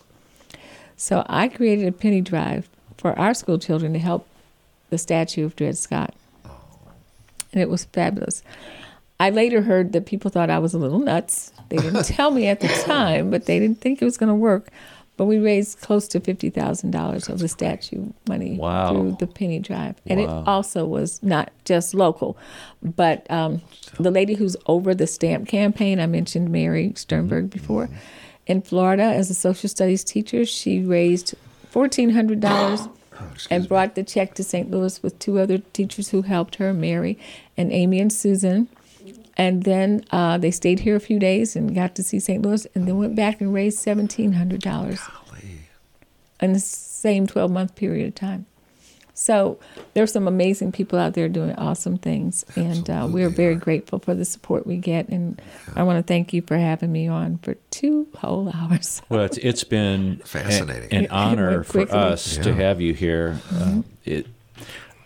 So 0.96 1.24
I 1.28 1.46
created 1.46 1.86
a 1.86 1.92
penny 1.92 2.20
drive 2.20 2.68
for 2.98 3.18
our 3.18 3.32
school 3.32 3.58
children 3.58 3.94
to 3.94 3.98
help 3.98 4.26
the 4.90 4.98
statue 4.98 5.44
of 5.44 5.56
Dred 5.56 5.76
Scott, 5.78 6.14
and 7.52 7.60
it 7.62 7.68
was 7.70 7.84
fabulous. 7.84 8.42
I 9.18 9.30
later 9.30 9.62
heard 9.62 9.92
that 9.92 10.06
people 10.06 10.30
thought 10.30 10.50
I 10.50 10.58
was 10.58 10.72
a 10.74 10.78
little 10.78 10.98
nuts. 10.98 11.52
They 11.68 11.76
didn't 11.76 12.04
tell 12.06 12.30
me 12.30 12.46
at 12.46 12.60
the 12.60 12.68
time, 12.68 13.30
but 13.30 13.46
they 13.46 13.58
didn't 13.58 13.80
think 13.80 14.00
it 14.00 14.04
was 14.04 14.16
going 14.16 14.28
to 14.28 14.34
work. 14.34 14.68
But 15.16 15.26
we 15.26 15.38
raised 15.38 15.82
close 15.82 16.08
to 16.08 16.20
fifty 16.20 16.48
thousand 16.48 16.92
dollars 16.92 17.28
of 17.28 17.40
the 17.40 17.48
statue 17.48 18.06
money 18.26 18.56
Wow. 18.56 18.90
through 18.92 19.16
the 19.20 19.26
penny 19.26 19.58
drive, 19.58 19.96
and 20.06 20.18
Wow. 20.18 20.40
it 20.40 20.48
also 20.48 20.86
was 20.86 21.22
not 21.22 21.52
just 21.66 21.92
local, 21.92 22.38
but 22.82 23.30
um, 23.30 23.60
the 23.98 24.10
lady 24.10 24.32
who's 24.34 24.56
over 24.64 24.94
the 24.94 25.06
stamp 25.06 25.46
campaign. 25.46 26.00
I 26.00 26.06
mentioned 26.06 26.48
Mary 26.50 26.92
Sternberg 26.96 27.50
before, 27.50 27.90
in 28.46 28.62
Florida 28.62 29.02
as 29.02 29.28
a 29.28 29.34
social 29.34 29.68
studies 29.68 30.02
teacher. 30.04 30.46
She 30.46 30.80
raised 30.80 31.34
fourteen 31.68 32.10
hundred 32.10 32.40
dollars 32.40 32.88
and 33.50 33.68
brought 33.68 33.94
the 33.94 34.02
check 34.02 34.34
to 34.34 34.44
St. 34.44 34.70
Louis 34.70 35.02
with 35.02 35.18
two 35.18 35.38
other 35.38 35.58
teachers 35.58 36.10
who 36.10 36.22
helped 36.22 36.56
her, 36.56 36.72
Mary 36.72 37.18
and 37.56 37.72
Amy 37.72 38.00
and 38.00 38.12
Susan. 38.12 38.68
And 39.36 39.62
then 39.62 40.04
uh, 40.10 40.38
they 40.38 40.50
stayed 40.50 40.80
here 40.80 40.96
a 40.96 41.00
few 41.00 41.18
days 41.18 41.56
and 41.56 41.74
got 41.74 41.94
to 41.94 42.02
see 42.02 42.20
St. 42.20 42.42
Louis, 42.42 42.66
and 42.74 42.86
then 42.86 42.98
went 42.98 43.16
back 43.16 43.40
and 43.40 43.54
raised 43.54 43.78
seventeen 43.78 44.32
hundred 44.32 44.60
dollars 44.60 45.00
in 46.40 46.52
the 46.52 46.60
same 46.60 47.26
twelve 47.26 47.50
month 47.50 47.74
period 47.74 48.08
of 48.08 48.14
time. 48.14 48.46
So 49.20 49.58
there's 49.92 50.12
some 50.12 50.26
amazing 50.26 50.72
people 50.72 50.98
out 50.98 51.12
there 51.12 51.28
doing 51.28 51.54
awesome 51.56 51.98
things, 51.98 52.42
and 52.56 52.88
uh, 52.88 53.06
we're 53.06 53.28
very 53.28 53.54
grateful 53.54 53.98
for 53.98 54.14
the 54.14 54.24
support 54.24 54.66
we 54.66 54.78
get. 54.78 55.10
And 55.10 55.38
I 55.76 55.82
want 55.82 55.98
to 55.98 56.02
thank 56.02 56.32
you 56.32 56.40
for 56.40 56.56
having 56.56 56.90
me 56.90 57.06
on 57.06 57.36
for 57.42 57.52
two 57.70 58.08
whole 58.16 58.50
hours. 58.54 59.02
Well, 59.10 59.24
it's, 59.24 59.36
it's 59.36 59.62
been 59.62 60.20
a- 60.22 60.26
Fascinating. 60.26 60.90
an 60.90 61.04
It 61.04 61.10
honor 61.10 61.64
for 61.64 61.72
quickly. 61.84 61.98
us 61.98 62.38
to 62.38 62.54
have 62.54 62.80
you 62.80 62.94
here. 62.94 63.38
Uh, 63.52 63.82
it, 64.06 64.26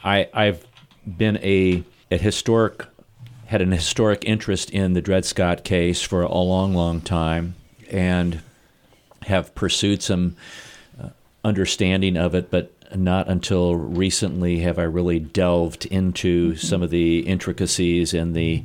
I, 0.04 0.28
I've 0.32 0.64
been 1.04 1.38
a, 1.38 1.82
a 2.12 2.16
historic, 2.16 2.84
had 3.46 3.62
an 3.62 3.72
historic 3.72 4.24
interest 4.24 4.70
in 4.70 4.92
the 4.92 5.00
Dred 5.02 5.24
Scott 5.24 5.64
case 5.64 6.02
for 6.02 6.22
a 6.22 6.32
long, 6.38 6.72
long 6.72 7.00
time, 7.00 7.56
and 7.90 8.42
have 9.22 9.52
pursued 9.56 10.04
some 10.04 10.36
uh, 11.02 11.08
understanding 11.44 12.16
of 12.16 12.36
it, 12.36 12.48
but 12.52 12.73
not 12.94 13.28
until 13.28 13.76
recently 13.76 14.60
have 14.60 14.78
I 14.78 14.82
really 14.84 15.18
delved 15.18 15.86
into 15.86 16.56
some 16.56 16.82
of 16.82 16.90
the 16.90 17.20
intricacies 17.20 18.14
and 18.14 18.34
the 18.34 18.64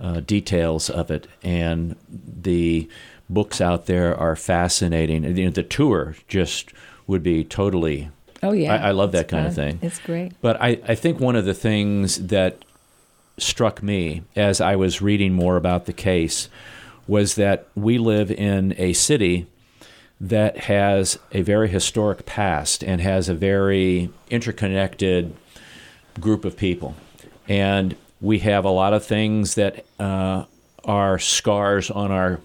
uh, 0.00 0.20
details 0.20 0.90
of 0.90 1.10
it. 1.10 1.26
And 1.42 1.96
the 2.10 2.88
books 3.30 3.60
out 3.60 3.86
there 3.86 4.16
are 4.16 4.36
fascinating. 4.36 5.24
You 5.24 5.44
know, 5.44 5.50
the 5.50 5.62
tour 5.62 6.16
just 6.28 6.72
would 7.06 7.22
be 7.22 7.44
totally. 7.44 8.10
Oh 8.42 8.52
yeah, 8.52 8.74
I, 8.74 8.88
I 8.88 8.90
love 8.90 9.12
that 9.12 9.24
It's 9.24 9.30
kind 9.30 9.46
of 9.46 9.54
thing. 9.54 9.78
It's 9.82 9.98
great. 10.00 10.32
But 10.40 10.60
I, 10.60 10.80
I 10.86 10.94
think 10.94 11.20
one 11.20 11.36
of 11.36 11.44
the 11.44 11.54
things 11.54 12.26
that 12.26 12.64
struck 13.38 13.82
me 13.82 14.22
as 14.36 14.60
I 14.60 14.76
was 14.76 15.00
reading 15.00 15.32
more 15.32 15.56
about 15.56 15.86
the 15.86 15.92
case 15.92 16.48
was 17.06 17.34
that 17.36 17.66
we 17.74 17.98
live 17.98 18.30
in 18.30 18.74
a 18.78 18.92
city 18.92 19.46
that 20.22 20.56
has 20.56 21.18
a 21.32 21.42
very 21.42 21.68
historic 21.68 22.24
past 22.24 22.84
and 22.84 23.00
has 23.00 23.28
a 23.28 23.34
very 23.34 24.08
interconnected 24.30 25.34
group 26.20 26.44
of 26.44 26.56
people. 26.56 26.94
And 27.48 27.96
we 28.20 28.38
have 28.38 28.64
a 28.64 28.70
lot 28.70 28.94
of 28.94 29.04
things 29.04 29.56
that 29.56 29.84
uh, 29.98 30.44
are 30.84 31.18
scars 31.18 31.90
on 31.90 32.12
our 32.12 32.40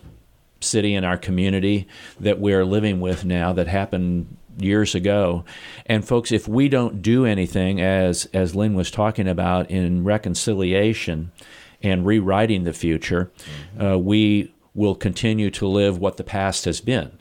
city 0.60 0.96
and 0.96 1.06
our 1.06 1.18
community 1.18 1.88
that 2.20 2.40
we're 2.40 2.66
living 2.66 3.00
with 3.00 3.24
now 3.24 3.54
that 3.54 3.68
happened 3.68 4.36
years 4.58 4.96
ago. 4.96 5.46
And 5.86 6.04
folks, 6.04 6.32
if 6.32 6.48
we 6.48 6.70
don't 6.70 7.04
do 7.04 7.26
anything, 7.26 7.80
as 7.80 8.26
as 8.34 8.56
Lynn 8.56 8.74
was 8.74 8.90
talking 8.90 9.28
about 9.28 9.70
in 9.70 10.04
reconciliation 10.04 11.32
and 11.84 12.08
rewriting 12.08 12.64
the 12.64 12.74
future, 12.74 13.32
uh, 13.80 14.00
we 14.00 14.52
will 14.74 14.96
continue 14.96 15.52
to 15.52 15.68
live 15.68 16.00
what 16.00 16.18
the 16.18 16.24
past 16.24 16.66
has 16.66 16.82
been. 16.82 17.12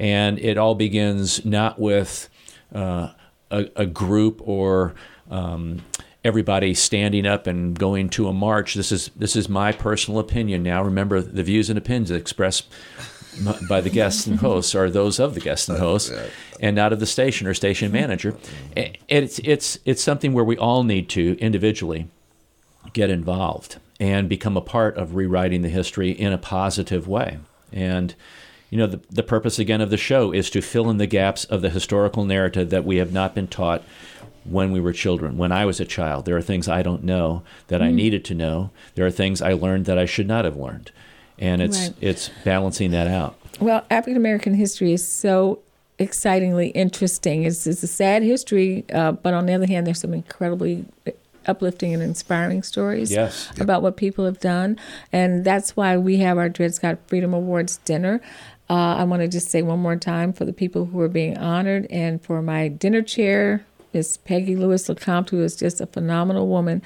And 0.00 0.38
it 0.38 0.56
all 0.56 0.74
begins 0.74 1.44
not 1.44 1.78
with 1.78 2.30
uh, 2.74 3.10
a, 3.50 3.66
a 3.76 3.86
group 3.86 4.40
or 4.42 4.94
um, 5.30 5.82
everybody 6.24 6.72
standing 6.72 7.26
up 7.26 7.46
and 7.46 7.78
going 7.78 8.08
to 8.10 8.26
a 8.26 8.32
march. 8.32 8.74
This 8.74 8.92
is 8.92 9.10
this 9.14 9.36
is 9.36 9.48
my 9.48 9.72
personal 9.72 10.18
opinion. 10.18 10.62
Now, 10.62 10.82
remember, 10.82 11.20
the 11.20 11.42
views 11.42 11.68
and 11.68 11.78
opinions 11.78 12.10
expressed 12.10 12.66
by 13.68 13.80
the 13.80 13.90
guests 13.90 14.26
and 14.26 14.38
hosts 14.38 14.74
are 14.74 14.90
those 14.90 15.20
of 15.20 15.34
the 15.34 15.40
guests 15.40 15.68
and 15.68 15.78
hosts, 15.86 16.10
and 16.60 16.74
not 16.74 16.94
of 16.94 17.00
the 17.00 17.06
station 17.06 17.46
or 17.46 17.52
station 17.52 17.92
manager. 17.92 18.36
It's 18.74 19.38
it's 19.40 19.78
it's 19.84 20.02
something 20.02 20.32
where 20.32 20.44
we 20.44 20.56
all 20.56 20.82
need 20.82 21.10
to 21.10 21.36
individually 21.38 22.08
get 22.94 23.10
involved 23.10 23.78
and 24.00 24.30
become 24.30 24.56
a 24.56 24.62
part 24.62 24.96
of 24.96 25.14
rewriting 25.14 25.60
the 25.60 25.68
history 25.68 26.10
in 26.10 26.32
a 26.32 26.38
positive 26.38 27.06
way. 27.06 27.38
And 27.70 28.14
you 28.70 28.78
know, 28.78 28.86
the, 28.86 29.00
the 29.10 29.22
purpose 29.22 29.58
again 29.58 29.80
of 29.80 29.90
the 29.90 29.96
show 29.96 30.32
is 30.32 30.48
to 30.50 30.62
fill 30.62 30.88
in 30.90 30.98
the 30.98 31.06
gaps 31.06 31.44
of 31.44 31.60
the 31.60 31.70
historical 31.70 32.24
narrative 32.24 32.70
that 32.70 32.84
we 32.84 32.96
have 32.96 33.12
not 33.12 33.34
been 33.34 33.48
taught 33.48 33.82
when 34.44 34.72
we 34.72 34.80
were 34.80 34.92
children. 34.92 35.36
When 35.36 35.52
I 35.52 35.64
was 35.66 35.80
a 35.80 35.84
child, 35.84 36.24
there 36.24 36.36
are 36.36 36.42
things 36.42 36.68
I 36.68 36.82
don't 36.82 37.04
know 37.04 37.42
that 37.68 37.82
I 37.82 37.90
needed 37.90 38.24
to 38.26 38.34
know. 38.34 38.70
There 38.94 39.04
are 39.04 39.10
things 39.10 39.42
I 39.42 39.52
learned 39.52 39.84
that 39.86 39.98
I 39.98 40.06
should 40.06 40.26
not 40.28 40.44
have 40.44 40.56
learned. 40.56 40.92
And 41.38 41.60
it's 41.60 41.78
Right. 41.88 41.94
it's 42.00 42.30
balancing 42.44 42.90
that 42.92 43.06
out. 43.06 43.36
Well, 43.60 43.84
African 43.90 44.16
American 44.16 44.54
history 44.54 44.92
is 44.92 45.06
so 45.06 45.58
excitingly 45.98 46.68
interesting. 46.68 47.42
It's, 47.42 47.66
it's 47.66 47.82
a 47.82 47.86
sad 47.86 48.22
history, 48.22 48.84
uh, 48.92 49.12
but 49.12 49.34
on 49.34 49.46
the 49.46 49.52
other 49.52 49.66
hand, 49.66 49.86
there's 49.86 50.00
some 50.00 50.14
incredibly 50.14 50.86
uplifting 51.46 51.92
and 51.94 52.02
inspiring 52.02 52.62
stories 52.62 53.10
Yes. 53.10 53.50
about 53.58 53.82
what 53.82 53.96
people 53.96 54.24
have 54.24 54.40
done. 54.40 54.78
And 55.12 55.44
that's 55.44 55.76
why 55.76 55.96
we 55.96 56.18
have 56.18 56.38
our 56.38 56.48
Dred 56.48 56.74
Scott 56.74 56.98
Freedom 57.06 57.32
Awards 57.34 57.78
dinner. 57.78 58.20
Uh, 58.70 58.94
I 58.98 59.04
want 59.04 59.20
to 59.20 59.26
just 59.28 59.48
say 59.50 59.62
one 59.62 59.80
more 59.80 59.96
time 59.96 60.32
for 60.32 60.44
the 60.44 60.52
people 60.52 60.86
who 60.86 61.00
are 61.00 61.08
being 61.08 61.36
honored 61.36 61.88
and 61.90 62.22
for 62.22 62.40
my 62.40 62.68
dinner 62.68 63.02
chair, 63.02 63.66
Miss 63.92 64.16
Peggy 64.16 64.54
Lewis 64.54 64.86
LeCompte, 64.86 65.30
who 65.30 65.42
is 65.42 65.56
just 65.56 65.80
a 65.80 65.86
phenomenal 65.86 66.46
woman. 66.46 66.80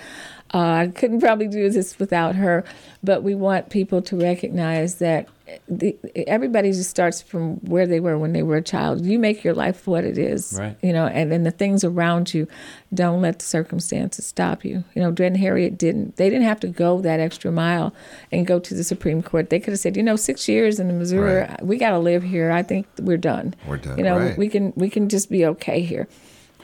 Uh, 0.54 0.58
I 0.58 0.92
couldn't 0.94 1.20
probably 1.20 1.46
do 1.46 1.68
this 1.68 1.98
without 1.98 2.36
her, 2.36 2.64
but 3.02 3.22
we 3.22 3.34
want 3.34 3.68
people 3.68 4.00
to 4.00 4.16
recognize 4.16 4.94
that 4.94 5.28
the, 5.68 5.94
everybody 6.26 6.72
just 6.72 6.88
starts 6.88 7.20
from 7.20 7.56
where 7.56 7.86
they 7.86 8.00
were 8.00 8.16
when 8.16 8.32
they 8.32 8.42
were 8.42 8.56
a 8.56 8.62
child. 8.62 9.04
You 9.04 9.18
make 9.18 9.44
your 9.44 9.52
life 9.54 9.86
what 9.86 10.02
it 10.04 10.16
is, 10.16 10.56
Right. 10.58 10.76
you 10.82 10.92
know, 10.92 11.06
and 11.06 11.30
then 11.30 11.42
the 11.42 11.50
things 11.50 11.84
around 11.84 12.32
you 12.32 12.48
don't 12.94 13.20
let 13.20 13.40
the 13.40 13.44
circumstances 13.44 14.24
stop 14.26 14.64
you. 14.64 14.84
You 14.94 15.02
know, 15.02 15.10
Dred 15.10 15.32
and 15.32 15.36
Harriet 15.36 15.76
didn't. 15.76 16.16
They 16.16 16.30
didn't 16.30 16.46
have 16.46 16.60
to 16.60 16.68
go 16.68 17.00
that 17.02 17.20
extra 17.20 17.52
mile 17.52 17.94
and 18.32 18.46
go 18.46 18.58
to 18.58 18.74
the 18.74 18.84
Supreme 18.84 19.22
Court. 19.22 19.50
They 19.50 19.60
could 19.60 19.72
have 19.72 19.80
said, 19.80 19.96
you 19.98 20.02
know, 20.02 20.16
six 20.16 20.48
years 20.48 20.80
in 20.80 20.96
Missouri, 20.98 21.40
Right. 21.42 21.62
we 21.64 21.76
got 21.76 21.90
to 21.90 21.98
live 21.98 22.22
here. 22.22 22.50
I 22.50 22.62
think 22.62 22.86
we're 22.98 23.16
done. 23.18 23.54
We're 23.68 23.76
done, 23.76 23.98
You 23.98 24.04
know, 24.04 24.18
right. 24.18 24.38
we 24.38 24.48
can 24.48 24.72
we 24.76 24.88
can 24.88 25.08
just 25.10 25.30
be 25.30 25.44
okay 25.46 25.80
here. 25.80 26.08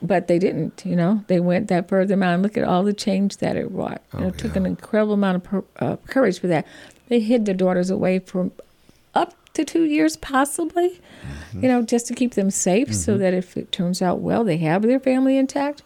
But 0.03 0.27
they 0.29 0.39
didn't, 0.39 0.83
you 0.87 0.97
know. 0.97 1.23
They 1.27 1.41
went 1.41 1.69
that 1.69 1.87
further 1.87 2.15
amount. 2.15 2.35
And 2.37 2.43
look 2.43 2.57
at 2.57 2.65
all 2.65 2.83
the 2.83 2.95
change 2.95 3.37
that 3.39 3.57
it 3.57 3.71
wrought. 3.71 4.01
You 4.15 4.21
know, 4.21 4.27
it 4.29 4.39
took 4.39 4.53
Oh, 4.53 4.55
yeah. 4.55 4.61
an 4.61 4.67
incredible 4.67 5.13
amount 5.13 5.37
of 5.37 5.45
per, 5.45 5.65
uh, 5.79 5.97
courage 6.07 6.39
for 6.41 6.47
that. 6.47 6.67
They 7.09 7.21
hid 7.21 7.45
their 7.45 7.55
daughters 7.55 7.91
away 7.91 8.17
up 8.17 8.63
to 9.65 9.73
two 9.73 9.85
years, 9.85 10.17
possibly, 10.17 11.01
Mm-hmm. 11.51 11.63
you 11.65 11.69
know, 11.69 11.83
just 11.83 12.07
to 12.07 12.15
keep 12.15 12.35
them 12.35 12.51
safe 12.51 12.95
so 12.95 13.19
that 13.19 13.35
if 13.35 13.57
it 13.57 13.71
turns 13.73 14.01
out 14.01 14.21
well, 14.21 14.43
they 14.45 14.57
have 14.59 14.83
their 14.83 15.01
family 15.01 15.37
intact. 15.37 15.83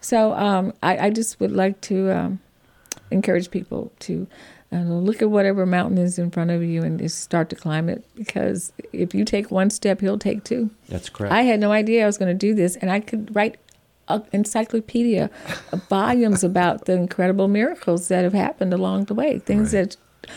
So 0.00 0.32
um, 0.34 0.72
I, 0.82 1.06
I 1.06 1.10
just 1.10 1.38
would 1.40 1.50
like 1.52 1.80
to 1.82 2.10
um, 2.16 2.40
encourage 3.10 3.50
people 3.50 3.92
to 4.00 4.26
uh, 4.72 4.76
look 4.78 5.20
at 5.22 5.30
whatever 5.30 5.66
mountain 5.66 5.98
is 5.98 6.18
in 6.18 6.30
front 6.30 6.50
of 6.50 6.62
you 6.62 6.82
and 6.82 6.98
just 6.98 7.20
start 7.20 7.48
to 7.50 7.56
climb 7.56 7.88
it 7.88 8.04
because 8.14 8.72
if 8.92 9.14
you 9.14 9.24
take 9.24 9.50
one 9.50 9.68
step, 9.70 10.00
he'll 10.00 10.18
take 10.18 10.44
two. 10.44 10.70
That's 10.88 11.08
correct. 11.10 11.32
I 11.32 11.42
had 11.42 11.60
no 11.60 11.72
idea 11.72 12.04
I 12.04 12.06
was 12.06 12.18
going 12.18 12.30
to 12.36 12.46
do 12.46 12.54
this, 12.54 12.76
and 12.76 12.90
I 12.90 13.00
could 13.00 13.34
write 13.36 13.56
an 14.08 14.22
encyclopedia, 14.32 15.30
of 15.72 15.82
volumes 15.88 16.42
about 16.44 16.84
the 16.86 16.92
incredible 16.94 17.48
miracles 17.48 18.08
that 18.08 18.22
have 18.24 18.34
happened 18.34 18.72
along 18.74 19.04
the 19.06 19.14
way, 19.14 19.38
things 19.40 19.74
Right. 19.74 19.90
that 19.90 20.30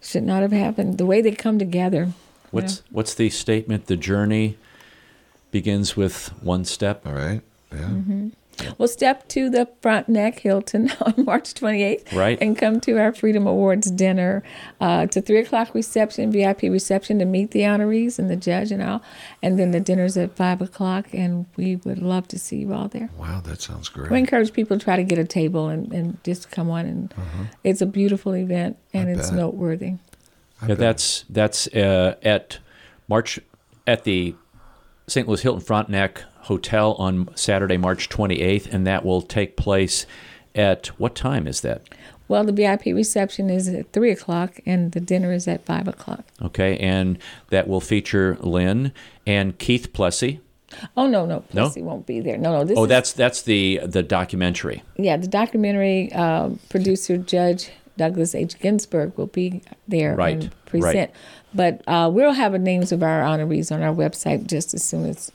should 0.00 0.22
not 0.22 0.42
have 0.42 0.52
happened, 0.52 0.98
the 0.98 1.06
way 1.06 1.20
they 1.20 1.32
come 1.32 1.58
together. 1.58 2.04
you 2.04 2.12
what's 2.50 2.76
know. 2.78 2.86
what's 2.90 3.14
the 3.14 3.30
statement? 3.30 3.86
The 3.86 3.96
journey 3.96 4.56
begins 5.50 5.96
with 5.96 6.28
one 6.42 6.64
step. 6.64 7.06
All 7.06 7.12
right. 7.12 7.42
Yeah. 7.72 7.78
Mm-hmm. 7.78 8.28
Well, 8.78 8.88
step 8.88 9.28
to 9.28 9.48
the 9.50 9.68
Frontenac 9.82 10.38
Hilton 10.40 10.90
on 11.00 11.24
March 11.24 11.54
28th. 11.54 12.12
Right. 12.14 12.38
And 12.40 12.56
come 12.56 12.80
to 12.80 12.98
our 12.98 13.12
Freedom 13.12 13.46
Awards 13.46 13.90
dinner. 13.90 14.42
Uh, 14.80 15.02
it's 15.04 15.16
a 15.16 15.20
3 15.22 15.38
o'clock 15.40 15.74
reception, 15.74 16.30
VIP 16.32 16.62
reception 16.62 17.18
to 17.18 17.24
meet 17.24 17.50
the 17.52 17.60
honorees 17.60 18.18
and 18.18 18.30
the 18.30 18.36
judge 18.36 18.70
and 18.72 18.82
all. 18.82 19.02
And 19.42 19.58
then 19.58 19.70
the 19.70 19.80
dinner's 19.80 20.16
at 20.16 20.36
5 20.36 20.60
o'clock, 20.62 21.06
and 21.12 21.46
we 21.56 21.76
would 21.76 21.98
love 22.02 22.28
to 22.28 22.38
see 22.38 22.56
you 22.58 22.72
all 22.72 22.88
there. 22.88 23.10
Wow, 23.18 23.40
that 23.44 23.60
sounds 23.60 23.88
great. 23.88 24.10
We 24.10 24.18
encourage 24.18 24.52
people 24.52 24.78
to 24.78 24.84
try 24.84 24.96
to 24.96 25.04
get 25.04 25.18
a 25.18 25.24
table 25.24 25.68
and, 25.68 25.92
and 25.92 26.22
just 26.24 26.50
come 26.50 26.70
on. 26.70 26.86
And 26.86 27.14
it's 27.64 27.80
a 27.80 27.86
beautiful 27.86 28.34
event, 28.36 28.76
and 28.92 29.08
I 29.08 29.12
it's 29.12 29.30
bet. 29.30 29.38
noteworthy. 29.38 29.94
I 30.62 30.66
Yeah, 30.66 30.68
bet. 30.68 30.78
that's 30.78 31.24
that's 31.30 31.66
uh, 31.68 32.16
at 32.22 32.58
March 33.08 33.38
at 33.86 34.04
the 34.04 34.34
St. 35.10 35.26
Louis 35.26 35.42
Hilton 35.42 35.60
Frontenac 35.60 36.22
Hotel 36.42 36.94
on 36.94 37.28
Saturday, 37.36 37.76
March 37.76 38.08
28th, 38.08 38.72
and 38.72 38.86
that 38.86 39.04
will 39.04 39.22
take 39.22 39.56
place 39.56 40.06
at 40.54 40.86
what 40.98 41.14
time 41.16 41.46
is 41.48 41.60
that? 41.62 41.82
Well, 42.28 42.44
the 42.44 42.52
VIP 42.52 42.86
reception 42.86 43.50
is 43.50 43.66
at 43.68 43.92
3 43.92 44.10
o'clock, 44.12 44.60
and 44.64 44.92
the 44.92 45.00
dinner 45.00 45.32
is 45.32 45.48
at 45.48 45.66
5 45.66 45.88
o'clock. 45.88 46.24
Okay, 46.40 46.78
and 46.78 47.18
that 47.48 47.66
will 47.66 47.80
feature 47.80 48.36
Lynn 48.40 48.92
and 49.26 49.58
Keith 49.58 49.92
Plessy. 49.92 50.40
Oh, 50.96 51.08
no, 51.08 51.26
no. 51.26 51.42
No? 51.52 51.64
Plessy 51.64 51.82
won't 51.82 52.06
be 52.06 52.20
there. 52.20 52.38
No, 52.38 52.52
no. 52.52 52.64
This 52.64 52.78
Oh, 52.78 52.84
is, 52.84 52.88
that's 52.88 53.12
that's 53.12 53.42
the 53.42 53.80
the 53.84 54.04
documentary. 54.04 54.84
yeah, 54.96 55.16
the 55.16 55.26
documentary 55.26 56.12
uh, 56.12 56.50
producer 56.68 57.16
Judge 57.18 57.70
Douglas 58.00 58.34
H. 58.34 58.58
Ginsburg 58.58 59.12
will 59.18 59.26
be 59.26 59.60
there 59.86 60.14
Right, 60.16 60.32
and 60.34 60.44
right. 60.44 60.66
present. 60.66 61.10
But 61.54 61.82
uh, 61.86 62.08
we'll 62.12 62.32
have 62.32 62.52
the 62.52 62.58
names 62.58 62.92
of 62.92 63.02
our 63.02 63.20
honorees 63.22 63.70
on 63.70 63.82
our 63.82 63.94
website 63.94 64.46
just 64.46 64.72
as 64.72 64.82
soon 64.82 65.04
as 65.06 65.30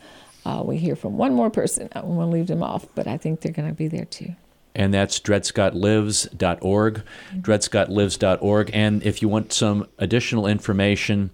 uh, 0.45 0.63
we 0.65 0.77
hear 0.77 0.95
from 0.95 1.17
one 1.17 1.33
more 1.33 1.49
person. 1.51 1.89
I 1.93 1.99
won't 2.01 2.31
leave 2.31 2.47
them 2.47 2.63
off, 2.63 2.87
but 2.95 3.05
I 3.07 3.17
think 3.17 3.41
they're 3.41 3.51
going 3.51 3.67
to 3.69 3.75
be 3.75 3.87
there 3.87 4.05
too. 4.05 4.31
and 4.73 4.93
that's 4.93 5.19
dredscottlives.org, 5.19 7.03
dredscottlives.org. 7.37 8.69
And 8.73 9.03
if 9.03 9.21
you 9.21 9.27
want 9.29 9.53
some 9.53 9.87
additional 9.99 10.47
information 10.47 11.29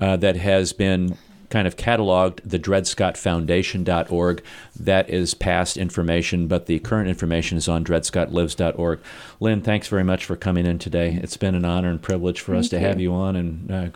uh, 0.00 0.16
that 0.16 0.36
has 0.36 0.72
been 0.72 1.16
kind 1.50 1.66
of 1.66 1.76
cataloged, 1.76 2.40
the 2.44 2.58
dredscottfoundation.org, 2.58 4.42
that 4.78 5.10
is 5.10 5.34
past 5.34 5.76
information, 5.76 6.46
but 6.46 6.66
the 6.66 6.78
current 6.80 7.08
information 7.08 7.58
is 7.58 7.68
on 7.68 7.84
dredscottlives.org. 7.84 9.00
Lynn, 9.40 9.62
thanks 9.62 9.88
very 9.88 10.04
much 10.04 10.24
for 10.24 10.36
coming 10.36 10.66
in 10.66 10.78
today. 10.78 11.18
It's 11.22 11.36
been 11.36 11.54
an 11.54 11.64
honor 11.64 11.90
and 11.90 12.00
privilege 12.00 12.40
for 12.40 12.54
us 12.54 12.68
Thank 12.68 12.82
to 12.82 12.88
have 12.88 13.00
you. 13.00 13.10
you 13.10 13.16
on, 13.16 13.36
and 13.36 13.70
uh, 13.70 13.88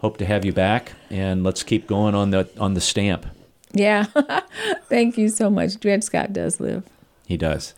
hope 0.00 0.16
to 0.18 0.26
have 0.26 0.44
you 0.44 0.52
back. 0.52 0.92
And 1.10 1.44
let's 1.44 1.62
keep 1.62 1.86
going 1.86 2.14
on 2.14 2.30
the 2.30 2.48
on 2.58 2.74
the 2.74 2.80
stamp. 2.80 3.26
Yeah. 3.72 4.04
Thank 4.88 5.18
you 5.18 5.28
so 5.28 5.50
much. 5.50 5.78
Dred 5.78 6.02
Scott 6.02 6.32
does 6.32 6.60
live. 6.60 6.84
He 7.26 7.36
does. 7.36 7.74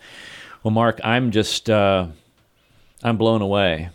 Well, 0.63 0.71
Mark, 0.71 0.99
I'm 1.03 1.31
just 1.31 1.69
uh, 1.69 2.07
I'm 3.03 3.17
blown 3.17 3.41
away 3.41 3.89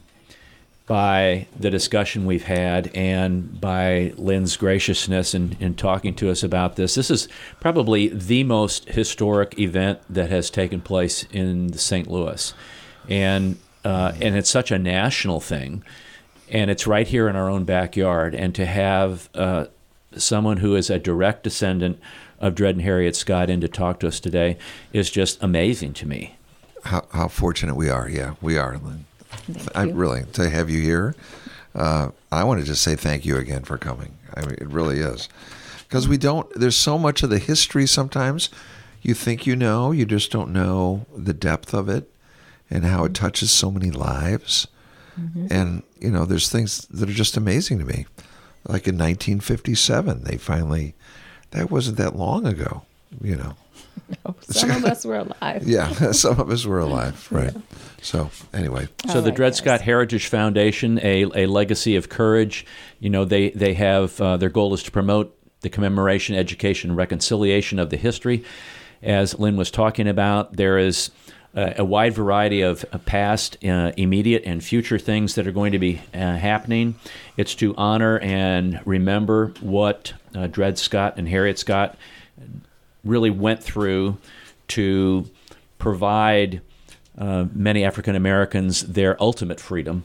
by 0.86 1.48
the 1.58 1.68
discussion 1.68 2.26
we've 2.26 2.44
had 2.44 2.90
and 2.94 3.60
by 3.60 4.12
Lynn's 4.16 4.56
graciousness 4.56 5.34
in, 5.34 5.56
in 5.58 5.74
talking 5.74 6.14
to 6.14 6.30
us 6.30 6.44
about 6.44 6.76
this. 6.76 6.94
This 6.94 7.10
is 7.10 7.26
probably 7.60 8.08
the 8.08 8.44
most 8.44 8.88
historic 8.88 9.58
event 9.58 9.98
that 10.08 10.30
has 10.30 10.48
taken 10.48 10.80
place 10.80 11.24
in 11.32 11.72
St. 11.72 12.08
Louis, 12.08 12.54
and 13.08 13.58
uh, 13.84 14.12
and 14.20 14.36
it's 14.36 14.50
such 14.50 14.70
a 14.70 14.78
national 14.78 15.40
thing, 15.40 15.82
and 16.48 16.70
it's 16.70 16.86
right 16.86 17.06
here 17.06 17.28
in 17.28 17.36
our 17.36 17.48
own 17.48 17.64
backyard. 17.64 18.34
And 18.34 18.54
to 18.54 18.66
have 18.66 19.28
uh, 19.34 19.66
someone 20.16 20.58
who 20.58 20.76
is 20.76 20.90
a 20.90 20.98
direct 20.98 21.42
descendant 21.42 22.00
of 22.40 22.54
Dred 22.54 22.76
and 22.76 22.82
Harriet 22.82 23.16
Scott 23.16 23.50
in 23.50 23.60
to 23.60 23.68
talk 23.68 24.00
to 24.00 24.08
us 24.08 24.20
today 24.20 24.58
is 24.92 25.10
just 25.10 25.42
amazing 25.42 25.94
to 25.94 26.06
me. 26.06 26.36
how, 26.84 27.06
how 27.12 27.28
fortunate 27.28 27.74
we 27.74 27.88
are. 27.88 28.08
Yeah, 28.08 28.34
we 28.40 28.56
are, 28.58 28.78
Lynn. 28.78 29.06
I 29.74 29.84
really 29.84 30.24
to 30.32 30.48
have 30.48 30.70
you 30.70 30.80
here. 30.80 31.14
Uh, 31.74 32.10
I 32.32 32.44
want 32.44 32.60
to 32.60 32.66
just 32.66 32.82
say 32.82 32.96
thank 32.96 33.24
you 33.24 33.36
again 33.36 33.62
for 33.62 33.76
coming. 33.76 34.16
I 34.34 34.40
mean, 34.40 34.54
it 34.54 34.68
really 34.68 35.00
is 35.00 35.28
because 35.88 36.08
we 36.08 36.16
don't. 36.16 36.48
There's 36.54 36.76
so 36.76 36.98
much 36.98 37.22
of 37.22 37.30
the 37.30 37.38
history. 37.38 37.86
Sometimes 37.86 38.48
you 39.02 39.14
think 39.14 39.46
you 39.46 39.56
know, 39.56 39.92
you 39.92 40.06
just 40.06 40.30
don't 40.30 40.52
know 40.52 41.06
the 41.16 41.34
depth 41.34 41.74
of 41.74 41.88
it 41.88 42.10
and 42.70 42.84
how 42.84 43.04
it 43.04 43.14
touches 43.14 43.50
so 43.50 43.70
many 43.70 43.90
lives. 43.90 44.66
And 45.50 45.82
you 46.00 46.10
know, 46.10 46.24
there's 46.26 46.50
things 46.50 46.86
that 46.86 47.08
are 47.08 47.12
just 47.12 47.36
amazing 47.36 47.78
to 47.78 47.84
me. 47.84 48.06
Like 48.68 48.86
in 48.88 48.96
1957, 48.96 50.24
they 50.24 50.36
finally. 50.36 50.94
That 51.52 51.70
wasn't 51.70 51.96
that 51.98 52.16
long 52.16 52.46
ago. 52.46 52.82
You 53.22 53.36
know. 53.36 53.56
Some 54.40 54.70
of 54.70 54.84
us 54.84 55.04
were 55.04 55.16
alive. 55.18 55.62
Yeah, 55.66 55.88
some 56.12 56.38
of 56.40 56.50
us 56.50 56.64
were 56.64 56.78
alive, 56.78 57.26
right? 57.30 57.54
So 58.02 58.30
anyway, 58.52 58.88
So 59.06 59.16
All 59.16 59.22
the 59.22 59.30
right, 59.30 59.36
Dred 59.36 59.50
guys. 59.52 59.58
Scott 59.58 59.80
Heritage 59.80 60.28
Foundation, 60.28 61.00
a, 61.02 61.24
a 61.34 61.46
legacy 61.46 61.96
of 61.96 62.08
courage. 62.08 62.64
You 63.00 63.10
know, 63.10 63.24
they 63.24 63.50
they 63.50 63.74
have 63.74 64.20
uh, 64.20 64.36
their 64.36 64.48
goal 64.50 64.72
is 64.74 64.82
to 64.84 64.90
promote 64.90 65.36
the 65.62 65.68
commemoration, 65.70 66.36
education, 66.36 66.94
reconciliation 66.94 67.78
of 67.78 67.90
the 67.90 67.96
history. 67.96 68.44
As 69.02 69.38
Lynn 69.38 69.56
was 69.56 69.70
talking 69.70 70.06
about, 70.08 70.56
there 70.56 70.78
is 70.78 71.10
uh, 71.56 71.72
a 71.78 71.84
wide 71.84 72.12
variety 72.14 72.60
of 72.60 72.84
uh, 72.92 72.98
past, 72.98 73.56
uh, 73.64 73.90
immediate, 73.96 74.42
and 74.44 74.62
future 74.62 74.98
things 74.98 75.34
that 75.34 75.46
are 75.46 75.52
going 75.52 75.72
to 75.72 75.78
be 75.78 76.00
uh, 76.14 76.36
happening. 76.36 76.94
It's 77.36 77.54
to 77.56 77.74
honor 77.76 78.18
and 78.20 78.80
remember 78.84 79.52
what 79.60 80.12
uh, 80.34 80.46
Dred 80.46 80.78
Scott 80.78 81.14
and 81.16 81.28
Harriet 81.28 81.58
Scott 81.58 81.96
really 83.06 83.30
went 83.30 83.62
through 83.62 84.18
to 84.68 85.28
provide 85.78 86.60
uh, 87.18 87.46
many 87.52 87.84
African 87.84 88.14
Americans 88.14 88.82
their 88.82 89.20
ultimate 89.22 89.60
freedom 89.60 90.04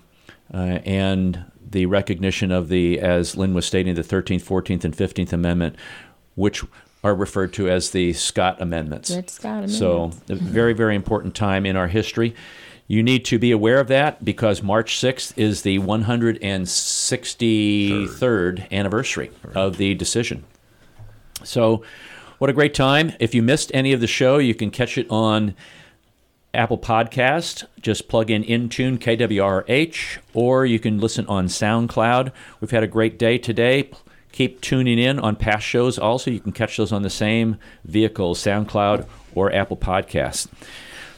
uh, 0.54 0.80
and 0.86 1.45
the 1.70 1.86
recognition 1.86 2.52
of 2.52 2.70
the, 2.70 2.99
as 2.99 3.38
Lynn 3.38 3.54
was 3.54 3.66
stating, 3.66 3.95
the 3.95 4.04
13th, 4.04 4.43
14th, 4.43 4.84
and 4.84 4.95
15th 4.95 5.34
Amendment, 5.34 5.76
which 6.36 6.64
are 7.04 7.16
referred 7.16 7.52
to 7.54 7.68
as 7.70 7.91
the 7.91 8.14
Scott 8.14 8.62
Amendments. 8.62 9.10
Dred 9.10 9.30
Scott 9.30 9.70
So, 9.70 10.12
a 10.30 10.36
very, 10.36 10.74
very 10.74 10.95
important 10.95 11.36
time 11.36 11.66
in 11.66 11.76
our 11.76 11.88
history. 11.88 12.36
You 12.88 13.02
need 13.02 13.26
to 13.26 13.39
be 13.39 13.52
aware 13.52 13.80
of 13.80 13.88
that 13.88 14.24
because 14.26 14.62
March 14.62 14.97
6th 14.97 15.34
is 15.38 15.62
the 15.62 15.80
163rd 15.80 18.72
anniversary 18.72 19.32
of 19.56 19.78
the 19.78 19.95
decision. 19.95 20.43
So, 21.43 21.84
what 22.42 22.50
a 22.50 22.54
great 22.54 22.74
time. 22.74 23.14
If 23.20 23.36
you 23.36 23.44
missed 23.44 23.70
any 23.72 23.94
of 23.94 24.02
the 24.02 24.08
show, 24.08 24.39
you 24.39 24.56
can 24.56 24.72
catch 24.72 24.98
it 24.98 25.06
on 25.12 25.54
Apple 26.56 26.80
Podcast. 26.80 27.66
Just 27.80 28.08
plug 28.08 28.32
in 28.32 28.44
Intune 28.44 28.98
KWRH, 28.98 30.18
or 30.34 30.66
you 30.66 30.80
can 30.80 31.00
listen 31.00 31.28
on 31.28 31.46
SoundCloud. 31.46 32.32
We've 32.60 32.72
had 32.72 32.82
a 32.82 32.88
great 32.88 33.20
day 33.20 33.38
today. 33.38 33.92
Keep 34.32 34.60
tuning 34.62 34.98
in 34.98 35.20
on 35.20 35.36
past 35.36 35.68
shows. 35.68 36.00
Also, 36.00 36.32
you 36.32 36.39
can 36.39 36.52
catch 36.52 36.78
those 36.78 36.92
on 36.92 37.04
the 37.04 37.12
same 37.12 37.58
vehicle, 37.86 38.34
SoundCloud 38.34 39.06
or 39.36 39.54
Apple 39.54 39.78
Podcasts. 39.78 40.48